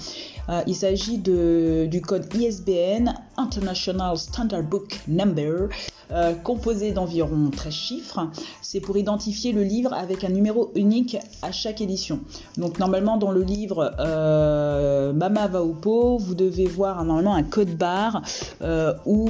Il 0.66 0.74
s'agit 0.74 1.18
du 1.18 2.00
code 2.00 2.26
ISBN, 2.34 3.12
International 3.36 4.16
Standard 4.16 4.62
Book 4.62 5.00
Number, 5.06 5.68
euh, 6.10 6.32
composé 6.32 6.92
d'environ 6.92 7.50
13 7.54 7.72
chiffres. 7.72 8.30
C'est 8.62 8.80
pour 8.80 8.96
identifier 8.96 9.52
le 9.52 9.62
livre 9.62 9.92
avec 9.92 10.24
un 10.24 10.30
numéro 10.30 10.72
unique 10.74 11.18
à 11.42 11.52
chaque 11.52 11.82
édition. 11.82 12.20
Donc 12.56 12.78
normalement 12.78 13.18
dans 13.18 13.30
le 13.30 13.42
livre 13.42 13.94
euh, 13.98 15.12
Mama 15.12 15.48
va 15.48 15.62
au 15.62 15.74
pot, 15.74 16.16
vous 16.16 16.34
devez 16.34 16.64
voir 16.64 17.04
normalement 17.04 17.34
un 17.34 17.42
code 17.42 17.76
barre 17.76 18.22
euh, 18.62 18.94
où 19.04 19.28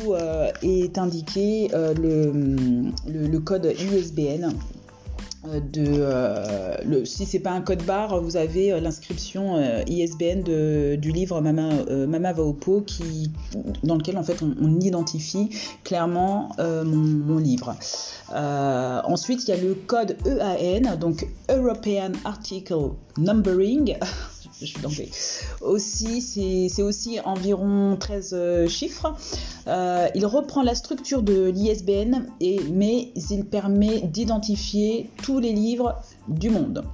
est 0.63 0.99
indiqué 0.99 1.69
le, 1.73 3.39
code 3.39 3.75
ISBN. 3.77 4.53
Euh, 5.49 5.61
de 5.61 5.85
euh, 5.87 6.77
le, 6.85 7.05
si 7.05 7.27
c'est 7.27 7.39
pas 7.41 7.53
un 7.53 7.61
code 7.61 7.83
barre, 7.85 8.21
vous 8.21 8.37
avez 8.37 8.73
euh, 8.73 8.81
l'inscription 8.81 9.59
ISBN 9.87 10.43
du 10.97 11.13
livre 11.13 11.41
Mama, 11.41 12.35
pot 12.61 12.83
qui, 12.83 13.31
dans 13.83 13.97
lequel 13.97 14.17
en 14.19 14.23
fait 14.23 14.43
on, 14.43 14.79
identifie 14.81 15.51
clairement 15.85 16.51
mon, 16.59 17.39
livre. 17.39 17.75
ensuite, 18.31 19.45
il 19.45 19.51
y 19.51 19.53
a 19.53 19.57
le 19.57 19.75
code 19.75 20.17
EAN, 20.27 20.97
donc 20.97 21.27
European 21.49 22.13
Article 22.25 22.91
Numbering. 23.17 23.97
je 24.61 24.67
suis 24.67 25.11
Aussi, 25.61 26.21
c'est 26.69 26.83
aussi 26.83 27.21
environ 27.25 27.97
13 27.99 28.67
chiffres. 28.69 29.15
Euh, 29.67 30.09
il 30.15 30.27
reprend 30.27 30.63
la 30.63 30.75
structure 30.75 31.23
de 31.23 31.45
l'ISBN, 31.45 32.27
mais 32.73 33.13
il 33.31 33.45
permet 33.45 34.01
d'identifier 34.01 35.11
tous 35.23 35.39
les 35.39 35.53
livres 35.53 35.97
du 36.27 36.51
monde. 36.51 36.85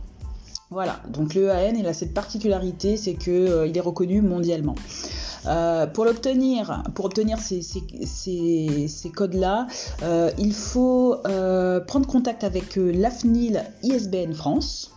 Voilà, 0.70 1.00
donc 1.08 1.34
le 1.34 1.48
EAN, 1.48 1.74
il 1.76 1.86
a 1.86 1.94
cette 1.94 2.14
particularité, 2.14 2.96
c'est 2.96 3.14
qu'il 3.14 3.32
euh, 3.32 3.72
est 3.72 3.80
reconnu 3.80 4.22
mondialement. 4.22 4.74
Euh, 5.46 5.86
pour 5.86 6.04
l'obtenir, 6.04 6.82
pour 6.94 7.04
obtenir 7.04 7.38
ces, 7.38 7.60
codes-là, 9.14 9.66
il 10.38 10.54
faut 10.54 11.16
prendre 11.86 12.06
contact 12.06 12.44
avec 12.44 12.76
l'AFNIL 12.76 13.62
ISBN 13.82 14.32
France. 14.32 14.93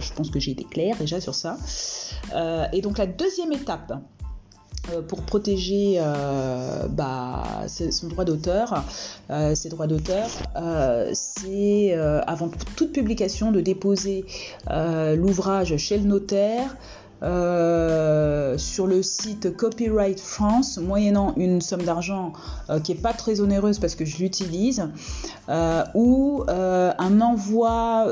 Je 0.00 0.12
pense 0.12 0.30
que 0.30 0.40
j'ai 0.40 0.52
été 0.52 0.64
claire 0.64 0.96
déjà 0.98 1.20
sur 1.20 1.34
ça. 1.34 1.58
et 2.72 2.80
donc 2.80 2.98
la 2.98 3.06
deuxième 3.06 3.52
étape, 3.52 3.92
euh, 4.92 5.02
pour 5.02 5.22
protéger 5.22 5.94
euh, 5.98 6.86
bah, 6.88 7.42
son 7.66 8.06
droit 8.06 8.24
d'auteur, 8.24 8.84
euh, 9.30 9.54
ses 9.54 9.68
droits 9.68 9.88
d'auteur, 9.88 10.28
c'est 11.12 11.94
avant 12.26 12.48
toute 12.76 12.92
publication 12.92 13.52
de 13.52 13.60
déposer 13.60 14.24
l'ouvrage 14.68 15.76
chez 15.76 15.98
le 15.98 16.04
notaire. 16.04 16.76
Sur 17.22 18.86
le 18.86 19.02
site 19.02 19.56
Copyright 19.56 20.20
France, 20.20 20.78
moyennant 20.78 21.34
une 21.36 21.60
somme 21.60 21.82
d'argent 21.82 22.32
qui 22.84 22.92
n'est 22.92 23.00
pas 23.00 23.12
très 23.12 23.40
onéreuse 23.40 23.78
parce 23.78 23.94
que 23.94 24.04
je 24.04 24.18
l'utilise, 24.18 24.88
ou 25.94 26.44
un 26.48 27.20
envoi 27.20 28.04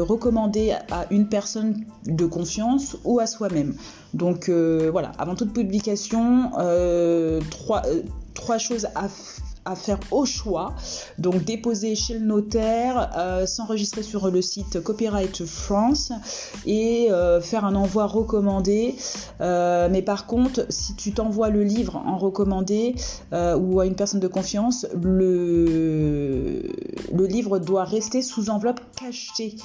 recommandé 0.00 0.74
à 0.90 1.06
une 1.10 1.28
personne 1.28 1.84
de 2.06 2.26
confiance 2.26 2.96
ou 3.04 3.20
à 3.20 3.26
soi-même. 3.26 3.74
Donc 4.14 4.48
euh, 4.48 4.90
voilà, 4.90 5.12
avant 5.18 5.34
toute 5.34 5.52
publication, 5.52 6.50
euh, 6.58 7.40
euh, 7.70 8.02
trois, 8.34 8.58
choses 8.58 8.86
à, 8.94 9.08
faire 9.08 9.41
au 10.10 10.24
choix. 10.24 10.74
Donc 11.18 11.44
déposer 11.44 11.94
chez 11.94 12.18
le 12.18 12.26
notaire, 12.26 13.10
s'enregistrer 13.46 14.02
sur 14.02 14.30
le 14.30 14.42
site 14.42 14.82
Copyright 14.82 15.44
France 15.44 16.12
et 16.66 17.08
faire 17.40 17.64
un 17.64 17.74
envoi 17.74 18.06
recommandé. 18.06 18.94
mais 19.40 20.02
par 20.02 20.26
contre, 20.26 20.66
si 20.68 20.94
tu 20.94 21.12
t'envoies 21.12 21.50
le 21.50 21.62
livre 21.62 21.96
en 21.96 22.18
recommandé 22.18 22.94
ou 23.32 23.80
à 23.80 23.86
une 23.86 23.94
personne 23.94 24.20
de 24.20 24.28
confiance, 24.28 24.86
le, 25.00 26.62
livre 27.12 27.58
doit 27.58 27.84
rester 27.84 28.20
sous 28.22 28.50
enveloppe 28.50 28.80
cachée 28.96 29.56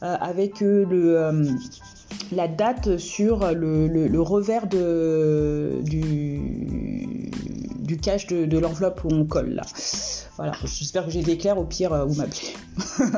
avec 0.00 0.62
la 2.32 2.48
date 2.48 2.98
sur 2.98 3.52
le, 3.54 4.20
revers 4.20 4.66
de, 4.66 5.80
du, 5.82 7.30
du 7.84 7.98
cache 7.98 8.26
de, 8.26 8.58
l'enveloppe 8.58 9.04
où 9.04 9.08
on 9.12 9.24
colle 9.24 9.50
là. 9.50 9.62
Voilà, 10.36 10.52
j'espère 10.64 11.04
que 11.04 11.10
j'ai 11.10 11.20
été 11.20 11.52
au 11.52 11.64
pire 11.64 11.92
euh, 11.92 12.04
vous 12.04 12.14
m'appelez. 12.14 12.54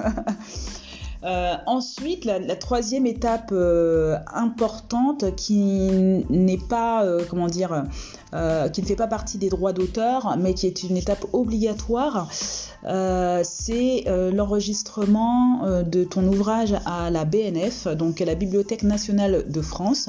Euh, 1.25 1.57
ensuite, 1.67 2.25
la, 2.25 2.55
troisième 2.55 3.05
étape 3.05 3.49
euh, 3.51 4.17
importante 4.33 5.35
qui 5.35 6.25
n'est 6.31 6.59
pas, 6.69 7.05
comment 7.29 7.49
dire, 7.49 7.85
qui 8.31 8.83
ne 8.83 8.87
fait 8.87 8.95
pas 8.95 9.09
partie 9.09 9.37
des 9.37 9.49
droits 9.49 9.73
d'auteur, 9.73 10.37
mais 10.39 10.55
qui 10.55 10.69
est 10.69 10.85
une 10.85 10.97
étape 10.97 11.25
obligatoire, 11.33 12.29
c'est 12.31 14.05
l'enregistrement 14.07 15.83
de 15.83 16.05
ton 16.05 16.25
ouvrage 16.29 16.77
à 16.85 17.11
la 17.11 17.25
BNF, 17.25 17.89
donc 17.89 18.21
à 18.21 18.25
la 18.25 18.37
Bibliothèque 18.37 18.85
nationale 18.85 19.51
de 19.51 19.61
France. 19.63 20.09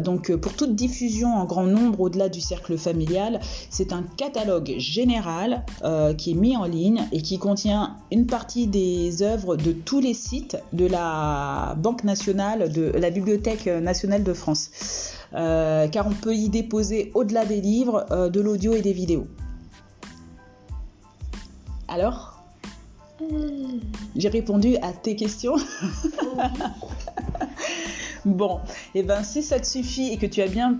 Donc 0.00 0.34
pour 0.36 0.54
toute 0.54 0.74
diffusion 0.74 1.28
en 1.28 1.44
grand 1.44 1.64
nombre 1.64 2.00
au-delà 2.00 2.28
du 2.28 2.40
cercle 2.40 2.78
familial, 2.78 3.40
c'est 3.70 3.92
un 3.92 4.02
catalogue 4.16 4.74
général 4.78 5.64
qui 6.16 6.32
est 6.32 6.34
mis 6.34 6.56
en 6.56 6.64
ligne 6.64 7.06
et 7.12 7.22
qui 7.22 7.38
contient 7.38 7.96
une 8.10 8.26
partie 8.26 8.66
des 8.66 9.22
œuvres 9.22 9.56
de 9.56 9.72
tous 9.72 10.00
les 10.00 10.14
sites 10.14 10.56
de 10.72 10.86
la 10.86 11.74
Banque 11.78 12.04
nationale, 12.04 12.72
de 12.72 12.92
la 12.96 13.10
Bibliothèque 13.10 13.66
nationale 13.66 14.22
de 14.22 14.32
France. 14.32 14.70
car 15.32 16.06
on 16.06 16.14
peut 16.14 16.34
y 16.34 16.48
déposer 16.48 17.10
au-delà 17.14 17.44
des 17.44 17.60
livres, 17.60 18.06
de 18.10 18.40
l'audio 18.40 18.74
et 18.74 18.82
des 18.82 18.92
vidéos. 18.92 19.26
Alors? 21.88 22.37
J'ai 24.16 24.28
répondu 24.28 24.76
à 24.82 24.92
tes 24.92 25.16
questions. 25.16 25.56
Bon, 28.24 28.60
et 28.94 29.00
eh 29.00 29.02
ben 29.04 29.22
si 29.22 29.42
ça 29.42 29.60
te 29.60 29.66
suffit 29.66 30.12
et 30.12 30.18
que 30.18 30.26
tu 30.26 30.42
as 30.42 30.48
bien 30.48 30.78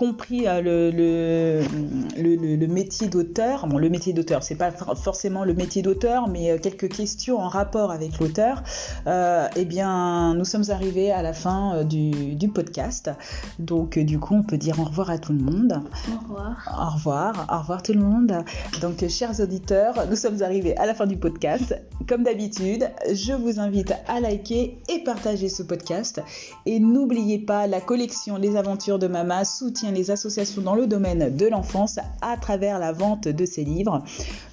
compris 0.00 0.46
le, 0.46 0.90
le, 0.90 2.56
le, 2.56 2.66
métier 2.66 3.08
d'auteur. 3.08 3.66
Bon, 3.66 3.76
le 3.76 3.90
métier 3.90 4.14
d'auteur, 4.14 4.42
c'est 4.42 4.54
pas 4.54 4.70
forcément 4.70 5.44
le 5.44 5.52
métier 5.52 5.82
d'auteur, 5.82 6.26
mais 6.26 6.58
quelques 6.58 6.88
questions 6.88 7.36
en 7.38 7.48
rapport 7.48 7.90
avec 7.90 8.18
l'auteur. 8.18 8.62
eh 9.06 9.64
bien, 9.66 10.34
nous 10.34 10.46
sommes 10.46 10.64
arrivés 10.70 11.12
à 11.12 11.20
la 11.20 11.34
fin 11.34 11.84
du, 11.84 12.34
du 12.34 12.48
podcast. 12.48 13.10
Donc, 13.58 13.98
du 13.98 14.18
coup, 14.18 14.36
on 14.36 14.42
peut 14.42 14.56
dire 14.56 14.80
au 14.80 14.84
revoir 14.84 15.10
à 15.10 15.18
tout 15.18 15.34
le 15.34 15.40
monde. 15.40 15.82
Au 16.08 16.18
revoir. 16.22 16.78
Au 16.80 16.94
revoir. 16.94 17.46
Au 17.52 17.58
revoir 17.58 17.82
tout 17.82 17.92
le 17.92 18.00
monde. 18.00 18.32
Donc, 18.80 19.06
chers 19.06 19.38
auditeurs, 19.38 20.06
nous 20.08 20.16
sommes 20.16 20.42
arrivés 20.42 20.74
à 20.78 20.86
la 20.86 20.94
fin 20.94 21.06
du 21.06 21.18
podcast. 21.18 21.78
Comme 22.08 22.22
d'habitude, 22.22 22.90
je 23.12 23.34
vous 23.34 23.60
invite 23.60 23.92
à 24.08 24.18
liker 24.20 24.78
et 24.88 25.04
partager 25.04 25.50
ce 25.50 25.62
podcast. 25.62 26.22
Et 26.64 26.80
n'oubliez 26.80 27.38
pas, 27.38 27.66
la 27.66 27.82
collection 27.82 28.38
Les 28.38 28.56
Aventures 28.56 28.98
de 28.98 29.06
Mama 29.06 29.44
soutient 29.44 29.89
les 29.90 30.10
associations 30.10 30.62
dans 30.62 30.74
le 30.74 30.86
domaine 30.86 31.36
de 31.36 31.46
l'enfance 31.46 31.98
à 32.20 32.36
travers 32.36 32.78
la 32.78 32.92
vente 32.92 33.28
de 33.28 33.46
ses 33.46 33.64
livres. 33.64 34.02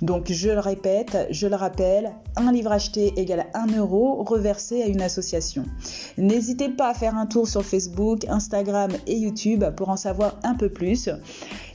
Donc, 0.01 0.31
je 0.31 0.49
le 0.49 0.59
répète, 0.59 1.27
je 1.31 1.47
le 1.47 1.55
rappelle, 1.55 2.11
un 2.35 2.51
livre 2.51 2.71
acheté 2.71 3.13
égale 3.17 3.47
1 3.53 3.77
euro 3.77 4.23
reversé 4.23 4.81
à 4.81 4.87
une 4.87 5.01
association. 5.01 5.65
N'hésitez 6.17 6.69
pas 6.69 6.89
à 6.89 6.93
faire 6.93 7.15
un 7.15 7.25
tour 7.25 7.47
sur 7.47 7.63
Facebook, 7.63 8.25
Instagram 8.29 8.91
et 9.05 9.17
YouTube 9.17 9.63
pour 9.75 9.89
en 9.89 9.97
savoir 9.97 10.35
un 10.43 10.55
peu 10.55 10.69
plus. 10.69 11.09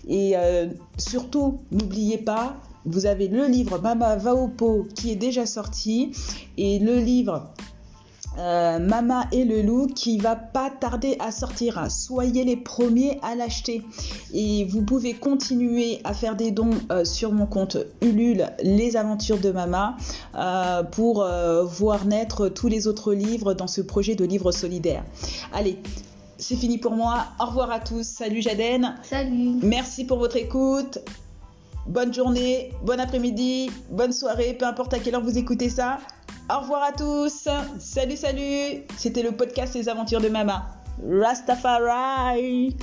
Et 0.09 0.33
euh, 0.37 0.67
surtout, 0.99 1.59
n'oubliez 1.71 2.19
pas, 2.19 2.57
vous 2.85 3.07
avez 3.07 3.29
le 3.29 3.47
livre 3.47 3.79
Mama 3.79 4.17
va 4.17 4.35
au 4.35 4.49
pot 4.49 4.87
qui 4.95 5.13
est 5.13 5.17
déjà 5.17 5.47
sorti 5.47 6.13
et 6.59 6.79
le 6.79 6.97
livre 6.97 7.53
euh, 8.39 8.79
Mama 8.79 9.27
et 9.33 9.45
le 9.45 9.63
loup 9.63 9.87
qui 9.87 10.19
va 10.19 10.37
pas 10.37 10.71
tarder 10.71 11.17
à 11.21 11.31
sortir. 11.31 11.91
Soyez 11.91 12.45
les 12.45 12.57
premiers 12.57 13.19
à 13.23 13.35
l'acheter. 13.35 13.83
Et 14.33 14.65
vous 14.65 14.83
pouvez 14.83 15.15
continuer 15.15 16.01
à 16.05 16.15
faire 16.15 16.37
des 16.37 16.51
dons 16.51 16.71
euh, 16.91 17.05
sur 17.05 17.33
mon 17.33 17.47
compte 17.47 17.77
Ulule 18.01 18.51
Les 18.63 18.97
Aventures 18.97 19.39
de 19.39 19.51
Mama 19.51 19.97
pour 20.93 21.27
voir 21.65 22.05
naître 22.07 22.49
tous 22.49 22.69
les 22.69 22.87
autres 22.87 23.13
livres 23.13 23.55
dans 23.55 23.67
ce 23.67 23.81
projet 23.81 24.15
de 24.15 24.25
livre 24.25 24.53
solidaire. 24.53 25.05
Allez, 25.53 25.79
c'est 26.39 26.57
fini 26.57 26.79
pour 26.79 26.93
moi. 26.93 27.27
Au 27.41 27.47
revoir 27.47 27.71
à 27.71 27.81
tous. 27.81 28.05
Salut 28.05 28.43
Jaden. 28.43 28.97
Salut. 29.03 29.59
Merci 29.63 30.05
pour 30.05 30.19
votre 30.19 30.37
écoute. 30.37 30.99
Bonne 31.87 32.15
journée, 32.15 32.71
bon 32.85 33.01
après-midi, 33.01 33.69
bonne 33.91 34.13
soirée, 34.13 34.55
peu 34.57 34.65
importe 34.65 34.95
à 34.95 35.01
quelle 35.01 35.17
heure 35.17 35.25
vous 35.25 35.37
écoutez 35.37 35.69
ça. 35.69 35.99
Au 36.51 36.61
revoir 36.61 36.83
à 36.83 36.93
tous. 36.93 37.49
Salut, 37.79 38.17
salut. 38.17 38.83
C'était 38.97 39.23
le 39.23 39.33
podcast 39.33 39.75
Les 39.75 39.89
Aventures 39.89 40.21
de 40.21 40.29
Mama. 40.29 40.67
Rastafari. 41.09 42.77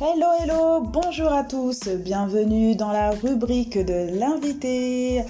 Hello, 0.00 0.28
hello, 0.40 0.80
bonjour 0.80 1.32
à 1.32 1.42
tous, 1.42 1.88
bienvenue 1.88 2.76
dans 2.76 2.92
la 2.92 3.10
rubrique 3.10 3.76
de 3.76 4.16
l'invité. 4.16 5.24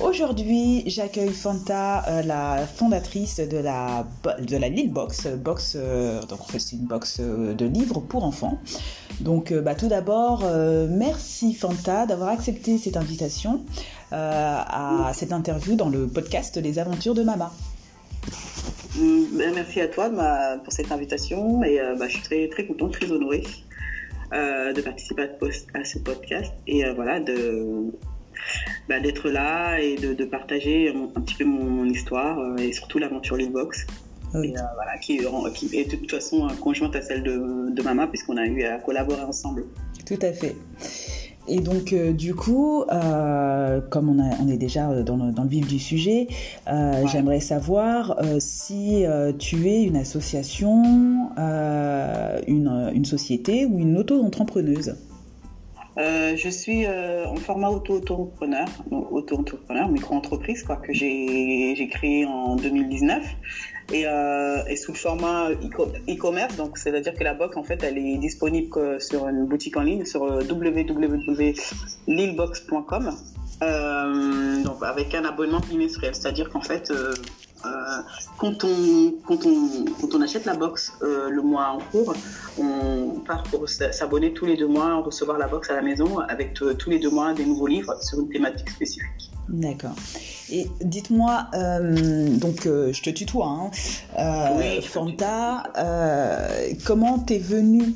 Aujourd'hui, 0.00 0.84
j'accueille 0.86 1.32
Fanta, 1.32 2.04
euh, 2.06 2.22
la 2.22 2.64
fondatrice 2.64 3.40
de 3.40 3.58
la, 3.58 4.06
de 4.38 4.56
la 4.56 4.68
Lille 4.68 4.92
Box. 4.92 5.26
box 5.26 5.72
euh, 5.74 6.22
donc 6.22 6.40
en 6.40 6.44
fait, 6.44 6.60
c'est 6.60 6.76
une 6.76 6.86
box 6.86 7.16
euh, 7.18 7.52
de 7.52 7.66
livres 7.66 7.98
pour 7.98 8.22
enfants. 8.22 8.60
Donc, 9.18 9.52
bah, 9.52 9.74
tout 9.74 9.88
d'abord, 9.88 10.44
merci 10.88 11.52
Fanta 11.52 12.06
d'avoir 12.06 12.28
accepté 12.28 12.78
cette 12.78 12.96
invitation 12.96 13.60
à 14.12 15.10
cette 15.14 15.32
interview 15.32 15.74
dans 15.74 15.88
le 15.88 16.06
podcast 16.06 16.56
Les 16.58 16.78
Aventures 16.78 17.14
de 17.14 17.24
Mama. 17.24 17.52
Mm, 18.96 19.24
ben, 19.36 19.52
merci 19.52 19.80
à 19.80 19.88
toi 19.88 20.08
pour 20.62 20.72
cette 20.72 20.92
invitation 20.92 21.64
et 21.64 21.80
bah, 21.98 22.06
je 22.06 22.14
suis 22.14 22.22
très, 22.22 22.48
très 22.48 22.66
contente, 22.66 22.92
très 22.92 23.10
honorée. 23.10 23.42
Euh, 24.34 24.72
de 24.72 24.80
participer 24.80 25.28
à, 25.74 25.84
ce 25.84 25.98
podcast 25.98 26.54
et 26.66 26.86
euh, 26.86 26.94
voilà, 26.94 27.20
de, 27.20 27.92
bah, 28.88 28.98
d'être 28.98 29.28
là 29.28 29.78
et 29.78 29.96
de, 29.96 30.24
partager 30.24 30.88
un, 30.88 31.20
petit 31.20 31.34
peu 31.34 31.44
mon, 31.44 31.84
histoire 31.84 32.38
euh, 32.38 32.56
et 32.56 32.72
surtout 32.72 32.98
l'aventure 32.98 33.36
Livebox. 33.36 33.86
voilà, 34.32 34.96
qui, 35.02 35.20
qui, 35.54 35.76
est 35.76 35.90
de 35.90 35.96
toute 35.96 36.10
façon 36.10 36.48
conjointe 36.62 36.96
à 36.96 37.02
celle 37.02 37.22
de, 37.22 37.74
de 37.74 37.82
Mama 37.82 38.06
puisqu'on 38.06 38.38
a 38.38 38.46
eu 38.46 38.64
à 38.64 38.78
collaborer 38.78 39.20
ensemble. 39.20 39.66
Tout 40.06 40.18
à 40.22 40.32
fait. 40.32 40.56
Et 41.48 41.60
donc, 41.60 41.92
euh, 41.92 42.12
du 42.12 42.34
coup, 42.34 42.84
euh, 42.84 43.80
comme 43.90 44.08
on, 44.08 44.48
est 44.48 44.56
déjà 44.56 45.02
dans 45.02 45.16
le, 45.16 45.48
vif 45.48 45.66
du 45.66 45.78
sujet, 45.78 46.28
euh, 46.68 47.04
j'aimerais 47.10 47.40
savoir 47.40 48.20
si 48.38 49.04
tu 49.38 49.68
es 49.68 49.82
une 49.82 49.96
association, 49.96 51.30
une, 52.46 53.04
société 53.04 53.66
ou 53.66 53.78
une 53.78 53.98
auto-entrepreneuse. 53.98 54.94
Je 55.96 56.48
suis 56.48 56.86
en 56.86 57.36
format 57.36 57.70
auto-entrepreneur, 57.70 58.66
auto-entrepreneur, 58.90 59.88
micro-entreprise, 59.88 60.62
quoi, 60.62 60.76
que 60.76 60.92
j'ai 60.92 61.88
créé 61.90 62.24
en 62.24 62.56
2019 62.56 63.24
et, 63.92 64.06
euh, 64.06 64.64
et, 64.66 64.76
sous 64.76 64.92
le 64.92 64.98
format 64.98 65.50
e-commerce. 65.50 66.56
Donc, 66.56 66.78
c'est-à-dire 66.78 67.14
que 67.14 67.24
la 67.24 67.34
box, 67.34 67.56
en 67.56 67.62
fait, 67.62 67.82
elle 67.82 67.98
est 67.98 68.18
disponible 68.18 69.00
sur 69.00 69.28
une 69.28 69.46
boutique 69.46 69.76
en 69.76 69.82
ligne 69.82 70.04
sur 70.04 70.24
euh, 70.24 70.42
www.lilbox.com. 70.42 73.16
Euh, 73.62 74.62
donc, 74.64 74.82
avec 74.82 75.14
un 75.14 75.24
abonnement 75.24 75.60
bimestriel. 75.60 76.14
C'est-à-dire 76.14 76.50
qu'en 76.50 76.60
fait, 76.60 76.90
euh, 76.90 77.12
euh, 77.12 77.14
quand, 78.38 78.64
on, 78.64 79.14
quand, 79.26 79.46
on, 79.46 79.84
quand 80.00 80.14
on 80.14 80.20
achète 80.20 80.44
la 80.44 80.54
box 80.54 80.92
euh, 81.02 81.30
le 81.30 81.42
mois 81.42 81.68
en 81.68 81.78
cours, 81.78 82.14
on 82.58 83.20
part 83.26 83.42
pour 83.44 83.68
s'abonner 83.68 84.32
tous 84.32 84.46
les 84.46 84.56
deux 84.56 84.68
mois, 84.68 84.96
recevoir 85.02 85.38
la 85.38 85.48
box 85.48 85.70
à 85.70 85.74
la 85.74 85.82
maison 85.82 86.18
avec 86.18 86.54
tous 86.54 86.90
les 86.90 86.98
deux 86.98 87.10
mois 87.10 87.32
des 87.32 87.44
nouveaux 87.44 87.66
livres 87.66 87.96
sur 88.02 88.20
une 88.20 88.28
thématique 88.28 88.70
spécifique. 88.70 89.32
D'accord. 89.48 89.94
Et 90.50 90.66
dites-moi, 90.82 91.46
euh, 91.54 92.28
donc 92.36 92.66
euh, 92.66 92.92
je 92.92 93.02
te 93.02 93.10
tutoie, 93.10 93.46
hein, 93.46 93.70
euh, 94.18 94.80
Fanta, 94.82 95.64
comment 96.84 97.18
t'es 97.18 97.38
venue 97.38 97.94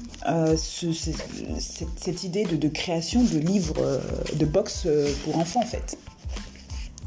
cette, 0.57 2.25
idée 2.25 2.45
de, 2.45 2.69
création 2.69 3.23
de 3.23 3.39
livres 3.39 4.01
de 4.35 4.45
box 4.45 4.89
pour 5.25 5.39
enfants 5.39 5.61
en 5.61 5.67
fait? 5.67 5.97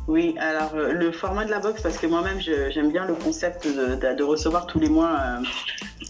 Oui, 0.10 0.36
alors 0.40 0.76
le 0.76 1.12
format 1.12 1.46
de 1.46 1.52
la 1.52 1.60
box, 1.60 1.84
parce 1.84 2.00
que 2.00 2.08
moi-même 2.08 2.40
j'aime 2.42 2.92
bien 2.92 3.06
le 3.06 3.14
concept 3.14 3.68
de, 3.68 4.24
recevoir 4.24 4.66
tous 4.66 4.80
les 4.80 4.90
mois 4.90 5.20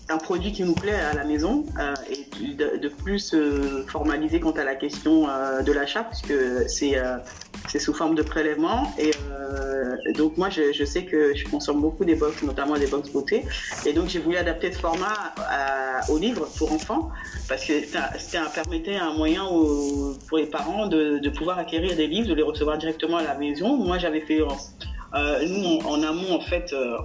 un 0.09 0.17
produit 0.17 0.51
qui 0.51 0.63
nous 0.63 0.73
plaît 0.73 0.99
à 0.99 1.13
la 1.13 1.23
maison 1.23 1.65
et 2.09 2.53
de, 2.53 2.89
plus 2.89 3.35
formaliser 3.87 4.39
quant 4.39 4.51
à 4.51 4.63
la 4.63 4.75
question 4.75 5.27
de 5.63 5.71
l'achat, 5.71 6.03
puisque 6.03 6.33
c'est 6.67 6.97
c'est 7.69 7.79
sous 7.79 7.93
forme 7.93 8.15
de 8.15 8.23
prélèvement. 8.23 8.91
Et 8.97 9.11
euh, 9.31 9.95
donc 10.15 10.37
moi, 10.37 10.49
je, 10.49 10.83
sais 10.85 11.05
que 11.05 11.35
je 11.35 11.45
consomme 11.47 11.81
beaucoup 11.81 12.03
des 12.05 12.15
box, 12.15 12.41
notamment 12.43 12.77
des 12.77 12.87
box 12.87 13.09
beauté. 13.09 13.45
Et 13.85 13.93
donc 13.93 14.07
j'ai 14.07 14.19
voulu 14.19 14.37
adapter 14.37 14.71
ce 14.71 14.79
format 14.79 15.33
au 16.09 16.17
livre 16.17 16.47
pour 16.57 16.71
enfants 16.71 17.09
parce 17.47 17.65
que 17.65 17.73
ça, 17.85 18.11
permettait 18.53 18.95
un 18.95 19.13
moyen 19.13 19.45
pour 20.27 20.37
les 20.37 20.47
parents 20.47 20.87
de, 20.87 21.19
de, 21.19 21.29
pouvoir 21.29 21.59
acquérir 21.59 21.95
des 21.95 22.07
livres, 22.07 22.27
de 22.27 22.33
les 22.33 22.43
recevoir 22.43 22.77
directement 22.77 23.17
à 23.17 23.23
la 23.23 23.35
maison. 23.35 23.77
Moi, 23.77 23.97
j'avais 23.97 24.21
fait 24.21 24.41
euh, 25.15 25.47
nous, 25.47 25.79
en, 25.87 26.03
amont, 26.03 26.33
en 26.33 26.39
fait, 26.39 26.71
euh, 26.71 26.97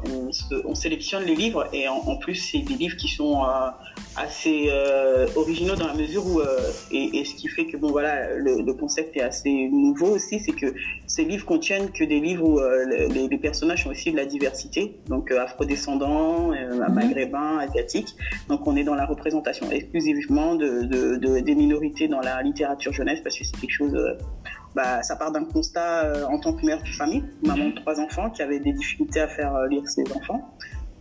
on, 0.65 0.75
sélectionne 0.75 1.25
les 1.25 1.35
livres 1.35 1.67
et 1.73 1.89
en, 1.89 2.17
plus, 2.17 2.35
c'est 2.35 2.59
des 2.59 2.75
livres 2.75 2.97
qui 2.97 3.09
sont 3.09 3.43
euh, 3.45 3.71
assez 4.17 4.69
originaux 5.37 5.75
dans 5.75 5.87
la 5.87 5.95
mesure 5.95 6.27
où, 6.27 6.41
et, 6.91 7.25
ce 7.25 7.35
qui 7.35 7.49
fait 7.49 7.67
que, 7.67 7.77
bon, 7.77 7.91
voilà, 7.91 8.37
le, 8.37 8.73
concept 8.75 9.17
est 9.17 9.23
assez 9.23 9.69
nouveau 9.71 10.09
aussi, 10.09 10.41
c'est 10.41 10.53
que 10.53 10.75
ces 11.07 11.25
livres 11.25 11.47
contiennent 11.47 11.91
que 11.93 12.05
des 12.05 12.21
livres 12.21 12.47
où 12.47 12.61
les, 13.15 13.39
personnages 13.39 13.85
sont 13.85 13.91
aussi 13.91 14.11
de 14.11 14.17
la 14.17 14.27
diversité, 14.27 14.97
donc 15.09 15.31
afrodescendants, 15.31 16.49
mhm. 16.49 16.93
maghrébins, 16.93 17.59
asiatiques. 17.59 18.15
Donc, 18.49 18.67
on 18.67 18.77
est 18.77 18.85
dans 18.85 18.95
la 18.95 19.07
représentation 19.07 19.71
exclusivement 19.71 20.55
de, 20.55 21.41
des 21.41 21.55
minorités 21.55 22.09
dans 22.09 22.21
la 22.21 22.43
littérature 22.43 22.93
jeunesse 22.93 23.21
parce 23.23 23.39
que 23.39 23.45
c'est 23.45 23.59
quelque 23.59 23.73
chose 23.73 23.97
bah, 24.75 25.03
ça 25.03 25.17
part 25.17 25.31
d'un 25.31 25.45
constat 25.45 26.05
euh, 26.05 26.25
en 26.27 26.39
tant 26.39 26.53
que 26.53 26.67
mère 26.67 26.83
de 26.83 26.89
famille, 26.89 27.25
maman 27.43 27.69
de 27.69 27.75
trois 27.77 28.01
enfants 28.01 28.31
qui 28.31 28.43
avait 28.43 28.59
des 28.59 28.73
difficultés 28.73 29.21
à 29.21 29.29
faire 29.29 29.55
euh, 29.55 29.69
lire 29.69 29.87
ses 29.89 30.05
enfants. 30.15 30.55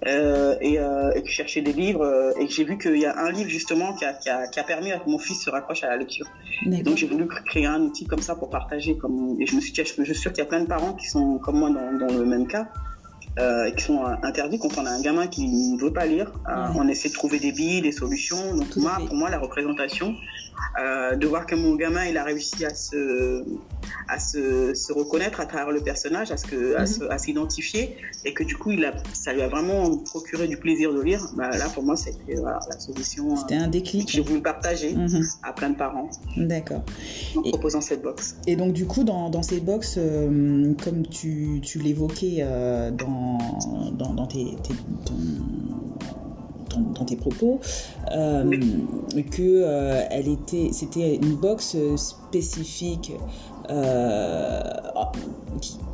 Euh, 0.06 0.58
et, 0.60 0.80
et, 1.16 1.24
qui 1.24 1.32
cherchait 1.32 1.62
des 1.62 1.72
livres 1.72 2.34
et 2.38 2.46
j'ai 2.50 2.66
vu 2.66 2.78
qu'il 2.78 2.98
y 2.98 3.06
a 3.06 3.18
un 3.18 3.32
livre 3.32 3.50
justement 3.50 3.94
qui 3.94 4.04
a, 4.04 4.12
qui, 4.12 4.28
a, 4.28 4.48
qui 4.48 4.60
a, 4.60 4.64
permis 4.66 4.92
à 4.92 5.00
que 5.00 5.10
mon 5.10 5.18
fils 5.18 5.42
se 5.42 5.50
raccroche 5.50 5.82
à 5.86 5.88
la 5.88 5.96
lecture. 5.96 6.26
Donc 6.66 6.98
j'ai 6.98 7.08
voulu 7.08 7.26
créer 7.26 7.68
un 7.68 7.80
outil 7.80 8.06
comme 8.06 8.20
ça 8.20 8.36
pour 8.36 8.50
partager. 8.50 8.98
Comme, 8.98 9.38
et 9.40 9.46
je 9.46 9.56
me 9.56 9.62
suis 9.62 9.72
dit, 9.72 9.82
je, 9.86 10.04
suis 10.04 10.16
sûr 10.16 10.34
qu'il 10.34 10.44
y 10.44 10.46
a 10.46 10.50
plein 10.50 10.60
de 10.60 10.68
parents 10.68 10.92
qui 10.92 11.08
sont 11.08 11.38
comme 11.38 11.58
moi 11.58 11.70
dans, 11.70 12.06
dans 12.06 12.14
le 12.14 12.26
même 12.26 12.48
cas. 12.48 12.68
euh, 13.40 13.72
qui 13.72 13.84
sont 13.84 14.04
interdits 14.22 14.60
quand 14.60 14.78
on 14.78 14.86
a 14.86 14.92
un 14.92 15.02
gamin 15.02 15.28
qui 15.28 15.48
ne 15.48 15.80
veut 15.80 15.94
pas 15.94 16.06
lire. 16.06 16.32
On 16.76 16.88
essaie 16.88 17.10
de 17.10 17.14
trouver 17.14 17.40
des 17.40 17.52
billes, 17.52 17.82
des 17.82 17.92
solutions. 17.92 18.56
Donc 18.56 18.76
moi, 18.76 18.98
pour 19.06 19.16
moi, 19.16 19.30
la 19.30 19.40
représentation, 19.40 20.16
euh, 20.80 21.16
de 21.16 21.28
voir 21.28 21.46
que 21.46 21.56
mon 21.56 21.76
gamin 21.76 22.06
il 22.06 22.18
a 22.18 22.24
réussi 22.24 22.66
à 22.66 22.74
se 22.74 23.44
à 24.08 24.20
se, 24.20 24.74
se 24.74 24.92
reconnaître 24.92 25.40
à 25.40 25.46
travers 25.46 25.72
le 25.72 25.82
personnage, 25.82 26.32
à 26.32 26.38
ce 26.38 26.56
mhm. 26.56 27.12
à 27.12 27.18
s'identifier 27.18 27.98
et 28.26 28.34
que 28.34 28.44
du 28.44 28.56
coup 28.58 28.72
il 28.72 28.84
a 28.86 28.94
ça 29.14 29.34
lui 29.34 29.42
a 29.42 29.48
vraiment 29.48 29.98
procuré 29.98 30.48
du 30.48 30.58
plaisir 30.58 30.94
de 30.94 31.02
lire. 31.02 31.22
Bah, 31.36 31.50
là 31.52 31.68
pour 31.74 31.84
moi 31.84 31.96
c'était 31.96 32.36
la 32.36 32.80
solution. 32.80 33.36
C'était 33.36 33.56
un 33.56 33.68
déclic. 33.68 34.06
Que 34.08 34.12
j'ai 34.12 34.22
voulu 34.22 34.42
partager 34.42 34.94
mhm. 34.94 35.24
à 35.44 35.54
plein 35.54 35.70
de 35.70 35.78
parents. 35.78 36.10
D'accord. 36.38 36.84
En 37.36 37.42
proposant 37.42 37.82
cette 37.82 38.02
box. 38.02 38.36
Et 38.48 38.56
donc 38.56 38.74
du 38.74 38.86
coup 38.86 39.04
dans, 39.04 39.30
dans 39.30 39.44
ces 39.44 39.60
box, 39.60 39.96
euh, 39.98 40.74
comme 40.84 41.06
tu, 41.08 41.60
tu 41.62 41.80
l'évoquais 41.80 42.38
euh, 42.40 42.92
dans, 42.92 43.38
dans, 43.92 44.14
dans 44.14 44.28
tes, 44.28 44.56
tes 44.64 44.74
dans, 46.78 47.06
tes 47.06 47.16
propos, 47.16 47.60
euh, 48.12 48.50
que 49.32 49.42
euh, 49.42 50.04
elle 50.10 50.28
était, 50.28 50.70
c'était 50.72 51.16
une 51.16 51.36
box 51.36 51.78
spécifique 51.96 53.14
euh, 53.70 54.62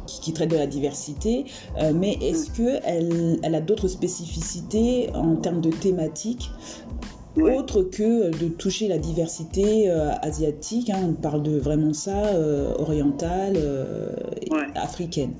qui, 0.08 0.34
traite 0.34 0.52
de 0.52 0.58
la 0.58 0.68
diversité, 0.68 1.46
mais 1.94 2.14
est-ce 2.22 2.52
que 2.52 2.80
elle, 2.84 3.40
elle 3.44 3.56
a 3.56 3.62
d'autres 3.62 3.88
spécificités 3.88 5.10
en 5.14 5.36
termes 5.36 5.62
de 5.62 5.70
thématiques 5.70 6.52
autre 7.38 7.84
que 7.84 8.38
de 8.38 8.50
toucher 8.50 8.88
la 8.88 8.98
diversité 8.98 9.90
asiatique, 9.90 10.90
hein, 10.90 11.00
on 11.08 11.14
parle 11.14 11.42
de 11.42 11.58
vraiment 11.58 11.94
ça, 11.94 12.34
orientale, 12.78 13.58
africaine? 14.76 15.34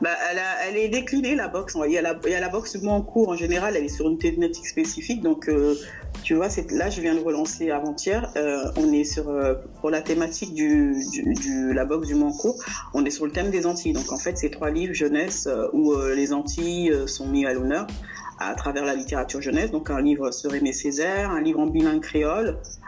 Bah, 0.00 0.10
elle, 0.30 0.38
a, 0.38 0.68
elle, 0.68 0.76
est 0.76 0.88
déclinée 0.88 1.34
la 1.34 1.48
boxe. 1.48 1.76
Il 1.86 1.92
y 1.92 1.98
a 1.98 2.02
la, 2.02 2.18
il 2.24 2.30
y 2.30 2.34
a 2.34 2.40
la 2.40 2.48
boxe 2.48 2.76
en 2.86 3.02
cours 3.02 3.30
en 3.30 3.36
général, 3.36 3.76
elle 3.76 3.84
est 3.84 3.88
sur 3.88 4.08
une 4.08 4.18
thématique 4.18 4.66
spécifique. 4.66 5.22
Donc, 5.22 5.48
euh, 5.48 5.74
tu 6.22 6.34
vois, 6.34 6.48
là, 6.70 6.90
je 6.90 7.00
viens 7.00 7.14
de 7.14 7.20
relancer 7.20 7.70
avant-hier. 7.70 8.30
Euh, 8.36 8.64
on 8.76 8.92
est 8.92 9.04
sur 9.04 9.28
euh, 9.28 9.54
pour 9.80 9.90
la 9.90 10.02
thématique 10.02 10.54
du, 10.54 10.96
du, 11.12 11.72
la 11.72 11.84
boxe 11.84 12.08
du 12.08 12.14
Mancourt. 12.14 12.62
On 12.94 13.04
est 13.04 13.10
sur 13.10 13.24
le 13.24 13.32
thème 13.32 13.50
des 13.50 13.66
Antilles. 13.66 13.92
Donc, 13.92 14.12
en 14.12 14.18
fait, 14.18 14.36
c'est 14.36 14.50
trois 14.50 14.70
livres 14.70 14.94
jeunesse 14.94 15.48
où 15.72 15.94
les 16.14 16.32
Antilles 16.32 16.92
sont 17.06 17.26
mis 17.26 17.46
à 17.46 17.52
l'honneur 17.52 17.86
à 18.38 18.54
travers 18.54 18.84
la 18.84 18.94
littérature 18.94 19.40
jeunesse. 19.40 19.70
Donc, 19.70 19.90
un 19.90 20.00
livre 20.00 20.30
sur 20.30 20.54
Aimé 20.54 20.72
Césaire, 20.72 21.30
un 21.30 21.40
livre 21.40 21.60
en 21.60 21.66
bilingue 21.66 22.02
créole 22.02 22.48
euh, 22.48 22.85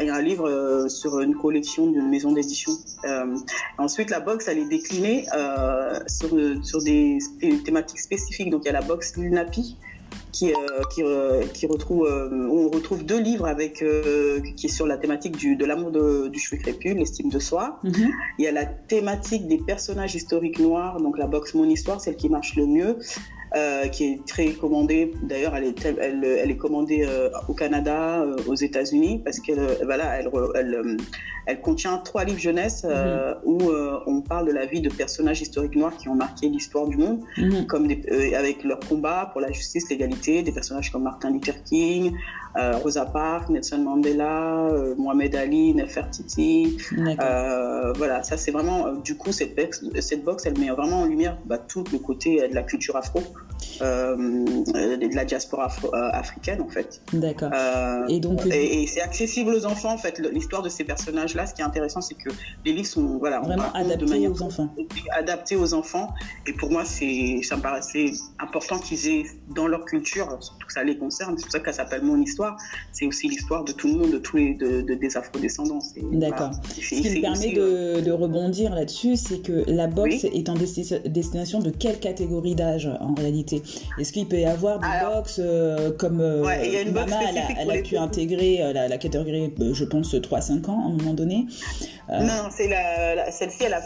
et 0.00 0.08
un 0.08 0.20
livre 0.20 0.48
euh, 0.48 0.88
sur 0.88 1.20
une 1.20 1.34
collection 1.34 1.86
d'une 1.86 2.08
maison 2.08 2.32
d'édition. 2.32 2.72
Euh, 3.04 3.36
ensuite, 3.78 4.10
la 4.10 4.20
box, 4.20 4.48
elle 4.48 4.58
est 4.58 4.68
déclinée 4.68 5.26
sur, 6.06 6.30
sur 6.62 6.82
des, 6.82 7.18
thématiques 7.64 8.00
spécifiques. 8.00 8.50
Donc, 8.50 8.62
il 8.64 8.66
y 8.66 8.70
a 8.70 8.72
la 8.72 8.82
box 8.82 9.16
Lunapi, 9.16 9.76
qui, 10.32 10.52
qui, 10.92 11.02
qui, 11.52 11.66
retrouve, 11.66 12.08
où 12.32 12.58
on 12.58 12.68
retrouve 12.68 13.04
deux 13.04 13.20
livres 13.20 13.46
avec, 13.46 13.84
qui 14.56 14.66
est 14.66 14.70
sur 14.70 14.86
la 14.86 14.96
thématique 14.96 15.36
du, 15.36 15.56
de 15.56 15.64
l'amour 15.64 15.90
du 16.28 16.38
cheveu 16.38 16.60
crépus, 16.60 16.94
l'estime 16.94 17.30
de 17.30 17.38
soi. 17.38 17.78
Mm-hmm. 17.84 18.10
Il 18.38 18.44
y 18.44 18.48
a 18.48 18.52
la 18.52 18.66
thématique 18.66 19.46
des 19.46 19.58
personnages 19.58 20.14
historiques 20.14 20.58
noirs, 20.58 21.00
donc 21.00 21.18
la 21.18 21.26
box 21.26 21.54
Mon 21.54 21.68
Histoire, 21.68 22.00
celle 22.00 22.16
qui 22.16 22.28
marche 22.28 22.56
le 22.56 22.66
mieux. 22.66 22.98
Euh, 23.56 23.86
qui 23.86 24.04
est 24.04 24.26
très 24.26 24.48
commandée. 24.48 25.12
D'ailleurs, 25.22 25.54
elle 25.54 25.62
est, 25.64 25.84
elle, 25.84 26.24
elle 26.24 26.50
est 26.50 26.56
commandée 26.56 27.06
euh, 27.08 27.30
au 27.46 27.54
Canada, 27.54 28.20
euh, 28.20 28.36
aux 28.48 28.56
États-Unis, 28.56 29.22
parce 29.24 29.38
qu'elle 29.38 29.78
voilà, 29.84 30.18
elle, 30.18 30.28
elle, 30.56 30.96
elle, 31.46 31.60
contient 31.60 31.98
trois 31.98 32.24
livres 32.24 32.40
jeunesse 32.40 32.82
mhm. 32.82 33.36
où 33.44 33.60
on 34.06 34.22
parle 34.22 34.48
de 34.48 34.52
la 34.52 34.66
vie 34.66 34.80
de 34.80 34.88
personnages 34.88 35.40
historiques 35.40 35.76
noirs 35.76 35.96
qui 35.96 36.08
ont 36.08 36.16
marqué 36.16 36.48
l'histoire 36.48 36.88
du 36.88 36.96
monde, 36.96 37.20
mhm. 37.38 37.66
comme 37.66 37.86
des, 37.86 38.34
avec 38.34 38.64
leur 38.64 38.80
combat 38.80 39.30
pour 39.30 39.40
la 39.40 39.52
justice, 39.52 39.88
l'égalité, 39.88 40.42
des 40.42 40.52
personnages 40.52 40.90
comme 40.90 41.04
Martin 41.04 41.30
Luther 41.30 41.62
King, 41.62 42.16
Rosa 42.56 43.06
Parks, 43.06 43.48
Nelson 43.50 43.78
Mandela, 43.78 44.68
Mohamed 44.96 45.34
Ali, 45.34 45.74
Nefertiti. 45.74 46.78
voilà, 47.96 48.22
ça 48.22 48.36
c'est 48.36 48.50
vraiment, 48.50 48.92
du 48.92 49.16
coup, 49.16 49.32
cette, 49.32 49.58
cette 50.00 50.24
box, 50.24 50.46
elle 50.46 50.58
met 50.58 50.70
vraiment 50.70 51.02
en 51.02 51.06
lumière 51.06 51.38
bah, 51.46 51.58
tout 51.58 51.84
le 51.92 51.98
côté 51.98 52.48
de 52.48 52.54
la 52.54 52.62
culture 52.62 52.96
afro. 52.96 53.20
Euh, 53.80 54.16
de 54.16 55.14
la 55.14 55.24
diaspora 55.24 55.68
euh, 55.84 56.10
africaine 56.12 56.60
en 56.60 56.68
fait. 56.68 57.00
D'accord. 57.12 57.50
Euh, 57.52 58.06
et 58.08 58.20
donc 58.20 58.46
et, 58.46 58.86
c'est 58.86 59.00
accessible 59.00 59.54
aux 59.54 59.66
enfants 59.66 59.92
en 59.92 59.98
fait. 59.98 60.18
L'histoire 60.32 60.62
de 60.62 60.68
ces 60.68 60.84
personnages-là, 60.84 61.46
ce 61.46 61.54
qui 61.54 61.60
est 61.60 61.64
intéressant, 61.64 62.00
c'est 62.00 62.14
que 62.14 62.30
les 62.64 62.72
livres 62.72 62.86
sont 62.86 63.18
voilà 63.18 63.40
vraiment 63.40 63.72
adaptés 63.74 64.28
aux 64.28 64.42
enfants. 64.42 64.74
Adaptés 65.12 65.56
aux 65.56 65.74
enfants. 65.74 66.14
Et 66.46 66.52
pour 66.52 66.70
moi, 66.70 66.84
c'est 66.84 67.40
ça 67.42 67.56
me 67.56 67.62
paraissait 67.62 68.12
important 68.38 68.78
qu'ils 68.78 69.08
aient 69.08 69.24
dans 69.54 69.66
leur 69.66 69.84
culture, 69.84 70.26
surtout 70.40 70.66
que 70.66 70.72
ça 70.72 70.84
les 70.84 70.96
concerne. 70.96 71.36
C'est 71.36 71.44
pour 71.44 71.52
ça 71.52 71.60
qu'elle 71.60 71.74
s'appelle 71.74 72.02
Mon 72.02 72.20
Histoire. 72.20 72.56
C'est 72.92 73.06
aussi 73.06 73.28
l'histoire 73.28 73.64
de 73.64 73.72
tout 73.72 73.88
le 73.88 73.94
monde, 73.94 74.12
de 74.12 74.18
tous 74.18 74.36
les 74.36 74.54
de, 74.54 74.82
des 74.82 75.16
afro-descendants. 75.16 75.80
D'accord. 76.12 76.52
ce 76.74 76.80
qui 76.80 77.16
me 77.16 77.20
permet 77.20 77.52
de, 77.52 78.00
de 78.00 78.12
rebondir 78.12 78.74
là-dessus, 78.74 79.16
c'est 79.16 79.38
que 79.38 79.64
la 79.66 79.86
boxe 79.86 80.24
est 80.24 80.48
en 80.48 80.54
destination 80.54 81.60
de 81.60 81.70
quelle 81.70 81.98
catégorie 81.98 82.54
d'âge 82.54 82.88
en 83.00 83.14
réalité? 83.14 83.53
Est-ce 83.98 84.12
qu'il 84.12 84.28
peut 84.28 84.38
y 84.38 84.44
avoir 84.44 84.78
des 84.78 84.86
box 85.04 85.40
euh, 85.42 85.90
comme 85.96 86.20
euh, 86.20 86.42
Mama, 86.92 87.16
elle 87.58 87.70
a, 87.70 87.82
pu 87.82 87.96
intégrer 87.96 88.62
euh, 88.62 88.72
la, 88.72 88.98
catégorie, 88.98 89.52
je 89.72 89.84
pense, 89.84 90.14
3-5 90.14 90.70
ans 90.70 90.82
à 90.82 90.86
un 90.86 90.96
moment 90.96 91.14
donné 91.14 91.46
Non, 92.08 92.48
c'est 92.50 92.68
la, 92.68 93.30
celle-ci, 93.30 93.64
elle 93.64 93.76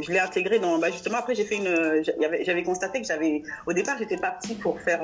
je 0.00 0.12
l'ai 0.12 0.18
intégrée 0.18 0.58
dans. 0.58 0.78
Bah, 0.78 0.90
justement, 0.90 1.18
après, 1.18 1.34
j'ai 1.34 1.44
fait 1.44 1.56
une. 1.56 2.02
J'avais 2.44 2.62
constaté 2.62 3.00
que 3.00 3.06
j'avais. 3.06 3.42
Au 3.66 3.72
départ, 3.72 3.96
j'étais 3.98 4.16
partie 4.16 4.54
pour 4.54 4.80
faire 4.80 5.00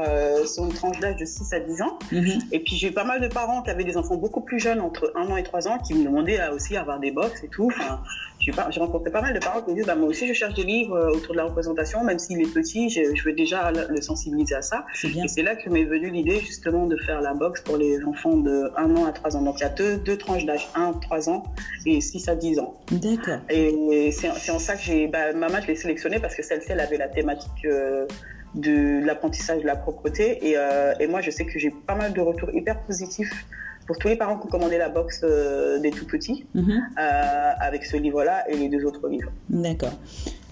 son 0.46 0.68
tranche 0.68 0.98
d'âge 1.00 1.16
de 1.16 1.24
6 1.24 1.52
à 1.52 1.60
10 1.60 1.82
ans. 1.82 1.98
Mhm. 2.10 2.40
Et 2.52 2.60
puis, 2.60 2.76
j'ai 2.76 2.88
eu 2.88 2.92
pas 2.92 3.04
mal 3.04 3.20
de 3.20 3.28
parents 3.28 3.62
qui 3.62 3.70
avaient 3.70 3.84
des 3.84 3.96
enfants 3.96 4.16
beaucoup 4.16 4.40
plus 4.40 4.58
jeunes, 4.58 4.80
entre 4.80 5.12
1 5.16 5.28
an 5.28 5.36
et 5.36 5.42
3 5.42 5.68
ans, 5.68 5.78
qui 5.78 5.94
me 5.94 6.04
demandaient 6.04 6.38
là 6.38 6.52
aussi 6.52 6.76
avoir 6.76 7.00
des 7.00 7.10
box 7.10 7.42
et 7.44 7.48
tout. 7.48 7.70
Enfin, 7.74 8.02
j'ai 8.38 8.80
rencontré 8.80 9.10
pas 9.10 9.22
mal 9.22 9.34
de 9.34 9.38
parents 9.38 9.62
qui 9.62 9.70
me 9.70 9.76
disent 9.76 9.86
bah, 9.86 9.94
Moi 9.94 10.08
aussi, 10.08 10.26
je 10.26 10.32
cherche 10.32 10.54
des 10.54 10.64
livres 10.64 11.12
autour 11.14 11.32
de 11.32 11.38
la 11.38 11.44
représentation, 11.44 12.04
même 12.04 12.18
s'il 12.18 12.40
est 12.40 12.52
petit, 12.52 12.90
je, 12.90 13.14
je 13.14 13.24
veux 13.24 13.32
déjà 13.32 13.72
le 13.72 14.00
sensibiliser 14.02 14.54
à 14.54 14.62
ça. 14.62 14.84
Et 15.04 15.28
c'est 15.28 15.42
là 15.42 15.56
que 15.56 15.68
m'est 15.70 15.84
venue 15.84 16.10
l'idée 16.10 16.40
justement 16.40 16.86
de 16.86 16.96
faire 16.96 17.20
la 17.20 17.34
boxe 17.34 17.60
pour 17.60 17.76
les 17.76 18.02
enfants 18.04 18.36
de 18.36 18.70
1 18.76 18.96
an 18.96 19.04
à 19.06 19.12
3 19.12 19.36
ans. 19.36 19.42
Donc 19.42 19.58
il 19.58 19.62
y 19.62 19.66
a 19.66 19.70
deux, 19.70 19.96
deux 19.96 20.16
tranches 20.16 20.44
d'âge, 20.44 20.68
1 20.74 20.94
3 20.94 21.28
ans 21.30 21.42
et 21.86 22.00
6 22.00 22.28
à 22.28 22.34
10 22.34 22.58
ans. 22.58 22.74
D'accord. 22.90 23.38
Et 23.50 24.10
c'est 24.12 24.50
en 24.50 24.58
ça 24.58 24.76
que 24.76 24.82
j'ai. 24.82 25.06
Bah, 25.06 25.32
maman, 25.32 25.58
je 25.62 25.68
l'ai 25.68 25.76
sélectionnée 25.76 26.18
parce 26.18 26.34
que 26.34 26.42
celle-ci, 26.42 26.72
elle 26.72 26.80
avait 26.80 26.98
la 26.98 27.08
thématique. 27.08 27.64
Euh, 27.64 28.06
de 28.54 29.02
l'apprentissage 29.06 29.62
de 29.62 29.66
la 29.66 29.76
propreté 29.76 30.46
et, 30.46 30.58
euh, 30.58 30.92
et 31.00 31.06
moi 31.06 31.22
je 31.22 31.30
sais 31.30 31.46
que 31.46 31.58
j'ai 31.58 31.70
pas 31.70 31.94
mal 31.94 32.12
de 32.12 32.20
retours 32.20 32.50
hyper 32.52 32.78
positifs 32.80 33.46
pour 33.86 33.98
tous 33.98 34.08
les 34.08 34.16
parents 34.16 34.38
qui 34.38 34.46
ont 34.46 34.50
commandé 34.50 34.78
la 34.78 34.88
box 34.88 35.20
euh, 35.22 35.78
des 35.78 35.90
tout 35.90 36.06
petits 36.06 36.46
mhm. 36.54 36.70
euh, 36.98 37.50
avec 37.60 37.84
ce 37.84 37.96
livre-là 37.96 38.48
et 38.48 38.56
les 38.56 38.68
deux 38.68 38.84
autres 38.84 39.08
livres. 39.08 39.30
D'accord. 39.48 39.92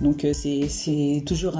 Donc 0.00 0.24
euh, 0.24 0.32
c'est 0.32 1.22
toujours 1.26 1.58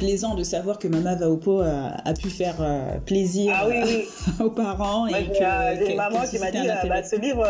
plaisant 0.00 0.34
de 0.34 0.42
savoir 0.42 0.78
que 0.78 0.88
Mama 0.88 1.14
va 1.14 1.28
au 1.28 1.36
pot 1.36 1.60
a, 1.60 2.12
pu 2.14 2.30
faire 2.30 2.56
plaisir 3.04 3.52
ah 3.54 3.68
aux 4.44 4.50
parents. 4.50 5.06
et 5.06 5.26
que, 5.26 5.86
j'ai 5.86 5.94
maman 5.94 6.20
qui 6.28 6.38
m'a 6.38 6.50
dit 6.50 6.66
bah, 6.88 7.02
ce 7.04 7.16
livre, 7.16 7.46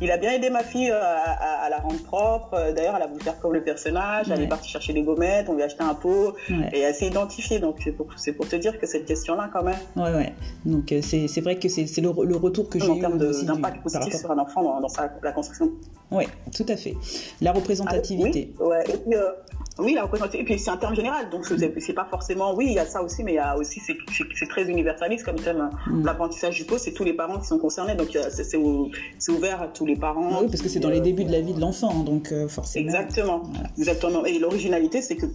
il 0.00 0.10
a 0.10 0.16
bien 0.16 0.32
aidé 0.32 0.50
ma 0.50 0.62
fille 0.62 0.90
à, 0.90 1.68
la 1.68 1.78
rendre 1.78 2.02
propre. 2.02 2.72
D'ailleurs, 2.74 2.96
elle 2.96 3.02
a 3.02 3.06
voulu 3.06 3.20
faire 3.20 3.38
comme 3.38 3.52
le 3.52 3.62
personnage. 3.62 4.30
Elle 4.30 4.42
est 4.42 4.48
partie 4.48 4.68
chercher 4.68 4.92
des 4.92 5.02
gommettes, 5.02 5.48
on 5.48 5.54
lui 5.54 5.62
a 5.62 5.66
acheté 5.66 5.84
un 5.84 5.94
pot 5.94 6.34
et 6.72 6.80
elle 6.80 6.94
s'est 6.94 7.06
identifiée. 7.06 7.58
Donc 7.58 7.76
c'est 7.84 7.92
pour, 7.92 8.06
pour 8.36 8.48
te 8.48 8.56
dire 8.56 8.78
que 8.80 8.86
cette 8.86 9.04
question-là 9.04 9.50
quand 9.52 9.62
même. 9.62 9.78
Ouais, 9.96 10.12
ouais. 10.14 10.32
Donc 10.64 10.92
c'est 11.02 11.40
vrai 11.40 11.58
que 11.58 11.68
c'est 11.68 12.00
le, 12.00 12.12
le, 12.24 12.36
retour 12.36 12.68
que 12.68 12.78
en 12.90 12.98
termes 12.98 13.18
d'impact 13.18 13.82
positif 13.82 14.14
sur 14.14 14.30
un 14.30 14.38
enfant 14.38 14.62
dans, 14.62 14.80
dans 14.80 14.88
sa, 14.88 15.10
la 15.22 15.32
construction. 15.32 15.70
Oui, 16.10 16.24
tout 16.54 16.66
à 16.68 16.76
fait. 16.76 16.94
La 17.40 17.52
représentativité. 17.52 18.52
oui, 18.60 18.66
ouais. 18.66 18.84
et 18.88 18.96
puis, 18.96 19.14
euh, 19.14 19.30
oui, 19.78 19.94
la 19.94 20.02
représentativité. 20.02 20.42
Et 20.42 20.54
puis 20.54 20.62
c'est 20.62 20.70
un 20.70 20.76
terme 20.76 20.94
général, 20.94 21.30
donc 21.30 21.46
c'est 21.46 21.92
pas 21.92 22.06
forcément. 22.08 22.54
Oui, 22.54 22.66
il 22.68 22.74
y 22.74 22.78
a 22.78 22.86
ça 22.86 23.02
aussi, 23.02 23.24
mais 23.24 23.32
il 23.32 23.36
y 23.36 23.38
a 23.38 23.56
aussi 23.56 23.80
c'est 23.80 24.48
très 24.48 24.64
universaliste 24.64 25.24
comme 25.24 25.36
thème. 25.36 25.70
Mm. 25.86 26.04
L'apprentissage 26.04 26.56
du 26.56 26.64
pot, 26.64 26.78
c'est 26.78 26.92
tous 26.92 27.04
les 27.04 27.12
parents 27.14 27.38
qui 27.38 27.46
sont 27.46 27.58
concernés, 27.58 27.94
donc 27.94 28.16
c'est 28.38 29.30
ouvert 29.30 29.62
à 29.62 29.68
tous 29.68 29.86
les 29.86 29.96
parents. 29.96 30.42
oui, 30.42 30.46
parce 30.48 30.62
que 30.62 30.68
c'est 30.68 30.80
dans 30.80 30.90
les 30.90 31.00
débuts 31.00 31.24
de 31.24 31.32
la 31.32 31.40
vie 31.40 31.54
de 31.54 31.60
l'enfant, 31.60 32.04
donc 32.04 32.30
euh, 32.32 32.46
forcément. 32.48 32.84
Exactement, 32.84 33.42
exactement. 33.76 34.24
Et 34.24 34.38
l'originalité, 34.38 35.02
c'est 35.02 35.16
que 35.16 35.26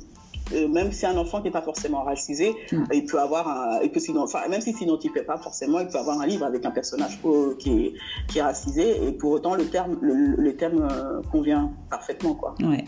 euh, 0.54 0.68
même 0.68 0.92
si 0.92 1.06
un 1.06 1.18
enfant 1.18 1.42
n'est 1.42 1.52
pas 1.52 1.62
forcément 1.62 2.04
racisé, 2.04 2.56
hmm. 2.72 2.84
il 2.94 3.06
peut 3.06 3.20
avoir 3.20 3.48
un, 3.48 3.82
il 3.82 3.92
peut 3.92 4.00
enfin, 4.18 4.40
même 4.50 4.62
s'il 4.62 4.76
s'identifie 4.76 5.20
pas 5.26 5.38
forcément, 5.38 5.80
il 5.80 5.88
peut 5.88 5.98
avoir 5.98 6.20
un 6.20 6.26
livre 6.26 6.46
avec 6.46 6.66
un 6.66 6.72
personnage 6.72 7.20
qui 7.60 7.86
est, 7.86 7.94
qui 8.28 8.40
est 8.40 8.42
racisé 8.42 9.08
et 9.08 9.12
pour 9.12 9.32
autant 9.32 9.56
le 9.56 9.66
terme, 9.66 9.98
le, 10.02 10.56
terme 10.56 10.88
euh, 10.90 11.22
convient 11.32 11.72
parfaitement, 11.90 12.34
quoi. 12.34 12.56
Ouais. 12.62 12.86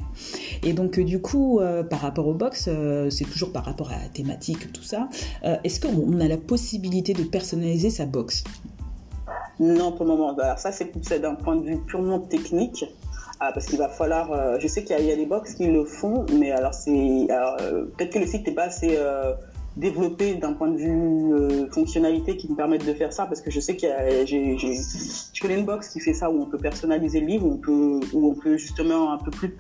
Et 0.63 0.73
donc, 0.73 0.97
euh, 0.97 1.03
du 1.03 1.21
coup, 1.21 1.59
par 1.89 1.99
rapport 1.99 2.27
au 2.27 2.33
box, 2.33 2.69
c'est 3.09 3.25
toujours 3.25 3.51
par 3.51 3.65
rapport 3.65 3.91
à 3.91 3.97
la 3.97 4.09
thématique, 4.09 4.71
tout 4.73 4.83
ça. 4.83 5.09
Est-ce 5.43 5.79
qu'on 5.79 6.19
a 6.19 6.27
la 6.27 6.37
possibilité 6.37 7.13
de 7.13 7.23
personnaliser 7.23 7.89
sa 7.89 8.05
box? 8.05 8.43
Non, 9.59 9.91
pour 9.91 10.05
le 10.05 10.11
moment. 10.11 10.35
Alors 10.37 10.57
ça, 10.57 10.71
c'est 10.71 11.19
d'un 11.19 11.35
point 11.35 11.55
de 11.55 11.63
vue 11.63 11.77
purement 11.77 12.19
technique. 12.19 12.85
Ah, 13.43 13.51
parce 13.51 13.65
qu'il 13.65 13.79
va 13.79 13.89
falloir. 13.89 14.59
je 14.59 14.67
sais 14.67 14.83
qu'il 14.83 15.03
y, 15.03 15.11
a 15.11 15.15
des 15.15 15.25
box 15.25 15.55
qui 15.55 15.67
le 15.67 15.83
font, 15.83 16.25
mais 16.37 16.51
alors 16.51 16.73
c'est. 16.73 17.27
Peut-être 17.97 18.13
que 18.13 18.19
le 18.19 18.27
site 18.27 18.47
n'est 18.47 18.53
pas 18.53 18.65
assez 18.65 18.97
développé 19.77 20.35
d'un 20.35 20.53
point 20.53 20.67
de 20.67 20.77
vue 20.77 21.69
fonctionnalité 21.71 22.37
qui 22.37 22.51
me 22.51 22.55
permettent 22.55 22.85
de 22.85 22.93
faire 22.93 23.13
ça 23.13 23.25
parce 23.25 23.41
que 23.41 23.49
je 23.49 23.59
sais 23.61 23.77
qu'il 23.77 23.87
y 23.87 23.91
a 23.91 24.25
je 24.25 25.41
connais 25.41 25.57
une 25.57 25.65
box 25.65 25.87
qui 25.87 26.01
fait 26.01 26.13
ça 26.13 26.29
où 26.29 26.41
on 26.41 26.45
peut 26.45 26.57
personnaliser 26.57 27.21
le 27.21 27.27
livre 27.27 27.45
où 27.45 27.53
on 27.53 27.57
peut 27.57 27.99
où 28.11 28.29
on 28.29 28.35
peut 28.35 28.57
justement 28.57 29.13
un 29.13 29.17
peu 29.17 29.31
plus 29.31 29.55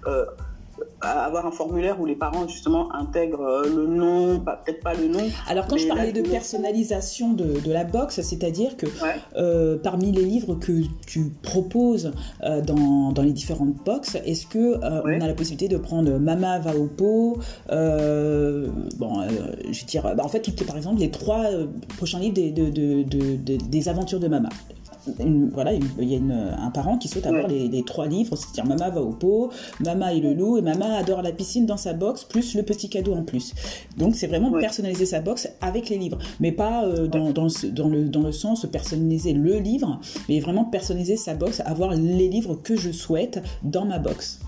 avoir 1.01 1.45
un 1.45 1.51
formulaire 1.51 1.99
où 1.99 2.05
les 2.05 2.15
parents 2.15 2.47
justement 2.47 2.93
intègrent 2.93 3.41
euh, 3.41 3.63
le 3.67 3.87
nom, 3.87 4.39
peut-être 4.39 4.81
pas 4.83 4.93
le 4.93 5.07
nom. 5.07 5.23
Alors 5.47 5.67
quand 5.67 5.77
je 5.77 5.87
parlais 5.87 6.11
de 6.11 6.21
personnalisation 6.21 7.33
de, 7.33 7.71
la 7.71 7.83
box, 7.83 8.21
c'est-à-dire 8.21 8.75
que 8.77 8.85
euh, 9.37 9.77
parmi 9.81 10.11
les 10.11 10.23
livres 10.23 10.55
que 10.55 10.81
tu 11.07 11.31
proposes 11.41 12.11
euh, 12.43 12.61
dans, 12.61 13.11
dans, 13.11 13.21
les 13.21 13.33
différentes 13.33 13.75
boxes, 13.85 14.15
est-ce 14.25 14.47
que 14.47 14.77
on 14.81 15.21
a 15.21 15.27
la 15.27 15.33
possibilité 15.33 15.67
de 15.67 15.77
prendre 15.77 16.17
Mama 16.17 16.59
va 16.59 16.75
au 16.75 16.87
pot 16.87 17.37
Bon, 17.69 19.21
je 19.71 19.79
veux 19.79 19.87
dire, 19.87 20.03
bah, 20.03 20.23
en 20.23 20.27
fait, 20.27 20.65
par 20.65 20.77
exemple, 20.77 20.99
les 20.99 21.11
trois 21.11 21.45
prochains 21.97 22.19
livres 22.19 22.35
des, 22.35 22.51
de, 22.51 23.03
des 23.43 23.89
aventures 23.89 24.19
de 24.19 24.27
Mama 24.27 24.49
voilà, 25.53 25.73
il 25.73 26.03
y 26.03 26.15
a 26.15 26.19
un 26.19 26.71
parent 26.71 26.97
qui 26.97 27.07
souhaite 27.07 27.25
avoir 27.25 27.47
les, 27.47 27.83
trois 27.85 28.07
livres, 28.07 28.35
c'est-à-dire 28.35 28.65
Mama 28.65 28.89
va 28.89 29.01
au 29.01 29.11
pot, 29.11 29.51
Mama 29.79 30.13
et 30.13 30.19
le 30.19 30.33
loup, 30.33 30.57
et 30.57 30.61
Mama 30.61 30.95
adore 30.97 31.21
la 31.21 31.31
piscine 31.31 31.65
dans 31.65 31.77
sa 31.77 31.93
box, 31.93 32.23
plus 32.23 32.55
le 32.55 32.63
petit 32.63 32.89
cadeau 32.89 33.13
en 33.13 33.23
plus. 33.23 33.53
Donc 33.97 34.15
c'est 34.15 34.27
vraiment 34.27 34.51
personnaliser 34.51 35.05
sa 35.05 35.21
box 35.21 35.49
avec 35.61 35.89
les 35.89 35.97
livres, 35.97 36.17
mais 36.39 36.51
pas 36.51 36.85
euh, 36.85 37.07
dans, 37.07 37.31
dans, 37.31 37.47
le, 37.89 38.07
dans 38.07 38.21
le 38.21 38.31
sens 38.31 38.65
personnaliser 38.71 39.33
le 39.33 39.57
livre, 39.57 39.99
mais 40.29 40.39
vraiment 40.39 40.65
personnaliser 40.65 41.17
sa 41.17 41.33
box, 41.33 41.61
avoir 41.65 41.91
les 41.91 42.29
livres 42.29 42.55
que 42.55 42.75
je 42.75 42.91
souhaite 42.91 43.41
dans 43.63 43.85
ma 43.85 43.99
box. 43.99 44.39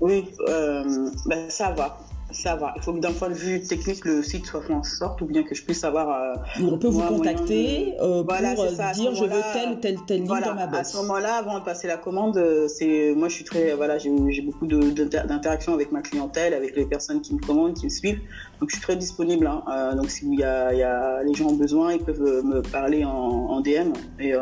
Oui, 0.00 0.24
euh, 0.48 1.10
ben, 1.26 1.50
ça 1.50 1.72
va 1.72 1.98
savoir. 2.32 2.72
Il 2.76 2.82
faut 2.82 2.92
que 2.92 2.98
d'un 2.98 3.12
point 3.12 3.28
de 3.28 3.34
vue 3.34 3.60
technique, 3.62 4.04
le 4.04 4.22
site 4.22 4.46
soit 4.46 4.62
fait 4.62 4.72
en 4.72 4.82
sorte, 4.82 5.20
ou 5.20 5.26
bien 5.26 5.42
que 5.42 5.54
je 5.54 5.62
puisse 5.62 5.80
savoir. 5.80 6.08
Euh, 6.10 6.62
on 6.62 6.78
peut 6.78 6.88
vous 6.88 7.02
contacter 7.02 7.94
euh, 8.00 8.22
pour 8.22 8.34
euh, 8.34 8.92
dire 8.94 9.14
je 9.14 9.24
veux 9.24 9.42
tel 9.52 9.72
ou 9.72 9.74
tel 9.76 9.96
tel 10.06 10.22
livre 10.22 10.40
dans 10.40 10.54
ma 10.54 10.66
box. 10.66 10.78
À 10.78 10.84
ce 10.84 10.96
moment-là, 10.98 11.34
avant 11.34 11.58
de 11.58 11.64
passer 11.64 11.86
la 11.88 11.96
commande, 11.96 12.42
c'est 12.68 13.12
moi 13.16 13.28
je 13.28 13.34
suis 13.34 13.44
très 13.44 13.74
voilà, 13.74 13.98
j'ai 13.98 14.10
beaucoup 14.42 14.66
d'interactions 14.66 15.74
avec 15.74 15.92
ma 15.92 16.02
clientèle, 16.02 16.54
avec 16.54 16.76
les 16.76 16.86
personnes 16.86 17.20
qui 17.20 17.34
me 17.34 17.40
commandent, 17.40 17.74
qui 17.74 17.86
me 17.86 17.90
suivent. 17.90 18.20
Donc 18.60 18.70
je 18.70 18.76
suis 18.76 18.82
très 18.82 18.96
disponible. 18.96 19.46
Hein. 19.46 19.94
donc 19.96 20.10
s'il 20.10 20.34
y 20.34 20.44
a, 20.44 20.72
y 20.74 20.82
a, 20.82 21.22
les 21.22 21.34
gens 21.34 21.48
ont 21.48 21.56
besoin, 21.56 21.94
ils 21.94 22.02
peuvent 22.02 22.44
me 22.44 22.60
parler 22.62 23.04
en, 23.04 23.10
en 23.10 23.60
DM 23.60 23.92
et 24.18 24.34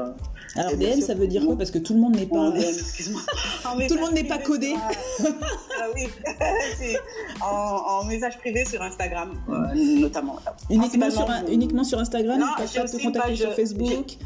alors 0.57 0.77
DM, 0.77 1.01
ça 1.01 1.15
veut 1.15 1.27
dire 1.27 1.45
quoi? 1.45 1.57
Parce 1.57 1.71
que 1.71 1.79
tout 1.79 1.95
le 1.95 2.01
monde 2.01 2.17
n'est 2.17 2.27
pas. 2.27 2.53
tout 3.89 3.95
le 3.95 4.01
monde 4.01 4.13
n'est 4.13 4.25
pas 4.25 4.39
codé. 4.39 4.75
ah 4.77 5.87
oui, 5.95 6.07
en, 7.43 8.05
message 8.05 8.39
privé 8.39 8.65
sur 8.65 8.83
Instagram, 8.83 9.33
euh, 9.49 10.01
notamment. 10.01 10.37
Uniquement 10.71 11.11
sur, 11.11 11.29
uniquement 11.51 11.85
sur 11.85 11.99
Instagram 11.99 12.41
Non, 12.41 12.67
j'ai 12.73 12.81
aussi 12.81 12.99
une 12.99 13.13
page 13.13 13.37
sur 13.37 13.53
Facebook? 13.55 14.17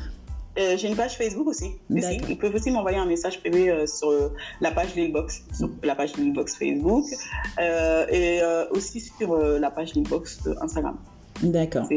Euh, 0.59 0.77
j'ai 0.77 0.89
une 0.89 0.97
page 0.97 1.17
Facebook 1.17 1.49
aussi. 1.49 1.73
Ils 1.91 2.39
peuvent 2.39 2.55
aussi 2.55 2.71
m'envoyer 2.71 2.99
un 2.99 3.07
message 3.07 3.41
privé 3.41 3.71
euh, 3.71 3.87
sur 3.87 4.13
la 4.61 4.71
page 4.71 4.95
Lilbox, 4.95 5.43
sur 5.57 5.71
la 5.83 5.95
page 5.95 6.13
Facebook 6.13 7.07
et 7.59 8.41
aussi 8.71 9.01
sur 9.01 9.37
la 9.37 9.71
page 9.71 9.95
Lilbox 9.95 10.41
Instagram. 10.61 10.99
D'accord. 11.43 11.89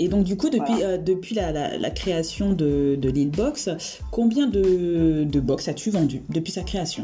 Et 0.00 0.06
donc, 0.06 0.22
du 0.22 0.36
coup, 0.36 0.48
depuis, 0.48 0.84
euh, 0.84 0.96
depuis 0.96 1.34
la, 1.34 1.76
la, 1.76 1.90
création 1.90 2.52
de, 2.52 2.96
de 2.96 3.10
l'île 3.10 3.30
Box, 3.30 3.68
combien 4.12 4.46
de, 4.46 5.24
de 5.24 5.40
box 5.40 5.66
as-tu 5.66 5.90
vendu 5.90 6.22
depuis 6.28 6.52
sa 6.52 6.62
création? 6.62 7.02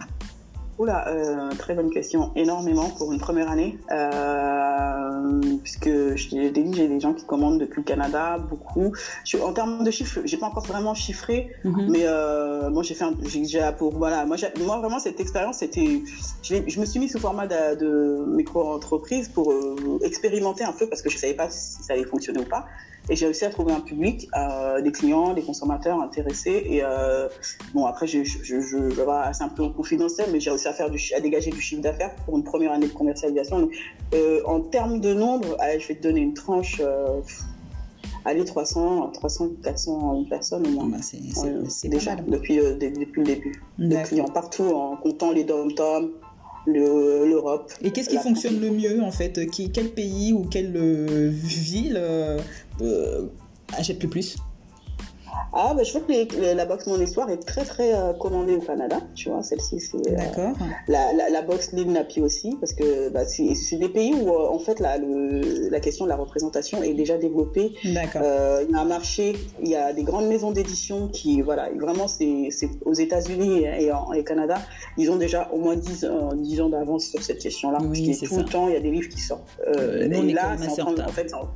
Oula, 0.79 1.09
euh, 1.09 1.51
très 1.57 1.75
bonne 1.75 1.91
question. 1.91 2.33
Énormément 2.35 2.91
pour 2.91 3.12
une 3.12 3.20
première 3.20 3.51
année. 3.51 3.79
Euh, 3.93 5.41
puisque 5.62 5.91
j'ai 6.16 6.51
dit, 6.51 6.72
j'ai 6.75 6.89
des 6.89 7.01
gens 7.01 7.14
qui 7.14 7.25
commandent 7.25 7.59
depuis 7.59 7.81
le 7.81 7.85
Canada, 7.85 8.39
beaucoup. 8.39 8.93
Je, 9.25 9.39
en 9.39 9.53
termes 9.53 9.85
de 9.85 9.91
chiffres, 9.91 10.20
j'ai 10.25 10.37
pas 10.37 10.47
encore 10.47 10.64
vraiment 10.64 10.95
chiffré, 10.95 11.51
mhm. 11.64 11.91
mais 11.91 12.03
euh, 12.05 12.70
moi 12.70 12.83
j'ai 12.83 12.95
fait 12.95 13.05
un, 13.05 13.14
j'ai, 13.25 13.61
pour 13.79 13.97
voilà, 13.97 14.27
moi, 14.27 14.37
moi 14.64 14.79
vraiment 14.79 14.99
cette 14.99 15.20
expérience 15.20 15.59
c'était, 15.59 16.03
je, 16.43 16.81
me 16.81 16.85
suis 16.85 17.01
mis 17.01 17.09
sous 17.09 17.18
format 17.18 17.47
de, 17.47 17.77
de 17.77 18.25
micro-entreprise 18.27 19.29
pour 19.29 19.53
euh, 19.53 19.99
expérimenter 20.03 20.64
un 20.64 20.72
peu 20.72 20.89
parce 20.89 21.03
que 21.03 21.11
je 21.11 21.18
savais 21.18 21.35
pas 21.35 21.49
si 21.51 21.83
ça 21.83 21.95
allait 21.95 22.05
fonctionner 22.05 22.41
ou 22.41 22.45
pas. 22.45 22.66
Et 23.11 23.16
j'ai 23.16 23.26
réussi 23.26 23.44
à 23.44 23.50
trouver 23.50 23.72
un 23.72 23.80
public, 23.80 24.28
euh, 24.36 24.80
des 24.80 24.90
clients, 24.90 25.34
des 25.34 25.42
consommateurs 25.42 26.00
intéressés. 26.00 26.64
Et 26.66 26.80
euh, 26.82 27.28
bon, 27.74 27.84
après, 27.84 28.07
je, 28.07 28.24
je, 28.24 28.61
je, 28.61 28.90
c'est 29.32 29.44
un 29.44 29.48
peu 29.48 29.68
confidentiel, 29.68 30.28
mais 30.32 30.40
j'ai 30.40 30.50
réussi 30.50 30.68
à, 30.68 30.72
faire 30.72 30.90
du, 30.90 30.98
à 31.14 31.20
dégager 31.20 31.50
du 31.50 31.61
chiffre 31.61 31.82
d'affaires 31.82 32.14
pour 32.24 32.36
une 32.36 32.44
première 32.44 32.72
année 32.72 32.88
de 32.88 32.92
commercialisation. 32.92 33.68
euh, 34.14 34.40
en 34.46 34.61
termes 34.61 35.00
de 35.00 35.12
nombre, 35.12 35.57
allez, 35.59 35.80
je 35.80 35.88
vais 35.88 35.96
te 35.96 36.02
donner 36.02 36.20
une 36.20 36.34
tranche. 36.34 36.80
Allez, 38.26 38.42
300, 38.42 39.11
300, 39.12 39.48
400 39.62 40.24
personnes 40.30 40.66
au 40.66 40.70
moins. 40.70 40.86
Bah 40.86 40.96
c'est 41.02 41.88
déjà 41.88 42.16
depuis, 42.16 42.57
depuis 42.57 43.20
le 43.20 43.26
début. 43.26 43.62
Des 43.78 44.02
clients 44.02 44.28
partout, 44.28 44.64
en 44.64 44.96
comptant 44.96 45.30
les 45.30 45.44
dom-toms, 45.44 46.11
l'Europe. 46.66 47.72
Et 47.82 47.90
qu'est-ce 47.90 48.08
qui 48.08 48.18
fonctionne 48.18 48.60
le 48.60 48.70
mieux 48.70 49.02
en 49.02 49.10
fait? 49.10 49.46
Qui, 49.50 49.70
Quel 49.70 49.90
pays 49.90 50.32
ou 50.32 50.44
quelle 50.44 50.76
euh, 50.76 51.30
ville 51.32 51.96
euh, 51.96 52.38
euh, 52.80 53.26
achète 53.76 54.02
le 54.02 54.08
plus? 54.08 54.36
Ah, 55.53 55.72
bah, 55.74 55.82
je 55.85 55.93
vois 55.93 56.01
que 56.01 56.57
la 56.57 56.66
box 56.66 56.87
Mon 56.87 57.01
Histoire 57.01 57.30
est 57.30 57.39
très 57.39 57.64
très 57.64 57.95
euh, 57.95 58.12
commandée 58.12 58.57
au 58.57 58.61
Canada, 58.61 58.99
tu 59.14 59.28
vois, 59.28 59.43
celle-ci 59.43 59.78
c'est. 59.80 59.97
Euh, 59.97 60.16
D'accord. 60.16 60.53
la, 60.89 61.12
la, 61.12 61.30
la, 61.30 61.43
box 61.43 61.72
Lil 61.72 61.93
Napi 61.93 62.20
aussi, 62.20 62.57
parce 62.61 62.72
que 62.72 63.09
bah, 63.11 63.24
c'est 63.24 63.76
des 63.76 63.89
pays 63.89 64.12
où 64.14 64.30
euh, 64.30 64.49
en 64.49 64.59
fait 64.59 64.80
la, 64.80 64.99
le, 64.99 65.68
la 65.70 65.80
question 65.80 66.07
de 66.07 66.11
la 66.11 66.16
représentation 66.16 66.82
est 66.82 66.95
déjà 66.95 67.18
développée. 67.18 67.72
D'accord. 67.85 68.22
il 68.66 68.72
y 68.72 68.74
a 68.74 68.80
un 68.80 68.85
marché, 68.85 69.37
il 69.62 69.68
y 69.68 69.76
a 69.76 69.93
des 69.93 70.03
grandes 70.03 70.26
maisons 70.26 70.51
d'édition 70.51 71.09
qui, 71.09 71.41
voilà, 71.41 71.68
vraiment 71.78 72.09
c'est 72.09 72.49
aux 72.85 72.95
États-Unis 72.95 73.64
et, 73.64 73.93
au 73.93 74.22
Canada, 74.24 74.57
ils 74.99 75.11
ont 75.11 75.16
déjà 75.16 75.49
au 75.53 75.59
moins 75.59 75.76
10, 75.76 76.07
10 76.35 76.61
ans 76.62 76.68
d'avance 76.68 77.07
sur 77.07 77.22
cette 77.22 77.39
question-là. 77.39 77.78
Oui, 77.82 78.07
parce 78.07 78.30
tout 78.30 78.39
le 78.39 78.45
temps, 78.45 78.68
il 78.68 78.74
y 78.74 78.76
a 78.76 78.80
des 78.80 78.91
livres 78.91 79.09
qui 79.09 79.20
sortent. 79.20 79.43
Nous, 79.66 79.74
est 79.74 80.32
là, 80.32 80.57
en, 80.57 81.01
en 81.01 81.09
fait, 81.09 81.32
en 81.35 81.49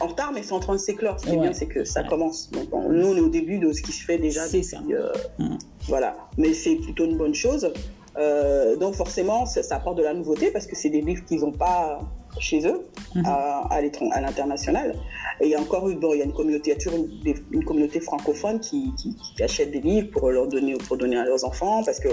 retard, 0.00 0.32
mais 0.32 0.42
c'est 0.42 0.52
en 0.52 0.60
train 0.60 0.74
de 0.74 0.78
s'éclore. 0.78 1.18
Ce 1.20 1.26
qui 1.26 1.34
est 1.34 1.38
bien, 1.38 1.52
c'est 1.52 1.66
que 1.66 1.84
ça 1.84 2.02
commence. 2.04 2.50
Donc, 2.50 2.68
nous, 2.72 3.08
on 3.08 3.16
est 3.16 3.20
au 3.20 3.28
début 3.28 3.58
de 3.58 3.72
ce 3.72 3.82
qui 3.82 3.92
se 3.92 4.04
fait 4.04 4.18
déjà. 4.18 4.46
C'est 4.46 4.62
ça. 4.62 4.78
Euh, 4.90 5.12
mm. 5.38 5.58
Voilà. 5.88 6.16
Mais 6.36 6.52
c'est 6.54 6.76
plutôt 6.76 7.04
une 7.04 7.16
bonne 7.16 7.34
chose. 7.34 7.72
Euh, 8.16 8.76
donc, 8.76 8.94
forcément, 8.94 9.46
ça, 9.46 9.62
apporte 9.74 9.98
de 9.98 10.02
la 10.02 10.14
nouveauté 10.14 10.50
parce 10.50 10.66
que 10.66 10.74
c'est 10.76 10.90
des 10.90 11.00
livres 11.00 11.24
qu'ils 11.24 11.40
n'ont 11.40 11.52
pas 11.52 12.00
chez 12.40 12.66
eux, 12.66 12.86
mm-hmm. 13.14 13.24
à, 13.26 14.20
l'international. 14.20 14.94
Et 15.40 15.46
il 15.46 15.50
y 15.50 15.54
a 15.54 15.60
encore 15.60 15.88
bon, 15.88 16.14
il 16.14 16.18
y 16.18 16.22
a 16.22 16.24
une 16.24 16.32
communauté, 16.32 16.76
il 17.24 17.34
une, 17.52 17.64
communauté 17.64 18.00
francophone 18.00 18.60
qui, 18.60 18.92
achète 19.40 19.70
des 19.70 19.80
livres 19.80 20.10
pour 20.10 20.30
leur 20.30 20.48
donner, 20.48 20.74
pour 20.74 20.96
donner 20.96 21.16
à 21.16 21.24
leurs 21.24 21.44
enfants 21.44 21.82
parce 21.84 22.00
que 22.00 22.08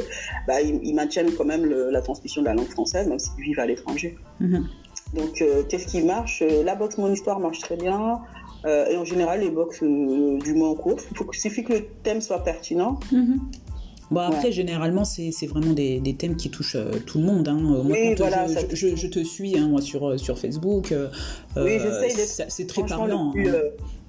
bah, 0.47 0.61
ils, 0.61 0.93
maintiennent 0.93 1.31
quand 1.33 1.45
même 1.45 1.65
la 1.65 2.01
transmission 2.01 2.41
de 2.41 2.47
la 2.47 2.53
langue 2.53 2.69
française, 2.69 3.07
même 3.07 3.19
s'ils 3.19 3.43
vivent 3.43 3.59
à 3.59 3.65
l'étranger. 3.65 4.17
Mm-hmm. 4.41 4.63
Donc, 5.15 5.41
euh, 5.41 5.63
qu'est-ce 5.67 5.87
qui 5.87 6.01
marche? 6.01 6.41
Euh, 6.41 6.63
La 6.63 6.75
box 6.75 6.97
Mon 6.97 7.11
Histoire 7.11 7.39
marche 7.39 7.59
très 7.59 7.77
bien. 7.77 8.19
Euh, 8.65 8.89
et 8.89 8.97
en 8.97 9.05
général, 9.05 9.41
les 9.41 9.49
box 9.49 9.81
du 9.81 10.53
mois 10.53 10.69
en 10.69 10.75
cours. 10.75 10.97
Il 11.33 11.39
suffit 11.39 11.63
que 11.63 11.73
le 11.73 11.85
thème 12.03 12.21
soit 12.21 12.43
pertinent. 12.43 12.99
Mhm. 13.11 13.39
Bon, 14.11 14.21
après, 14.21 14.51
généralement, 14.51 15.03
c'est 15.03 15.47
vraiment 15.47 15.73
des, 15.73 15.99
des, 15.99 16.13
thèmes 16.13 16.35
qui 16.35 16.51
touchent 16.51 16.77
tout 17.07 17.17
le 17.17 17.25
monde. 17.25 17.47
Hein. 17.47 17.57
Moi, 17.57 17.81
oui, 17.85 18.13
voilà, 18.15 18.45
je, 18.71 18.95
je, 18.95 19.07
te 19.07 19.23
suis 19.23 19.57
hein, 19.57 19.67
moi, 19.67 19.81
sur, 19.81 20.19
sur 20.19 20.37
Facebook. 20.37 20.93
oui, 21.55 21.79
j'essaye 21.79 22.45
C'est 22.47 22.67
très 22.67 22.85
parlant. 22.85 23.33
Hein. 23.35 23.53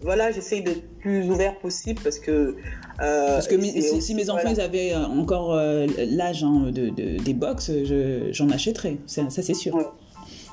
voilà, 0.02 0.32
j'essaye 0.32 0.62
d'être 0.62 0.86
plus 0.98 1.30
ouvert 1.30 1.58
possible 1.58 2.00
parce 2.02 2.18
que. 2.18 2.56
parce 2.98 3.48
que 3.48 3.58
si, 4.00 4.14
mes 4.14 4.28
enfants 4.28 4.50
ils 4.50 4.60
avaient 4.60 4.94
encore 4.94 5.56
l'âge 5.56 6.44
hein, 6.44 6.70
de, 6.70 6.90
de, 6.90 7.22
des 7.22 7.34
box, 7.34 7.70
j'en 8.32 8.50
achèterais. 8.50 8.98
Ça, 9.06 9.30
c'est 9.30 9.54
sûr. 9.54 9.94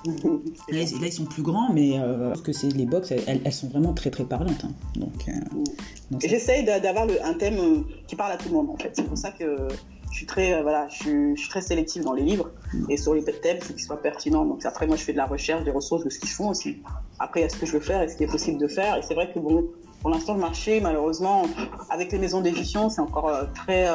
Là, 0.06 0.82
ils 1.08 1.14
sont 1.14 1.26
plus 1.26 1.43
grands, 1.43 1.72
mais 1.72 1.99
euh, 1.99 2.34
que 2.43 2.51
c'est 2.51 2.70
les 2.70 2.86
box, 2.86 3.12
elles, 3.12 3.54
sont 3.54 3.70
vraiment 3.70 3.93
très 3.93 4.10
très 4.10 4.26
parlantes. 4.26 4.66
Hein. 4.66 4.72
Donc, 4.95 5.28
euh, 5.28 6.20
j'essaye 6.22 6.66
d'avoir 6.66 7.08
un 7.24 7.34
thème 7.34 7.58
euh, 7.58 7.82
qui 8.08 8.16
parle 8.16 8.34
à 8.34 8.38
tout 8.38 8.49
le 8.49 8.56
monde. 8.56 8.70
En 8.70 8.78
fait, 8.78 8.91
c'est 8.93 9.04
pour 9.04 9.18
ça 9.18 9.32
que 9.32 9.68
je 10.12 10.18
suis 10.18 10.26
très 10.26 10.62
voilà, 10.62 10.88
je 10.89 11.34
suis, 11.36 11.49
très 11.49 11.62
sélective 11.62 12.04
dans 12.04 12.14
les 12.14 12.24
livres 12.24 12.51
et 12.89 12.97
sur 12.97 13.16
les 13.16 13.24
thèmes, 13.24 13.58
il 13.60 13.64
faut 13.64 13.74
qu'ils 13.74 13.84
soient 13.84 14.01
pertinents. 14.01 14.45
Donc 14.45 14.66
après, 14.66 14.88
moi, 14.88 14.95
je 14.95 15.04
fais 15.04 15.14
de 15.14 15.18
la 15.18 15.26
recherche, 15.26 15.64
des 15.64 15.72
ressources 15.72 16.04
de 16.04 16.10
ce 16.10 16.20
qu'ils 16.20 16.30
font 16.30 16.49
aussi. 16.49 16.78
Après, 17.20 17.41
est-ce 17.41 17.58
que 17.58 17.66
je 17.66 17.74
veux 17.74 17.80
faire, 17.80 18.01
est-ce 18.01 18.18
qu'il 18.18 18.28
est 18.28 18.32
possible 18.32 18.60
de 18.60 18.68
faire? 18.68 18.97
Et 18.97 19.01
c'est 19.01 19.16
vrai 19.16 19.32
que 19.34 19.39
bon, 19.39 19.66
pour 20.01 20.10
l'instant, 20.10 20.34
le 20.34 20.41
marché, 20.41 20.82
malheureusement, 20.82 21.43
avec 21.89 22.12
les 22.12 22.20
maisons 22.20 22.41
d'édition, 22.41 22.89
c'est 22.89 23.01
encore 23.01 23.32
très, 23.56 23.88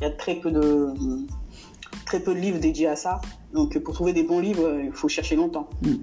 il 0.00 0.04
y 0.04 0.06
a 0.06 0.10
très 0.10 0.34
peu 0.34 0.50
de 0.50 0.92
très 2.06 2.20
peu 2.20 2.34
de 2.34 2.40
livres 2.40 2.58
dédiés 2.58 2.86
à 2.86 2.96
ça. 2.96 3.20
Donc 3.52 3.78
pour 3.78 3.94
trouver 3.94 4.12
des 4.12 4.22
bons 4.22 4.40
livres, 4.40 4.78
il 4.82 4.92
faut 4.92 5.08
chercher 5.08 5.36
longtemps. 5.36 5.68
Mm. 5.82 5.94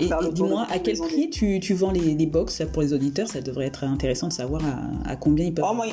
Et, 0.00 0.08
dis-moi, 0.32 0.66
à 0.70 0.78
quel 0.78 0.98
prix 0.98 1.30
tu, 1.30 1.60
tu, 1.60 1.74
vends 1.74 1.90
les, 1.90 2.14
les, 2.14 2.26
box 2.26 2.62
pour 2.72 2.82
les 2.82 2.92
auditeurs? 2.92 3.28
Ça 3.28 3.40
devrait 3.40 3.66
être 3.66 3.84
intéressant 3.84 4.28
de 4.28 4.32
savoir 4.32 4.62
à, 5.04 5.16
combien 5.16 5.46
ils 5.46 5.54
peuvent. 5.54 5.64
Oh, 5.68 5.74
moi, 5.74 5.86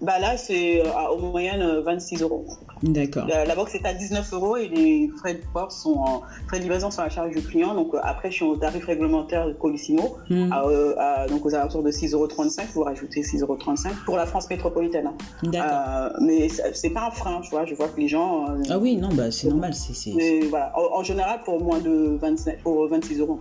Bah 0.00 0.18
là, 0.18 0.36
c'est 0.36 0.80
euh, 0.80 1.08
au 1.10 1.18
moyenne 1.18 1.80
26 1.80 2.22
euros. 2.22 2.46
D'accord. 2.82 3.26
La, 3.26 3.54
box 3.54 3.74
est 3.74 3.84
à 3.84 3.92
19 3.92 4.32
euros 4.32 4.56
et 4.56 4.68
les 4.68 5.10
frais 5.18 5.34
de 5.34 5.42
port 5.52 5.72
sont 5.72 5.94
en 5.94 6.22
frais 6.46 6.58
de 6.58 6.62
livraison 6.62 6.90
sont 6.90 7.00
à 7.00 7.04
la 7.04 7.10
charge 7.10 7.34
du 7.34 7.42
client. 7.42 7.74
Donc 7.74 7.94
après, 8.02 8.30
je 8.30 8.36
suis 8.36 8.44
au 8.44 8.56
tarif 8.56 8.84
réglementaire 8.86 9.46
de 9.48 9.52
Colissimo, 9.52 10.18
hmm. 10.30 10.50
donc 11.28 11.44
aux 11.44 11.54
alentours 11.54 11.82
de 11.82 11.90
6,35 11.90 12.14
euros. 12.14 12.28
Vous 12.74 12.82
rajoutez 12.84 13.22
6,35 13.22 13.40
euros 13.42 13.58
pour 14.06 14.16
la 14.16 14.26
France 14.26 14.48
métropolitaine. 14.48 15.10
D'accord. 15.42 16.12
mais 16.20 16.48
c'est 16.48 16.90
pas 16.90 17.06
un 17.06 17.10
frein, 17.10 17.40
tu 17.40 17.50
vois. 17.50 17.64
Je 17.64 17.74
vois 17.74 17.88
que 17.88 18.00
les 18.00 18.08
gens. 18.08 18.46
ah 18.70 18.78
oui, 18.78 18.96
non, 18.96 19.08
bah 19.12 19.30
c'est 19.30 19.48
normal. 19.48 19.74
C'est. 19.74 20.40
Voilà. 20.48 20.72
En, 20.78 21.02
général, 21.02 21.40
pour 21.44 21.60
moins 21.62 21.80
de 21.80 22.16
25, 22.20 22.62
pour 22.62 22.86
26 22.88 23.20
euros. 23.20 23.40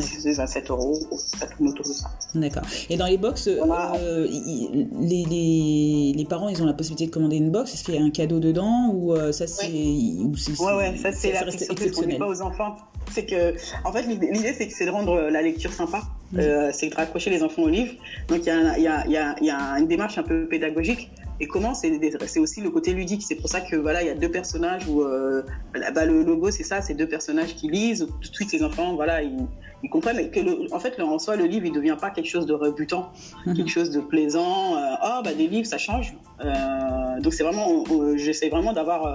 C'est 0.00 0.38
à 0.38 0.46
7 0.46 0.70
euros, 0.70 0.98
ça 1.16 1.46
tourne 1.46 1.68
autour 1.68 1.86
de 1.86 1.92
ça. 1.92 2.10
D'accord. 2.34 2.64
Et 2.90 2.96
dans 2.96 3.06
les 3.06 3.16
box, 3.16 3.48
euh, 3.48 4.26
les, 4.28 5.24
les, 5.24 6.12
les, 6.16 6.24
parents, 6.24 6.48
ils 6.48 6.60
ont 6.62 6.66
la 6.66 6.74
possibilité 6.74 7.06
de 7.06 7.10
commander 7.10 7.36
une 7.36 7.50
box? 7.50 7.74
Est-ce 7.74 7.84
qu'il 7.84 7.94
y 7.94 7.98
a 7.98 8.02
un 8.02 8.10
cadeau 8.10 8.40
dedans 8.40 8.90
ou 8.92 9.14
euh, 9.14 9.32
ça 9.32 9.46
c'est 9.46 9.68
ouais. 9.68 10.74
ouais, 10.74 10.96
ça 10.96 11.12
c'est 11.12 11.32
la 11.32 11.46
exceptionnelle. 11.46 12.18
pas 12.18 12.28
aux 12.28 12.42
enfants. 12.42 12.76
C'est 13.12 13.24
que, 13.24 13.54
en 13.84 13.92
fait, 13.92 14.02
l'idée 14.02 14.52
c'est 14.52 14.66
que 14.66 14.74
c'est 14.74 14.86
de 14.86 14.90
rendre 14.90 15.20
la 15.30 15.42
lecture 15.42 15.72
sympa. 15.72 16.02
Euh, 16.36 16.70
c'est 16.72 16.90
de 16.90 16.94
raccrocher 16.94 17.30
les 17.30 17.42
enfants 17.42 17.62
au 17.62 17.68
livre. 17.68 17.92
Donc 18.28 18.40
il 18.40 18.46
y 18.46 18.50
a, 18.50 18.78
y, 18.78 19.10
y, 19.10 19.44
y 19.46 19.50
a, 19.50 19.78
une 19.78 19.86
démarche 19.86 20.18
un 20.18 20.22
peu 20.22 20.46
pédagogique. 20.46 21.10
Et 21.40 21.46
comment 21.46 21.74
c'est 21.74 22.38
aussi 22.38 22.60
le 22.60 22.70
côté 22.70 22.92
ludique. 22.92 23.22
C'est 23.22 23.36
pour 23.36 23.48
ça 23.48 23.60
que 23.60 23.76
voilà, 23.76 24.02
il 24.02 24.06
y 24.06 24.10
a 24.10 24.14
deux 24.14 24.30
personnages 24.30 24.88
où 24.88 25.02
bah, 25.02 26.04
le 26.04 26.22
logo 26.22 26.50
c'est 26.50 26.64
ça, 26.64 26.82
c'est 26.82 26.94
deux 26.94 27.08
personnages 27.08 27.54
qui 27.54 27.68
lisent. 27.68 28.08
Tout 28.20 28.30
de 28.30 28.34
suite 28.34 28.52
les 28.52 28.62
enfants, 28.62 28.94
voilà, 28.94 29.22
ils 29.22 29.46
ils 29.82 29.90
comprennent 29.90 30.30
que, 30.30 30.40
le, 30.40 30.72
en 30.72 30.80
fait, 30.80 31.00
en 31.00 31.18
soi, 31.18 31.36
le 31.36 31.44
livre, 31.44 31.66
il 31.66 31.72
devient 31.72 31.96
pas 32.00 32.10
quelque 32.10 32.28
chose 32.28 32.46
de 32.46 32.54
rebutant, 32.54 33.12
mhm. 33.46 33.54
quelque 33.54 33.70
chose 33.70 33.90
de 33.90 34.00
plaisant. 34.00 34.76
Euh, 34.76 34.94
oh, 35.04 35.20
bah, 35.24 35.34
des 35.34 35.46
livres, 35.46 35.66
ça 35.66 35.78
change. 35.78 36.14
Euh, 36.44 37.20
donc, 37.20 37.32
c'est 37.32 37.44
vraiment, 37.44 37.84
euh, 37.90 38.16
j'essaie 38.16 38.48
vraiment 38.48 38.72
d'avoir 38.72 39.14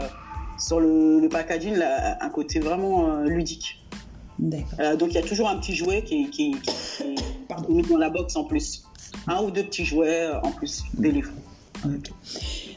sur 0.58 0.80
le, 0.80 1.28
packaging 1.30 1.76
un 2.22 2.30
côté 2.30 2.60
vraiment 2.60 3.18
ludique. 3.24 3.84
Donc, 4.40 5.10
il 5.10 5.14
y 5.14 5.18
a 5.18 5.22
toujours 5.22 5.50
un 5.50 5.58
petit 5.58 5.76
jouet 5.76 6.04
qui, 6.04 6.30
qui, 6.30 6.52
est 6.52 7.70
mis 7.70 7.84
dans 7.84 7.98
la 7.98 8.10
box 8.10 8.36
en 8.36 8.44
plus. 8.44 8.84
Un 9.28 9.42
ou 9.44 9.52
deux 9.52 9.64
petits 9.64 9.86
jouets 9.86 10.30
en 10.44 10.52
plus 10.52 10.84
des 10.94 11.12
livres. 11.12 11.32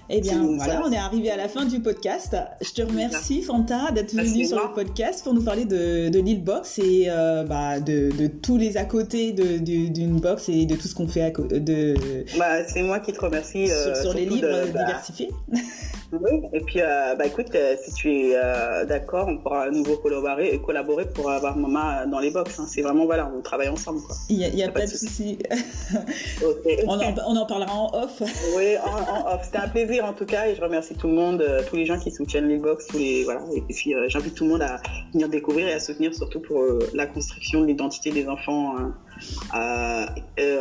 Eh 0.09 0.21
bien, 0.21 0.41
voilà, 0.57 0.83
on 0.85 0.93
est 0.93 0.97
arrivé 0.97 1.31
à 1.31 1.37
la 1.37 1.49
fin 1.49 1.65
du 1.65 1.81
podcast. 1.81 2.37
Je 2.61 2.71
te 2.71 2.83
remercie, 2.83 3.43
Fanta, 3.43 3.91
d'être 3.91 4.15
venue 4.15 4.45
sur 4.45 4.57
le 4.57 4.73
podcast 4.73 5.25
pour 5.25 5.35
nous 5.35 5.43
parler 5.43 5.65
de, 5.65 6.09
de 6.09 6.19
l'île 6.21 6.45
box 6.45 6.79
et 6.79 7.07
euh, 7.09 7.43
bah, 7.43 7.81
de, 7.81 8.11
de, 8.17 8.29
tous 8.29 8.57
les 8.57 8.77
à 8.77 8.85
côté 8.85 9.33
d'une 9.33 10.21
box 10.21 10.49
et 10.49 10.65
de 10.65 10.77
tout 10.77 10.87
ce 10.87 10.95
qu'on 10.95 11.09
fait 11.09 11.23
à 11.23 11.31
de. 11.31 11.95
Bah, 12.39 12.65
c'est 12.69 12.83
moi 12.83 13.01
qui 13.01 13.13
te 13.13 13.21
remercie. 13.21 13.67
sur, 13.69 13.97
sur 13.97 14.15
les 14.15 14.27
livres 14.27 14.47
bah, 14.73 14.85
diversifiés. 14.85 15.31
Oui, 16.21 16.41
et 16.53 16.61
puis, 16.61 16.81
euh, 16.81 17.15
bah, 17.15 17.27
écoute, 17.27 17.55
euh, 17.55 17.77
si 17.83 17.93
tu 17.93 18.11
es 18.11 18.33
euh, 18.35 18.85
d'accord, 18.85 19.29
on 19.29 19.39
pourra 19.39 19.65
à 19.65 19.71
nouveau 19.71 19.97
collaborer, 19.97 20.59
collaborer 20.65 21.07
pour 21.07 21.31
avoir 21.31 21.57
maman 21.57 22.07
dans 22.07 22.19
les 22.19 22.31
box. 22.31 22.59
Hein. 22.59 22.67
C'est 22.69 22.83
vraiment, 22.83 23.07
voilà, 23.07 23.31
on 23.37 23.41
travaille 23.43 23.69
ensemble. 23.69 24.01
Il 24.29 24.39
n'y 24.39 24.63
a, 24.63 24.71
pas, 24.71 24.83
de 24.83 24.87
souci. 24.87 25.39
on, 26.87 27.37
en, 27.37 27.47
parlera 27.47 27.75
en 27.75 27.91
off. 27.95 28.23
oui, 28.57 28.77
en, 28.79 29.35
off. 29.35 29.43
C'était 29.45 29.59
un 29.59 29.69
plaisir 29.69 30.05
en 30.05 30.13
tout 30.13 30.27
cas, 30.27 30.47
et 30.47 30.55
je 30.55 30.61
remercie 30.61 30.95
tout 30.95 31.09
le 31.09 31.15
monde, 31.15 31.45
tous 31.69 31.77
les 31.77 31.87
gens 31.87 31.99
qui 31.99 32.11
soutiennent 32.11 32.49
les 32.49 32.59
box. 32.59 32.87
Tous 32.87 32.99
les, 32.99 33.25
voilà, 33.25 33.43
et 33.55 33.61
puis, 33.63 33.95
j'invite 34.09 34.35
tout 34.35 34.45
le 34.45 34.51
monde 34.51 34.63
à 34.63 34.81
venir 35.13 35.29
découvrir 35.29 35.69
et 35.69 35.73
à 35.73 35.81
soutenir, 35.81 36.15
surtout 36.15 36.41
pour 36.41 36.63
la 36.95 37.07
construction 37.07 37.61
de 37.61 37.67
l'identité 37.67 38.11
des 38.11 38.29
enfants 38.29 38.75
hein. 38.79 40.07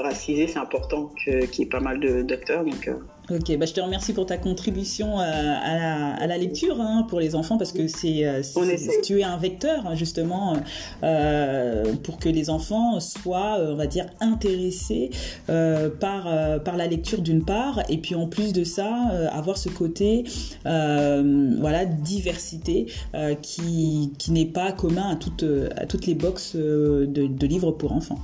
racisés. 0.01 0.47
C'est 0.47 0.59
important 0.59 1.11
qu'il 1.23 1.59
y 1.59 1.61
ait 1.61 1.69
pas 1.69 1.79
mal 1.79 1.99
de 1.99 2.21
docteurs. 2.21 2.63
Donc, 2.63 2.89
Ok, 3.32 3.57
bah 3.57 3.65
je 3.65 3.73
te 3.73 3.82
remercie 3.82 4.13
pour 4.13 4.28
ta 4.28 4.38
contribution 4.38 5.19
euh, 5.19 5.23
à, 5.23 5.76
la, 5.76 6.13
à 6.13 6.28
la, 6.28 6.38
lecture 6.38 6.80
hein, 6.80 7.07
pour 7.09 7.19
les 7.19 7.34
enfants 7.34 7.57
parce 7.57 7.71
que 7.71 7.88
c'est 7.88 8.23
euh, 8.23 8.43
tu 9.03 9.19
es 9.19 9.23
un 9.23 9.38
vecteur 9.38 9.88
hein, 9.88 9.95
justement 9.95 10.57
euh, 11.01 11.95
pour 12.03 12.19
que 12.19 12.30
les 12.30 12.51
enfants 12.51 12.99
soient, 12.99 13.57
on 13.59 13.76
va 13.76 13.88
dire, 13.88 14.05
intéressés 14.19 15.09
par 15.47 16.61
par 16.63 16.78
la 16.78 16.86
lecture 16.86 17.21
d'une 17.21 17.43
part 17.43 17.82
et 17.89 17.97
puis 17.97 18.13
en 18.13 18.28
plus 18.28 18.53
de 18.53 18.63
ça 18.63 18.91
avoir 19.32 19.57
ce 19.57 19.69
côté 19.69 20.23
voilà 20.63 21.86
diversité 21.86 22.88
qui, 23.41 24.13
qui 24.19 24.32
n'est 24.32 24.45
pas 24.45 24.71
commun 24.71 25.09
à 25.09 25.15
toutes 25.15 25.45
à 25.78 25.86
toutes 25.88 26.05
les 26.05 26.15
boxes 26.15 26.55
de, 26.55 27.05
de 27.07 27.47
livres 27.47 27.71
pour 27.71 27.91
enfants. 27.91 28.19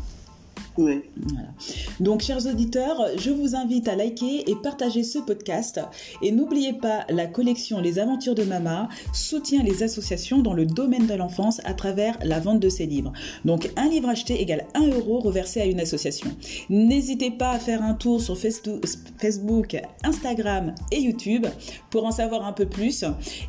Donc, 1.99 2.21
chers 2.21 2.45
auditeurs, 2.45 2.97
je 3.17 3.31
vous 3.31 3.55
invite 3.55 3.87
à 3.87 3.95
liker 3.95 4.49
et 4.49 4.55
partager 4.55 5.03
ce 5.03 5.19
podcast. 5.19 5.79
Et 6.21 6.31
n'oubliez 6.31 6.73
pas, 6.73 7.05
la 7.09 7.27
collection 7.27 7.79
Les 7.79 7.99
Aventures 7.99 8.35
de 8.35 8.43
Mama 8.43 8.89
soutient 9.13 9.63
les 9.63 9.83
associations 9.83 10.39
dans 10.39 10.53
le 10.53 10.65
domaine 10.65 11.07
de 11.07 11.13
l'enfance 11.13 11.61
à 11.65 11.73
travers 11.73 12.17
la 12.23 12.39
vente 12.39 12.59
de 12.59 12.69
ses 12.69 12.85
livres. 12.85 13.13
Donc, 13.45 13.69
un 13.75 13.89
livre 13.89 14.09
acheté 14.09 14.41
égale 14.41 14.65
1 14.73 14.87
euro 14.87 15.19
reversé 15.19 15.61
à 15.61 15.65
une 15.65 15.79
association. 15.79 16.31
N'hésitez 16.69 17.31
pas 17.31 17.51
à 17.51 17.59
faire 17.59 17.81
un 17.83 17.93
tour 17.93 18.21
sur 18.21 18.37
Facebook, 18.37 19.77
Instagram 20.03 20.73
et 20.91 21.01
YouTube 21.01 21.45
pour 21.89 22.05
en 22.05 22.11
savoir 22.11 22.45
un 22.45 22.53
peu 22.53 22.65
plus. 22.65 23.05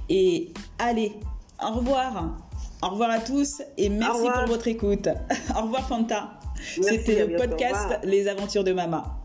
Et 0.08 0.52
allez, 0.78 1.12
au 1.62 1.72
revoir. 1.72 2.36
Au 2.82 2.88
revoir 2.88 3.10
à 3.10 3.20
tous 3.20 3.62
et 3.78 3.88
merci 3.88 4.22
pour 4.22 4.46
votre 4.46 4.66
écoute. 4.66 5.08
au 5.56 5.62
revoir 5.62 5.86
Fanta. 5.86 6.30
C'était 6.62 7.26
le 7.26 7.36
podcast 7.36 7.98
Les 8.04 8.28
Aventures 8.28 8.62
de 8.62 8.72
Mama. 8.72 9.18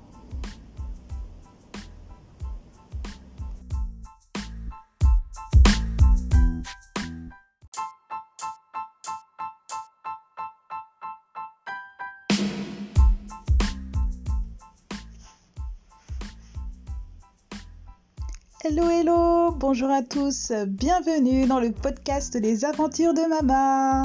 Hello, 18.63 18.89
hello, 18.89 19.51
bonjour 19.51 19.89
à 19.91 20.01
tous, 20.01 20.51
bienvenue 20.67 21.45
dans 21.45 21.59
le 21.59 21.71
podcast 21.71 22.35
Les 22.35 22.65
Aventures 22.65 23.13
de 23.13 23.21
Mama 23.29 24.01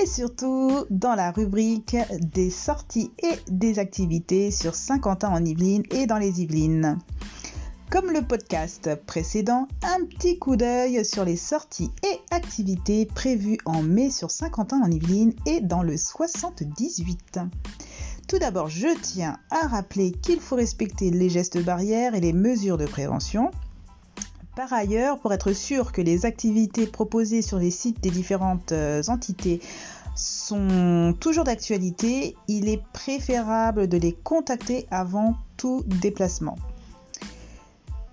et 0.00 0.06
surtout 0.06 0.84
dans 0.90 1.14
la 1.14 1.30
rubrique 1.30 1.96
des 2.20 2.50
sorties 2.50 3.10
et 3.22 3.38
des 3.50 3.78
activités 3.78 4.50
sur 4.50 4.74
Saint-Quentin 4.74 5.30
en 5.30 5.44
Yvelines 5.44 5.84
et 5.90 6.06
dans 6.06 6.18
les 6.18 6.40
Yvelines. 6.40 6.98
Comme 7.90 8.10
le 8.10 8.22
podcast 8.22 8.90
précédent, 9.06 9.68
un 9.82 10.04
petit 10.06 10.38
coup 10.38 10.56
d'œil 10.56 11.04
sur 11.04 11.26
les 11.26 11.36
sorties 11.36 11.90
et 12.02 12.34
activités 12.34 13.04
prévues 13.04 13.58
en 13.66 13.82
mai 13.82 14.10
sur 14.10 14.30
Saint-Quentin 14.30 14.80
en 14.82 14.90
Yvelines 14.90 15.34
et 15.44 15.60
dans 15.60 15.82
le 15.82 15.98
78. 15.98 17.40
Tout 18.28 18.38
d'abord, 18.38 18.70
je 18.70 18.88
tiens 19.02 19.36
à 19.50 19.66
rappeler 19.66 20.12
qu'il 20.12 20.40
faut 20.40 20.56
respecter 20.56 21.10
les 21.10 21.28
gestes 21.28 21.62
barrières 21.62 22.14
et 22.14 22.20
les 22.20 22.32
mesures 22.32 22.78
de 22.78 22.86
prévention. 22.86 23.50
Par 24.54 24.72
ailleurs, 24.72 25.18
pour 25.18 25.32
être 25.32 25.52
sûr 25.52 25.92
que 25.92 26.02
les 26.02 26.26
activités 26.26 26.86
proposées 26.86 27.40
sur 27.40 27.58
les 27.58 27.70
sites 27.70 28.02
des 28.02 28.10
différentes 28.10 28.72
euh, 28.72 29.02
entités 29.08 29.60
sont 30.14 31.14
toujours 31.20 31.44
d'actualité, 31.44 32.36
il 32.48 32.68
est 32.68 32.82
préférable 32.92 33.88
de 33.88 33.96
les 33.96 34.12
contacter 34.12 34.86
avant 34.90 35.36
tout 35.56 35.82
déplacement. 35.86 36.58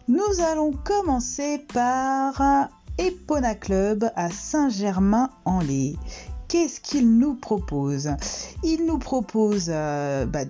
Nous 0.08 0.42
allons 0.50 0.72
commencer 0.72 1.66
par 1.74 2.70
Epona 2.98 3.56
Club 3.56 4.10
à 4.16 4.30
Saint-Germain-en-Laye. 4.30 5.98
Qu'est-ce 6.48 6.80
qu'il 6.80 7.18
nous 7.18 7.36
propose? 7.36 8.10
Il 8.64 8.86
nous 8.86 8.98
propose 8.98 9.66
euh, 9.68 10.26
bah, 10.26 10.46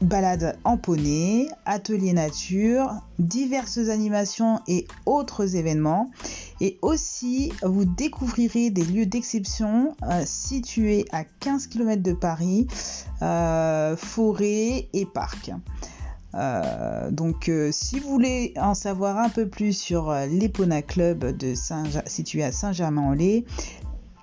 balades 0.00 0.58
en 0.64 0.76
poney, 0.76 1.48
ateliers 1.66 2.12
nature, 2.12 2.94
diverses 3.18 3.88
animations 3.88 4.60
et 4.66 4.86
autres 5.06 5.56
événements. 5.56 6.10
Et 6.60 6.78
aussi, 6.82 7.52
vous 7.62 7.84
découvrirez 7.84 8.70
des 8.70 8.84
lieux 8.84 9.06
d'exception 9.06 9.96
euh, 10.02 10.22
situés 10.24 11.04
à 11.12 11.24
15 11.24 11.66
km 11.68 12.02
de 12.02 12.12
Paris, 12.12 12.66
euh, 13.22 13.96
forêts 13.96 14.88
et 14.92 15.06
parcs. 15.06 15.50
Euh, 16.34 17.10
donc, 17.10 17.50
si 17.70 18.00
vous 18.00 18.08
voulez 18.08 18.54
en 18.56 18.74
savoir 18.74 19.18
un 19.18 19.28
peu 19.28 19.48
plus 19.48 19.72
sur 19.72 20.12
l'Epona 20.12 20.82
Club 20.82 21.36
de 21.36 21.54
Saint 21.54 21.84
situé 22.06 22.42
à 22.42 22.50
Saint-Germain-en-Laye, 22.50 23.44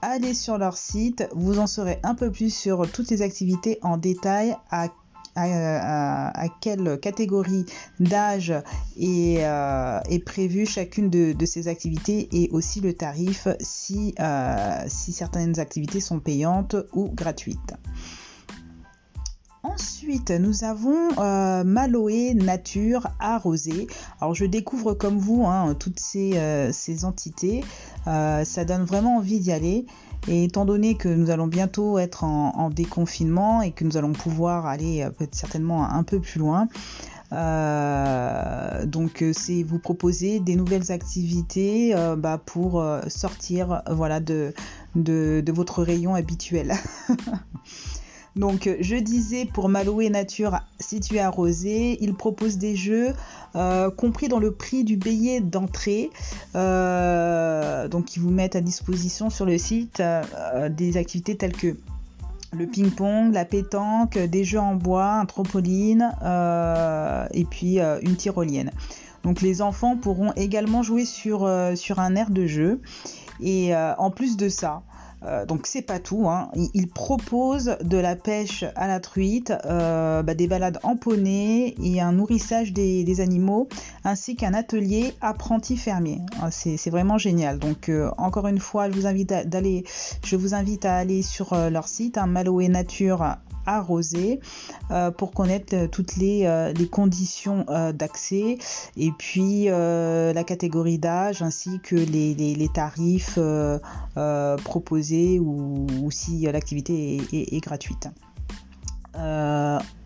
allez 0.02 0.34
sur 0.34 0.58
leur 0.58 0.78
site, 0.78 1.28
vous 1.34 1.60
en 1.60 1.68
saurez 1.68 2.00
un 2.04 2.16
peu 2.16 2.32
plus 2.32 2.54
sur 2.54 2.90
toutes 2.92 3.10
les 3.12 3.22
activités 3.22 3.80
en 3.82 3.98
détail 3.98 4.58
à, 5.36 6.46
quelle 6.60 7.00
catégorie 7.00 7.66
d'âge 8.00 8.54
est, 9.00 9.38
euh, 9.40 10.00
prévue 10.26 10.66
chacune 10.66 11.10
de, 11.10 11.46
ces 11.46 11.68
activités 11.68 12.30
et 12.32 12.50
aussi 12.52 12.82
le 12.82 12.94
tarif 12.94 13.48
si, 13.60 14.14
euh, 14.20 14.84
si 14.88 15.12
certaines 15.12 15.60
activités 15.60 16.00
sont 16.00 16.20
payantes 16.20 16.76
ou 16.94 17.10
gratuites. 17.10 17.74
Ensuite, 19.64 20.32
nous 20.32 20.64
avons 20.64 21.10
euh, 21.20 21.64
Maloé 21.64 22.34
Nature 22.34 23.08
Arrosée. 23.20 23.88
Alors, 24.20 24.34
je 24.34 24.46
découvre 24.46 24.94
comme 24.94 25.20
vous 25.20 25.46
hein, 25.46 25.76
toutes 25.76 26.00
ces, 26.00 27.06
entités. 27.06 27.64
Ça 28.06 28.66
donne 28.66 28.84
vraiment 28.84 29.18
envie 29.18 29.40
d'y 29.40 29.52
aller. 29.52 29.86
Et 30.28 30.46
étant 30.46 30.66
donné 30.66 30.96
que 30.96 31.10
nous 31.10 31.30
allons 31.32 31.48
bientôt 31.48 31.98
être 31.98 32.24
en, 32.24 32.70
déconfinement 32.70 33.62
et 33.62 33.72
que 33.72 33.84
nous 33.84 33.98
allons 33.98 34.14
pouvoir 34.14 34.66
aller 34.66 35.08
peut-être 35.18 35.36
certainement 35.36 35.90
un 35.90 36.04
peu 36.04 36.20
plus 36.20 36.40
loin, 36.40 36.68
donc 38.86 39.24
c'est 39.34 39.64
vous 39.64 39.80
proposer 39.80 40.40
des 40.40 40.56
nouvelles 40.56 40.92
activités 40.92 41.96
bah, 42.18 42.40
pour 42.46 42.86
sortir 43.08 43.82
voilà 43.90 44.20
de, 44.20 44.54
de, 44.96 45.42
de 45.44 45.52
votre 45.52 45.82
rayon 45.82 46.14
habituel. 46.14 46.74
Donc 48.36 48.68
euh, 48.68 48.78
je 48.80 48.96
disais 48.96 49.46
pour 49.46 49.68
Maloué 49.68 50.10
Nature 50.10 50.60
situé 50.80 51.20
à 51.20 51.30
Rosé, 51.30 51.98
il 52.02 52.14
propose 52.14 52.58
des 52.58 52.76
jeux 52.76 53.14
euh, 53.56 53.90
compris 53.92 54.30
dans 54.30 54.40
le 54.40 54.52
prix 54.52 54.84
du 54.84 54.96
billet 54.96 55.42
d'entrée. 55.42 56.10
Euh, 56.56 57.88
donc 57.88 58.16
ils 58.16 58.20
vous 58.20 58.30
mettent 58.30 58.56
à 58.56 58.62
disposition 58.62 59.30
sur 59.30 59.46
le 59.46 59.58
site 59.58 60.02
des 60.70 60.98
activités 60.98 61.36
telles 61.36 61.56
que 61.56 61.76
le 62.54 62.68
ping-pong, 62.68 63.34
la 63.34 63.46
pétanque, 63.46 64.18
des 64.18 64.44
jeux 64.44 64.60
en 64.60 64.76
bois, 64.76 65.14
un 65.14 65.26
trampoline 65.26 66.12
et 67.34 67.46
puis 67.46 67.80
une 67.80 68.16
tyrolienne. 68.16 68.72
Donc 69.24 69.42
les 69.42 69.62
enfants 69.62 69.96
pourront 69.96 70.34
également 70.34 70.84
jouer 70.84 71.06
sur, 71.06 71.50
sur 71.76 72.00
un 72.00 72.16
air 72.16 72.30
de 72.30 72.48
jeu. 72.48 72.82
Et 73.42 73.74
en 73.76 74.12
plus 74.12 74.36
de 74.36 74.50
ça, 74.50 74.84
euh, 75.24 75.46
donc 75.46 75.68
c'est 75.68 75.82
pas 75.82 76.00
tout. 76.00 76.30
Hein. 76.30 76.50
Il, 76.74 76.88
propose 76.88 77.78
de 77.82 77.98
la 77.98 78.16
pêche 78.16 78.66
à 78.76 78.88
la 78.88 79.00
truite, 79.00 79.54
euh, 79.66 80.24
bah, 80.24 80.34
des 80.34 80.48
balades 80.48 80.80
en 80.84 80.96
poney 80.96 81.76
et 81.82 82.02
un 82.02 82.12
nourrissage 82.12 82.74
des, 82.74 83.22
animaux, 83.22 83.68
ainsi 84.04 84.36
qu'un 84.36 84.54
atelier 84.54 85.14
apprenti 85.22 85.78
fermier. 85.78 86.20
Ah, 86.42 86.50
c'est 86.52 86.90
vraiment 86.90 87.18
génial. 87.18 87.60
Donc 87.60 87.90
euh, 87.90 88.10
encore 88.18 88.48
une 88.48 88.60
fois, 88.60 88.90
je 88.90 88.96
vous 88.96 89.08
invite 89.08 89.32
à, 89.32 90.98
aller 90.98 91.22
sur 91.22 91.56
leur 91.56 91.88
site, 91.88 92.18
hein, 92.18 92.28
Nature 92.28 93.38
arrosé 93.66 94.40
euh, 94.92 95.12
pour 95.12 95.32
connaître 95.32 95.76
euh, 95.76 95.88
toutes 95.88 96.16
les, 96.18 96.46
euh, 96.46 96.74
conditions 96.92 97.66
d'accès 97.94 98.58
et 98.98 99.12
puis 99.18 99.66
la 99.66 100.44
catégorie 100.44 100.98
d'âge 100.98 101.42
ainsi 101.42 101.80
que 101.82 101.96
les, 101.96 102.70
tarifs 102.74 103.40
proposés 104.64 105.40
ou, 105.40 105.88
si 106.10 106.42
l'activité 106.42 107.22
est, 107.32 107.60
gratuite. 107.60 108.10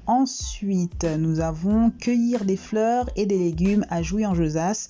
Ensuite, 0.07 1.05
nous 1.17 1.39
avons 1.39 1.89
cueillir 1.89 2.45
des 2.45 2.57
fleurs 2.57 3.09
et 3.15 3.25
des 3.25 3.37
légumes 3.37 3.85
à 3.89 4.03
Jouy 4.03 4.25
en 4.25 4.35
Josas. 4.35 4.89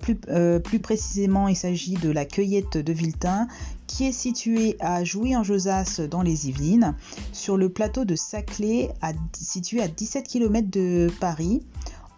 plus, 0.00 0.16
plus, 0.64 0.80
précisément, 0.80 1.48
il 1.48 1.56
s'agit 1.56 1.94
de 1.94 2.10
la 2.10 2.24
cueillette 2.24 2.76
de 2.76 2.92
Viltin 2.92 3.46
qui 3.86 4.06
est 4.06 4.12
situé 4.12 4.76
à 4.80 5.04
Jouy-en-Josas 5.04 6.00
dans 6.10 6.22
les 6.22 6.48
Yvelines, 6.48 6.94
sur 7.32 7.56
le 7.56 7.68
plateau 7.68 8.04
de 8.04 8.16
Saclay, 8.16 8.90
situé 9.32 9.82
à 9.82 9.88
17 9.88 10.26
km 10.26 10.68
de 10.70 11.08
Paris, 11.20 11.62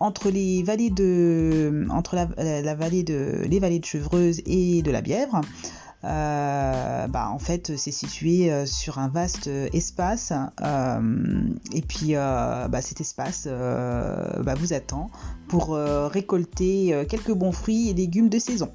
entre 0.01 0.31
les 0.31 0.63
vallées 0.63 0.91
de, 0.91 1.87
entre 1.91 2.17
la, 2.17 2.75
vallée 2.75 3.03
de, 3.03 3.43
les 3.49 3.59
vallées 3.59 3.79
de 3.79 3.85
Chevreuse 3.85 4.43
et 4.47 4.83
de 4.83 4.91
la 4.91 5.01
Bièvre. 5.01 5.41
Euh, 6.05 7.07
bah, 7.09 7.31
en 7.31 7.39
fait, 7.39 7.77
c'est 7.77 7.91
situé 7.91 8.53
euh, 8.53 8.65
sur 8.67 8.99
un 8.99 9.09
vaste 9.09 9.49
espace. 9.73 10.33
Euh, 10.63 11.01
et 11.73 11.83
puis, 11.83 12.15
bah, 12.15 12.81
cet 12.81 13.01
espace 13.01 13.47
bah, 13.49 14.55
vous 14.55 14.73
attend 14.73 15.11
pour 15.49 15.77
récolter 15.77 17.07
quelques 17.09 17.33
bons 17.33 17.53
fruits 17.53 17.91
et 17.91 17.95
légumes 17.95 18.29
de 18.29 18.39
saison. 18.39 18.71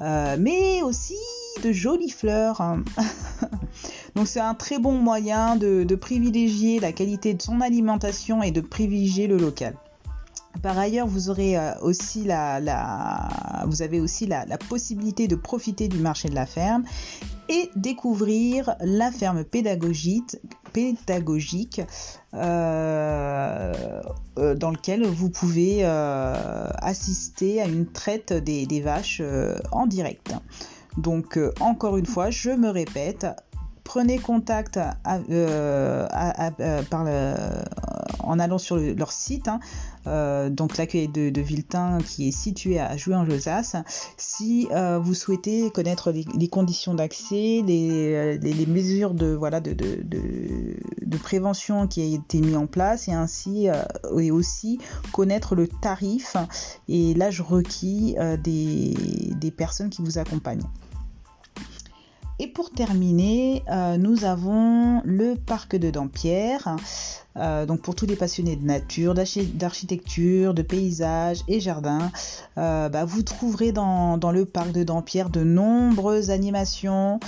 mais 0.00 0.82
aussi 0.82 1.16
de 1.62 1.72
jolies 1.72 2.10
fleurs. 2.10 2.60
Donc 4.14 4.28
c'est 4.28 4.40
un 4.40 4.54
très 4.54 4.78
bon 4.78 4.92
moyen 4.92 5.56
de, 5.56 5.94
privilégier 5.94 6.80
la 6.80 6.92
qualité 6.92 7.34
de 7.34 7.42
son 7.42 7.60
alimentation 7.60 8.42
et 8.42 8.50
de 8.50 8.60
privilégier 8.60 9.26
le 9.26 9.36
local. 9.36 9.74
Par 10.62 10.78
ailleurs, 10.78 11.06
vous 11.06 11.30
aurez 11.30 11.58
euh, 11.58 11.72
aussi 11.82 12.24
la, 12.24 12.54
avez 13.80 14.00
aussi 14.00 14.26
la, 14.26 14.46
possibilité 14.68 15.26
de 15.28 15.34
profiter 15.34 15.88
du 15.88 15.98
marché 15.98 16.28
de 16.28 16.34
la 16.34 16.46
ferme 16.46 16.84
et 17.48 17.70
découvrir 17.76 18.74
la 18.80 19.10
ferme 19.10 19.44
pédagogique, 19.44 20.36
pédagogique 20.72 21.82
euh, 22.32 23.72
euh, 24.38 24.54
dans 24.54 24.70
lequel 24.70 25.04
vous 25.04 25.28
pouvez 25.28 25.84
assister 25.84 27.60
à 27.60 27.66
une 27.66 27.86
traite 27.86 28.32
des 28.32 28.80
vaches 28.80 29.20
en 29.72 29.86
direct. 29.86 30.32
Donc 30.96 31.36
euh, 31.36 31.52
encore 31.60 31.96
une 31.96 32.06
fois, 32.06 32.30
je 32.30 32.50
me 32.50 32.68
répète, 32.68 33.26
prenez 33.82 34.18
contact 34.18 34.78
euh, 34.78 36.06
euh, 36.10 37.64
en 38.20 38.38
allant 38.38 38.58
sur 38.58 38.76
leur 38.76 39.12
site, 39.12 39.48
hein, 39.48 39.60
donc 40.06 40.76
l'accueil 40.76 41.08
de, 41.08 41.30
de, 41.30 41.40
Viltin 41.40 41.98
qui 41.98 42.28
est 42.28 42.32
situé 42.32 42.78
à 42.78 42.96
Jouy 42.96 43.14
en 43.14 43.24
Josas. 43.24 43.76
Si 44.16 44.68
vous 45.00 45.14
souhaitez 45.14 45.70
connaître 45.70 46.12
les, 46.12 46.48
conditions 46.48 46.94
d'accès, 46.94 47.62
les, 47.66 48.66
mesures 48.68 49.14
de, 49.14 49.38
prévention 51.22 51.86
qui 51.86 52.02
a 52.02 52.04
été 52.04 52.40
mis 52.40 52.56
en 52.56 52.66
place 52.66 53.08
et 53.08 53.12
ainsi 53.12 53.68
et 54.18 54.30
aussi 54.30 54.78
connaître 55.12 55.54
le 55.54 55.68
tarif 55.68 56.36
et 56.88 57.14
l'âge 57.14 57.40
requis 57.40 58.16
des, 58.42 59.50
personnes 59.56 59.90
qui 59.90 60.02
vous 60.02 60.18
accompagnent. 60.18 60.66
Et 62.40 62.48
pour 62.48 62.70
terminer, 62.70 63.62
euh, 63.70 63.96
nous 63.96 64.24
avons 64.24 65.00
le 65.04 65.36
parc 65.36 65.76
de 65.76 65.90
Dampierre. 65.90 66.76
Euh, 67.36 67.66
donc 67.66 67.80
pour 67.80 67.94
tous 67.94 68.06
les 68.06 68.16
passionnés 68.16 68.56
de 68.56 68.64
nature, 68.64 69.14
d'architecture, 69.14 70.54
de 70.54 70.62
paysage 70.62 71.40
et 71.48 71.60
jardin, 71.60 72.10
euh, 72.58 72.88
bah, 72.88 73.04
vous 73.04 73.22
trouverez 73.22 73.72
dans, 73.72 74.18
le 74.32 74.44
parc 74.44 74.72
de 74.72 74.82
Dampierre 74.82 75.30
de 75.30 75.42
nombreuses 75.44 76.30
animations 76.30 77.20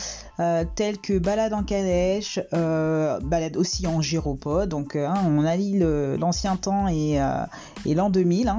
telles 0.74 0.98
que 0.98 1.18
balade 1.18 1.54
en 1.54 1.62
calèche, 1.62 2.38
balade 2.52 3.57
aussi 3.57 3.86
en 3.86 4.02
gyropode. 4.02 4.68
Donc 4.68 4.96
hein, 4.96 5.14
on 5.26 5.44
allie 5.44 5.78
l'ancien 5.78 6.57
temps 6.57 6.88
et, 6.88 7.18
l'an 7.86 8.11
2000. 8.11 8.52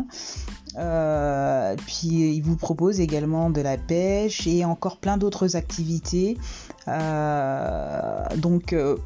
Euh, 0.77 1.75
puis 1.87 2.35
il 2.35 2.41
vous 2.41 2.55
propose 2.55 2.99
également 2.99 3.49
de 3.49 3.61
la 3.61 3.77
pêche 3.77 4.45
et 4.45 4.63
encore 4.65 4.97
plein 4.97 5.17
d'autres 5.17 5.55
activités. 5.55 6.37
Euh, 6.87 8.23
donc 8.37 8.73
euh, 8.73 8.97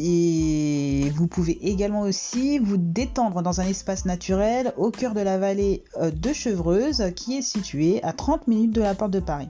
et 0.00 1.10
vous 1.10 1.26
pouvez 1.26 1.58
également 1.68 2.02
aussi 2.02 2.58
vous 2.58 2.76
détendre 2.76 3.42
dans 3.42 3.60
un 3.60 3.66
espace 3.66 4.04
naturel 4.04 4.72
au 4.76 4.90
cœur 4.90 5.12
de 5.12 5.20
la 5.20 5.38
vallée 5.38 5.82
de 6.00 6.32
Chevreuse 6.32 7.12
qui 7.16 7.36
est 7.36 7.42
située 7.42 8.02
à 8.04 8.12
30 8.12 8.46
minutes 8.46 8.74
de 8.74 8.80
la 8.80 8.94
porte 8.94 9.10
de 9.10 9.20
Paris. 9.20 9.48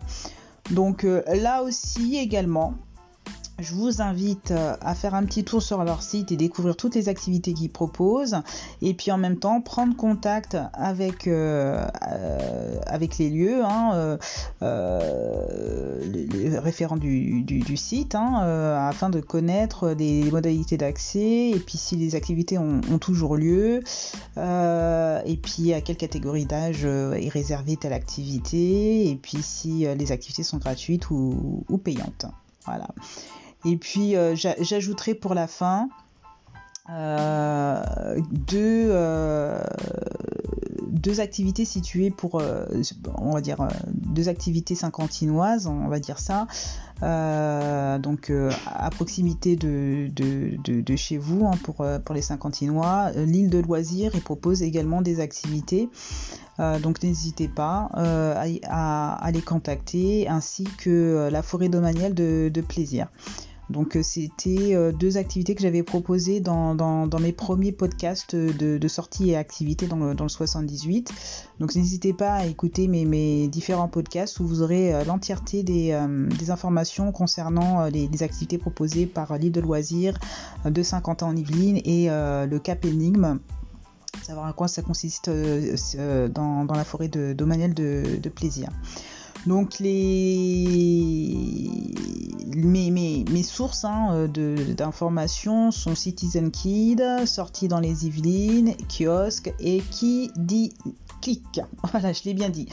Donc 0.70 1.04
là 1.04 1.62
aussi 1.62 2.16
également, 2.16 2.74
je 3.58 3.74
vous 3.74 4.00
invite 4.00 4.52
euh, 4.52 4.76
à 4.80 4.94
faire 4.94 5.14
un 5.14 5.24
petit 5.24 5.42
tour 5.42 5.60
sur 5.62 5.82
leur 5.82 6.02
site 6.02 6.30
et 6.30 6.36
découvrir 6.36 6.76
toutes 6.76 6.94
les 6.94 7.08
activités 7.08 7.54
qu'ils 7.54 7.70
proposent. 7.70 8.36
Et 8.82 8.94
puis 8.94 9.10
en 9.10 9.18
même 9.18 9.36
temps, 9.36 9.60
prendre 9.60 9.96
contact 9.96 10.56
avec, 10.74 11.26
euh, 11.26 11.84
euh, 12.08 12.78
avec 12.86 13.18
les 13.18 13.30
lieux, 13.30 13.64
hein, 13.64 14.18
les, 14.60 16.58
référents 16.58 16.96
du, 16.96 17.76
site, 17.76 18.14
hein, 18.14 18.36
afin 18.88 19.10
de 19.10 19.20
connaître 19.20 19.90
les 19.90 20.30
modalités 20.30 20.76
d'accès 20.76 21.50
et 21.50 21.58
puis 21.58 21.78
si 21.78 21.96
les 21.96 22.14
activités 22.14 22.58
ont, 22.58 22.80
toujours 22.98 23.36
lieu. 23.36 23.82
et 24.36 25.36
puis 25.42 25.72
à 25.72 25.80
quelle 25.80 25.96
catégorie 25.96 26.46
d'âge 26.46 26.84
est 26.84 27.28
réservée 27.28 27.76
telle 27.76 27.92
activité. 27.92 29.08
Et 29.08 29.16
puis 29.16 29.38
si 29.42 29.86
les 29.86 30.12
activités 30.12 30.42
sont 30.42 30.58
gratuites 30.58 31.10
ou, 31.10 31.64
ou 31.68 31.78
payantes. 31.78 32.26
Voilà. 32.66 32.88
Et 33.64 33.76
puis 33.76 34.16
euh, 34.16 34.34
j'ajouterai 34.36 35.14
pour 35.14 35.34
la 35.34 35.46
fin 35.46 35.88
euh, 36.90 37.82
euh, 38.54 39.62
deux, 40.88 41.20
activités 41.20 41.64
situées 41.64 42.10
pour, 42.10 42.42
on 43.16 43.32
va 43.32 43.40
dire, 43.40 43.68
deux 43.92 44.28
activités 44.28 44.74
cinquantinoises, 44.74 45.66
on 45.66 45.88
va 45.88 46.00
dire 46.00 46.18
ça, 46.18 46.46
donc 47.98 48.32
à 48.66 48.90
proximité 48.90 49.56
de, 49.56 50.08
de, 50.08 50.96
chez 50.96 51.18
vous 51.18 51.46
hein, 51.46 51.58
pour, 51.62 51.84
pour 52.04 52.14
les 52.14 52.22
cinquantinois. 52.22 53.10
L'île 53.14 53.50
de 53.50 53.58
loisirs 53.58 54.14
et 54.14 54.20
propose 54.20 54.62
également 54.62 55.02
des 55.02 55.20
activités. 55.20 55.88
donc 56.58 57.02
n'hésitez 57.02 57.48
pas 57.48 57.90
à, 57.94 59.30
les 59.32 59.42
contacter 59.42 60.28
ainsi 60.28 60.64
que 60.64 61.28
la 61.30 61.42
forêt 61.42 61.68
domaniale 61.68 62.14
de, 62.14 62.60
plaisir. 62.66 63.08
Donc 63.70 63.96
euh, 63.96 64.02
c'était 64.02 64.74
euh, 64.74 64.92
deux 64.92 65.16
activités 65.18 65.54
que 65.54 65.60
j'avais 65.60 65.82
proposées 65.82 66.40
dans, 66.40 67.08
mes 67.20 67.32
premiers 67.32 67.72
podcasts 67.72 68.34
de, 68.34 68.88
sortie 68.88 69.30
et 69.30 69.36
activités 69.36 69.86
dans 69.86 69.96
le, 69.96 70.28
78. 70.28 71.12
Donc 71.60 71.74
n'hésitez 71.74 72.12
pas 72.12 72.32
à 72.32 72.46
écouter 72.46 72.88
mes, 72.88 73.48
différents 73.48 73.88
podcasts 73.88 74.40
où 74.40 74.46
vous 74.46 74.62
aurez 74.62 75.04
l'entièreté 75.04 75.62
des, 75.62 75.92
informations 76.50 77.12
concernant 77.12 77.86
les, 77.86 78.22
activités 78.22 78.58
proposées 78.58 79.06
par 79.06 79.36
l'île 79.36 79.52
de 79.52 79.60
loisirs 79.60 80.18
de 80.64 80.82
Saint-Quentin 80.82 81.26
en 81.26 81.36
Yvelines 81.36 81.80
et 81.84 82.08
le 82.08 82.58
Cap 82.58 82.84
Énigme 82.84 83.38
savoir 84.22 84.46
à 84.46 84.52
quoi 84.52 84.68
ça 84.68 84.82
consiste 84.82 85.30
dans, 85.30 86.66
la 86.68 86.84
forêt 86.84 87.08
de 87.08 87.32
Domaniel 87.32 87.74
de 87.74 88.28
plaisir. 88.28 88.68
Donc 89.46 89.78
les 89.78 91.68
mes, 92.54 93.42
sources 93.42 93.84
hein, 93.84 94.08
euh, 94.12 94.74
d'informations 94.74 95.70
sont 95.70 95.94
Citizen 95.94 96.50
Kid, 96.50 97.02
sorti 97.26 97.68
dans 97.68 97.80
les 97.80 98.06
Yvelines, 98.06 98.74
kiosque 98.88 99.52
et 99.60 99.80
qui 99.90 100.30
dit. 100.36 100.72
Voilà, 101.90 102.12
je 102.12 102.22
l'ai 102.24 102.32
bien 102.32 102.48
dit. 102.48 102.68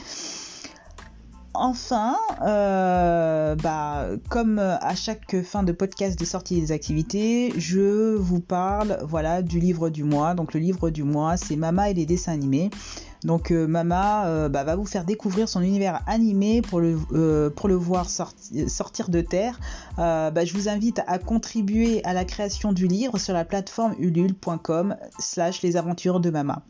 Enfin, 1.52 2.16
euh, 2.42 3.54
bah, 3.56 4.06
comme 4.28 4.58
à 4.58 4.94
chaque 4.94 5.42
fin 5.42 5.62
de 5.62 5.72
podcast 5.72 6.18
de 6.18 6.24
sortie 6.24 6.60
des 6.60 6.72
activités, 6.72 7.52
je 7.58 8.14
vous 8.14 8.40
parle 8.40 8.98
voilà 9.02 9.42
du 9.42 9.58
livre 9.58 9.90
du 9.90 10.04
mois. 10.04 10.34
Donc 10.34 10.54
le 10.54 10.60
livre 10.60 10.90
du 10.90 11.02
mois, 11.02 11.36
c'est 11.36 11.56
Mama 11.56 11.90
et 11.90 11.94
les 11.94 12.06
dessins 12.06 12.32
animés. 12.32 12.70
Donc 13.24 13.50
euh, 13.50 13.66
Mama 13.66 14.26
euh, 14.26 14.48
bah, 14.48 14.64
va 14.64 14.76
vous 14.76 14.86
faire 14.86 15.04
découvrir 15.04 15.48
son 15.48 15.62
univers 15.62 16.02
animé 16.06 16.62
pour 16.62 16.80
le, 16.80 16.98
euh, 17.12 17.50
voir 17.68 18.08
sortir 18.08 19.08
de 19.08 19.20
terre. 19.20 19.58
Bah, 19.96 20.44
je 20.44 20.54
vous 20.54 20.68
invite 20.68 21.00
à 21.06 21.18
contribuer 21.18 22.04
à 22.04 22.12
la 22.12 22.24
création 22.24 22.72
du 22.72 22.86
livre 22.86 23.18
sur 23.18 23.34
la 23.34 23.44
plateforme 23.44 23.94
ulule.com 23.98 24.96
slash 25.18 25.62
les 25.62 25.76
aventures 25.76 26.20
de 26.20 26.30
Mama. 26.30 26.62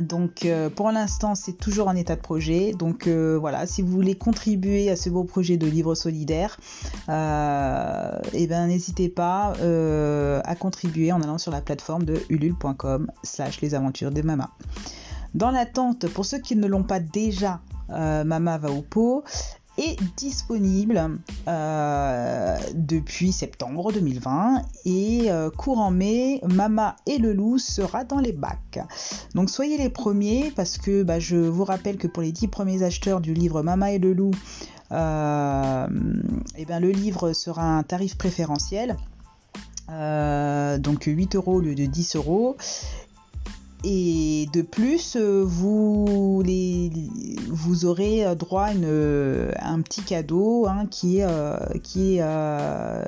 Donc 0.00 0.46
pour 0.76 0.92
l'instant 0.92 1.34
c'est 1.34 1.54
toujours 1.54 1.88
en 1.88 1.96
état 1.96 2.14
de 2.14 2.20
projet. 2.20 2.72
Donc 2.72 3.08
voilà, 3.08 3.66
si 3.66 3.82
vous 3.82 3.90
voulez 3.90 4.14
contribuer 4.14 4.90
à 4.90 4.96
ce 4.96 5.10
beau 5.10 5.24
projet 5.24 5.56
de 5.56 5.66
livre 5.66 5.94
solidaire, 5.94 6.58
eh 7.08 8.46
ben 8.46 8.66
n'hésitez 8.68 9.08
pas 9.08 9.52
à 10.44 10.54
contribuer 10.56 11.12
en 11.12 11.22
allant 11.22 11.38
sur 11.38 11.52
la 11.52 11.60
plateforme 11.60 12.04
de 12.04 12.20
ulule.com 12.28 13.10
slash 13.22 13.60
les 13.60 13.74
aventures 13.74 14.10
de 14.10 14.22
Mama. 14.22 14.50
Dans 15.34 15.50
l'attente, 15.50 16.08
pour 16.08 16.24
ceux 16.24 16.38
qui 16.38 16.56
ne 16.56 16.66
l'ont 16.66 16.82
pas 16.82 17.00
déjà, 17.00 17.60
euh, 17.90 18.24
Mama 18.24 18.58
va 18.58 18.68
pot 18.88 19.24
est 19.78 19.98
disponible 20.16 21.18
euh, 21.48 22.58
depuis 22.74 23.32
septembre 23.32 23.92
2020 23.92 24.62
et 24.84 25.30
euh, 25.30 25.48
courant 25.48 25.90
mai, 25.90 26.40
Mama 26.46 26.96
et 27.06 27.18
le 27.18 27.32
loup 27.32 27.58
sera 27.58 28.04
dans 28.04 28.18
les 28.18 28.32
bacs. 28.32 28.80
Donc 29.34 29.48
soyez 29.48 29.78
les 29.78 29.88
premiers 29.88 30.52
parce 30.54 30.76
que 30.76 31.02
bah, 31.02 31.18
je 31.18 31.36
vous 31.36 31.64
rappelle 31.64 31.96
que 31.96 32.08
pour 32.08 32.22
les 32.22 32.32
10 32.32 32.48
premiers 32.48 32.82
acheteurs 32.82 33.20
du 33.20 33.32
livre 33.32 33.62
Mama 33.62 33.92
et 33.92 33.98
le 33.98 34.12
loup, 34.12 34.32
eh 34.90 34.94
bien, 36.66 36.80
le 36.80 36.90
livre 36.90 37.32
sera 37.32 37.62
un 37.62 37.82
tarif 37.84 38.18
préférentiel. 38.18 38.96
donc 39.88 41.04
8 41.04 41.36
euros 41.36 41.54
au 41.54 41.60
lieu 41.60 41.76
de 41.76 41.86
10 41.86 42.16
euros 42.16 42.56
et 43.82 44.46
de 44.52 44.60
plus, 44.60 45.16
euh, 45.16 45.42
vous, 45.46 46.42
les, 46.44 46.90
vous 47.48 47.86
aurez 47.86 48.34
droit 48.36 48.64
à, 48.64 48.72
une, 48.72 49.52
un 49.58 49.80
petit 49.80 50.02
cadeau 50.02 50.66
hein, 50.66 50.86
qui, 50.90 51.18
est, 51.18 51.24
euh, 51.24 51.56
qui, 51.82 52.18
euh, 52.20 53.02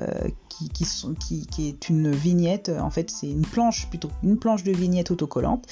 qui, 0.49 1.47
est 1.59 1.89
une 1.89 2.11
vignette. 2.11 2.69
En 2.69 2.89
fait, 2.89 3.11
c'est 3.11 3.29
une 3.29 3.45
planche 3.45 3.87
plutôt, 3.89 4.09
une 4.23 4.37
planche 4.37 4.63
de 4.63 4.71
vignette 4.71 5.11
autocollante, 5.11 5.67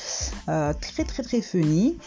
très 0.45 1.03
très 1.03 1.23
très 1.23 1.41
funny. 1.41 1.97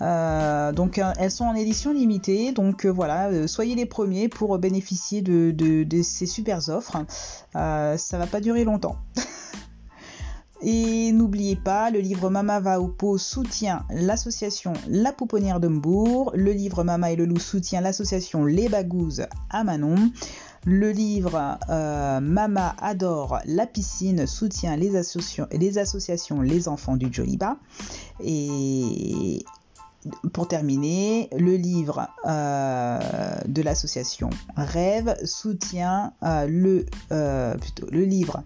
donc, 0.00 1.00
elles 1.18 1.30
sont 1.30 1.44
en 1.44 1.54
édition 1.54 1.92
limitée. 1.92 2.52
Donc 2.52 2.86
voilà, 2.86 3.46
soyez 3.46 3.74
les 3.74 3.86
premiers 3.86 4.28
pour 4.28 4.56
bénéficier 4.58 5.20
de, 5.20 5.50
de, 5.50 5.84
de 5.84 6.02
ces 6.02 6.26
super 6.26 6.66
offres. 6.70 6.96
ça 7.52 8.18
va 8.18 8.26
pas 8.26 8.40
durer 8.40 8.64
longtemps. 8.64 8.96
Et 10.60 11.12
n'oubliez 11.12 11.54
pas, 11.54 11.90
le 11.90 12.00
livre 12.00 12.30
Mama 12.30 12.58
va 12.58 12.80
au 12.80 12.88
pot 12.88 13.16
soutient 13.16 13.84
l'association 13.90 14.72
La 14.88 15.12
Pouponnière 15.12 15.60
de 15.60 15.68
Le 15.68 16.52
livre 16.52 16.82
Mama 16.82 17.12
et 17.12 17.16
le 17.16 17.26
loup 17.26 17.38
soutient 17.38 17.80
l'association 17.80 18.44
Les 18.44 18.68
Bagouzes 18.68 19.26
à 19.50 19.62
Manon. 19.62 20.10
Le 20.64 20.90
livre 20.90 21.58
euh, 21.70 22.18
Mama 22.20 22.74
adore 22.80 23.38
la 23.46 23.66
piscine 23.66 24.26
soutient 24.26 24.76
les, 24.76 24.90
les 25.52 25.78
associations 25.78 26.40
Les 26.40 26.66
Enfants 26.66 26.96
du 26.96 27.12
Joliba. 27.12 27.56
Et 28.20 29.44
pour 30.32 30.48
terminer, 30.48 31.28
le 31.38 31.54
livre 31.54 32.08
euh, 32.26 32.98
de 33.46 33.62
l'association 33.62 34.30
Rêve 34.56 35.16
soutient 35.24 36.12
euh, 36.24 36.48
le, 36.48 36.86
plutôt, 37.60 37.86
le 37.92 38.02
livre 38.02 38.42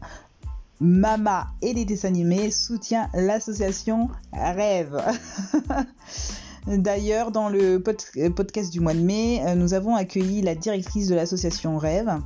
Mama 0.82 1.46
et 1.62 1.72
les 1.74 1.84
dessins 1.84 2.08
animés 2.08 2.50
soutient 2.50 3.08
l'association 3.14 4.08
Rêve. 4.32 5.00
D'ailleurs, 6.66 7.30
dans 7.30 7.48
le 7.48 7.78
podcast 7.78 8.72
du 8.72 8.80
mois 8.80 8.92
de 8.92 8.98
mai, 8.98 9.40
euh, 9.46 9.54
nous 9.54 9.74
avons 9.74 9.94
accueilli 9.94 10.42
la 10.42 10.56
directrice 10.56 11.06
de 11.06 11.14
l'association 11.14 11.78
Rêve 11.78 12.18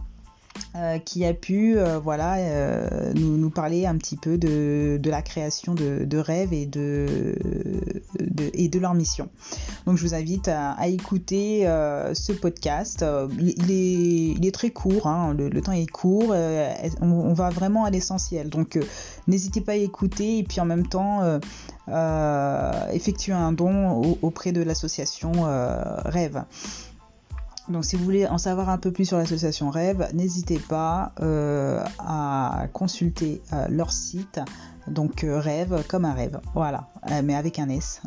euh, 0.76 0.98
qui 0.98 1.24
a 1.24 1.32
pu 1.32 1.78
euh, 1.78 1.98
voilà, 1.98 2.36
euh, 2.36 3.12
nous, 3.14 3.48
parler 3.48 3.86
un 3.86 3.96
petit 3.96 4.16
peu 4.16 4.36
de, 4.36 5.00
la 5.04 5.22
création 5.22 5.74
de, 5.74 6.18
rêves 6.18 6.52
et 6.52 6.66
de, 6.66 7.34
et 8.52 8.68
de 8.68 8.78
leur 8.78 8.92
mission. 8.92 9.30
Donc 9.86 9.96
je 9.96 10.02
vous 10.02 10.14
invite 10.14 10.48
à, 10.48 10.86
écouter 10.86 11.62
ce 12.12 12.32
podcast. 12.32 13.04
Il 13.38 14.46
est, 14.46 14.54
très 14.54 14.70
court, 14.70 15.06
hein. 15.06 15.34
le, 15.34 15.60
temps 15.62 15.72
est 15.72 15.90
court, 15.90 16.34
on, 17.00 17.32
va 17.32 17.48
vraiment 17.48 17.84
à 17.84 17.90
l'essentiel. 17.90 18.50
Donc 18.50 18.78
n'hésitez 19.28 19.62
pas 19.62 19.72
à 19.72 19.76
écouter 19.76 20.38
et 20.38 20.42
puis 20.42 20.60
en 20.60 20.66
même 20.66 20.86
temps 20.86 21.22
effectuer 22.92 23.32
un 23.32 23.52
don 23.52 24.18
auprès 24.20 24.52
de 24.52 24.62
l'association 24.62 25.32
Rêve. 26.04 26.44
Donc 27.68 27.84
si 27.84 27.96
vous 27.96 28.04
voulez 28.04 28.26
en 28.26 28.38
savoir 28.38 28.68
un 28.68 28.78
peu 28.78 28.92
plus 28.92 29.06
sur 29.06 29.18
l'association 29.18 29.70
Rêve, 29.70 30.08
n'hésitez 30.14 30.58
pas 30.58 31.12
euh, 31.20 31.84
à 31.98 32.66
consulter 32.72 33.42
euh, 33.52 33.66
leur 33.68 33.92
site. 33.92 34.40
Donc 34.86 35.24
euh, 35.24 35.40
Rêve 35.40 35.84
comme 35.88 36.04
un 36.04 36.12
rêve, 36.12 36.40
voilà, 36.54 36.88
mais 37.24 37.34
avec 37.34 37.58
un 37.58 37.68
S. 37.68 38.00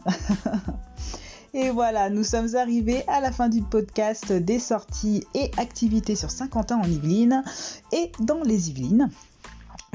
et 1.54 1.72
voilà, 1.72 2.10
nous 2.10 2.24
sommes 2.24 2.56
arrivés 2.56 3.04
à 3.08 3.20
la 3.20 3.34
fin 3.34 3.50
du 3.50 3.62
podcast 3.62 4.32
des 4.32 4.60
sorties 4.60 5.26
et 5.34 5.52
activités 5.58 6.16
sur 6.16 6.32
Saint-Quentin 6.32 6.78
en 6.78 6.86
Yvelines 6.86 7.44
et 7.92 8.12
dans 8.22 8.42
les 8.44 8.70
Yvelines. 8.70 9.10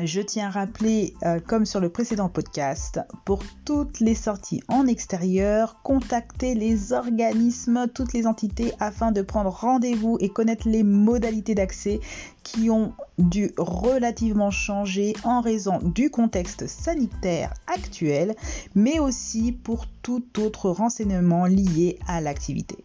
Je 0.03 0.21
tiens 0.21 0.49
à 0.49 0.51
rappeler, 0.51 1.15
euh, 1.23 1.39
comme 1.39 1.65
sur 1.65 1.79
le 1.79 1.89
précédent 1.89 2.29
podcast, 2.29 2.99
pour 3.25 3.45
toutes 3.65 4.01
les 4.01 4.17
sorties 4.17 4.61
en 4.67 4.89
extérieur, 4.89 5.81
contactez 5.85 6.57
les 6.57 6.93
organismes, 6.93 7.87
toutes 7.95 8.13
les 8.13 8.27
entités 8.27 8.73
afin 8.81 9.13
de 9.13 9.23
prendre 9.23 9.51
rendez-vous 9.51 10.17
et 10.19 10.31
connaître 10.31 10.69
les 10.69 10.83
modalités 10.83 11.55
d'accès 11.55 12.01
qui 12.43 12.71
ont 12.71 12.93
dû 13.19 13.53
relativement 13.57 14.51
changer 14.51 15.13
en 15.23 15.41
raison 15.41 15.79
du 15.79 16.11
contexte 16.11 16.67
sanitaire 16.67 17.55
actuel, 17.69 18.35
mais 18.75 18.99
aussi 18.99 19.53
pour 19.53 19.87
tout 20.03 20.25
autre 20.39 20.71
renseignement 20.71 21.47
lié 21.47 22.01
à 22.09 22.21
l'activité. 22.21 22.79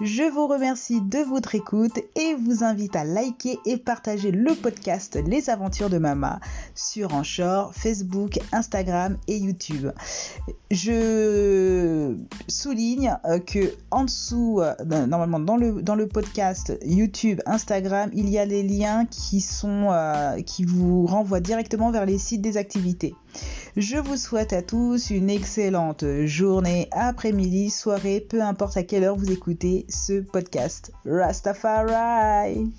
Je 0.00 0.24
vous 0.24 0.48
remercie 0.48 1.00
de 1.00 1.20
votre 1.20 1.54
écoute 1.54 1.96
et 2.16 2.34
vous 2.34 2.64
invite 2.64 2.96
à 2.96 3.04
liker 3.04 3.60
et 3.64 3.76
partager 3.76 4.32
le 4.32 4.52
podcast 4.54 5.16
Les 5.24 5.50
Aventures 5.50 5.88
de 5.88 5.98
Mama 5.98 6.40
sur 6.74 7.14
Anchor, 7.14 7.72
Facebook, 7.74 8.40
Instagram 8.50 9.16
et 9.28 9.36
YouTube. 9.36 9.92
Je 10.72 12.16
souligne 12.48 13.16
euh, 13.24 13.38
que 13.38 13.72
en 13.92 14.02
dessous, 14.02 14.60
euh, 14.60 14.74
normalement 15.06 15.38
dans 15.38 15.56
le, 15.56 15.80
dans 15.80 15.94
le 15.94 16.08
podcast 16.08 16.76
YouTube, 16.84 17.40
Instagram, 17.46 18.10
il 18.14 18.28
y 18.28 18.38
a 18.38 18.44
les 18.44 18.64
liens 18.64 19.06
qui 19.06 19.40
sont 19.40 19.90
euh, 19.92 20.40
qui 20.42 20.64
vous 20.64 21.06
renvoient 21.06 21.40
directement 21.40 21.92
vers 21.92 22.04
les 22.04 22.18
sites 22.18 22.42
des 22.42 22.56
activités. 22.56 23.14
Je 23.76 23.96
vous 23.96 24.16
souhaite 24.16 24.52
à 24.52 24.62
tous 24.62 25.10
une 25.10 25.30
excellente 25.30 26.04
journée, 26.24 26.88
après-midi, 26.92 27.70
soirée, 27.70 28.20
peu 28.20 28.42
importe 28.42 28.76
à 28.76 28.82
quelle 28.82 29.04
heure 29.04 29.16
vous 29.16 29.32
écoutez 29.32 29.86
ce 29.88 30.20
podcast. 30.20 30.92
Rastafari! 31.04 32.70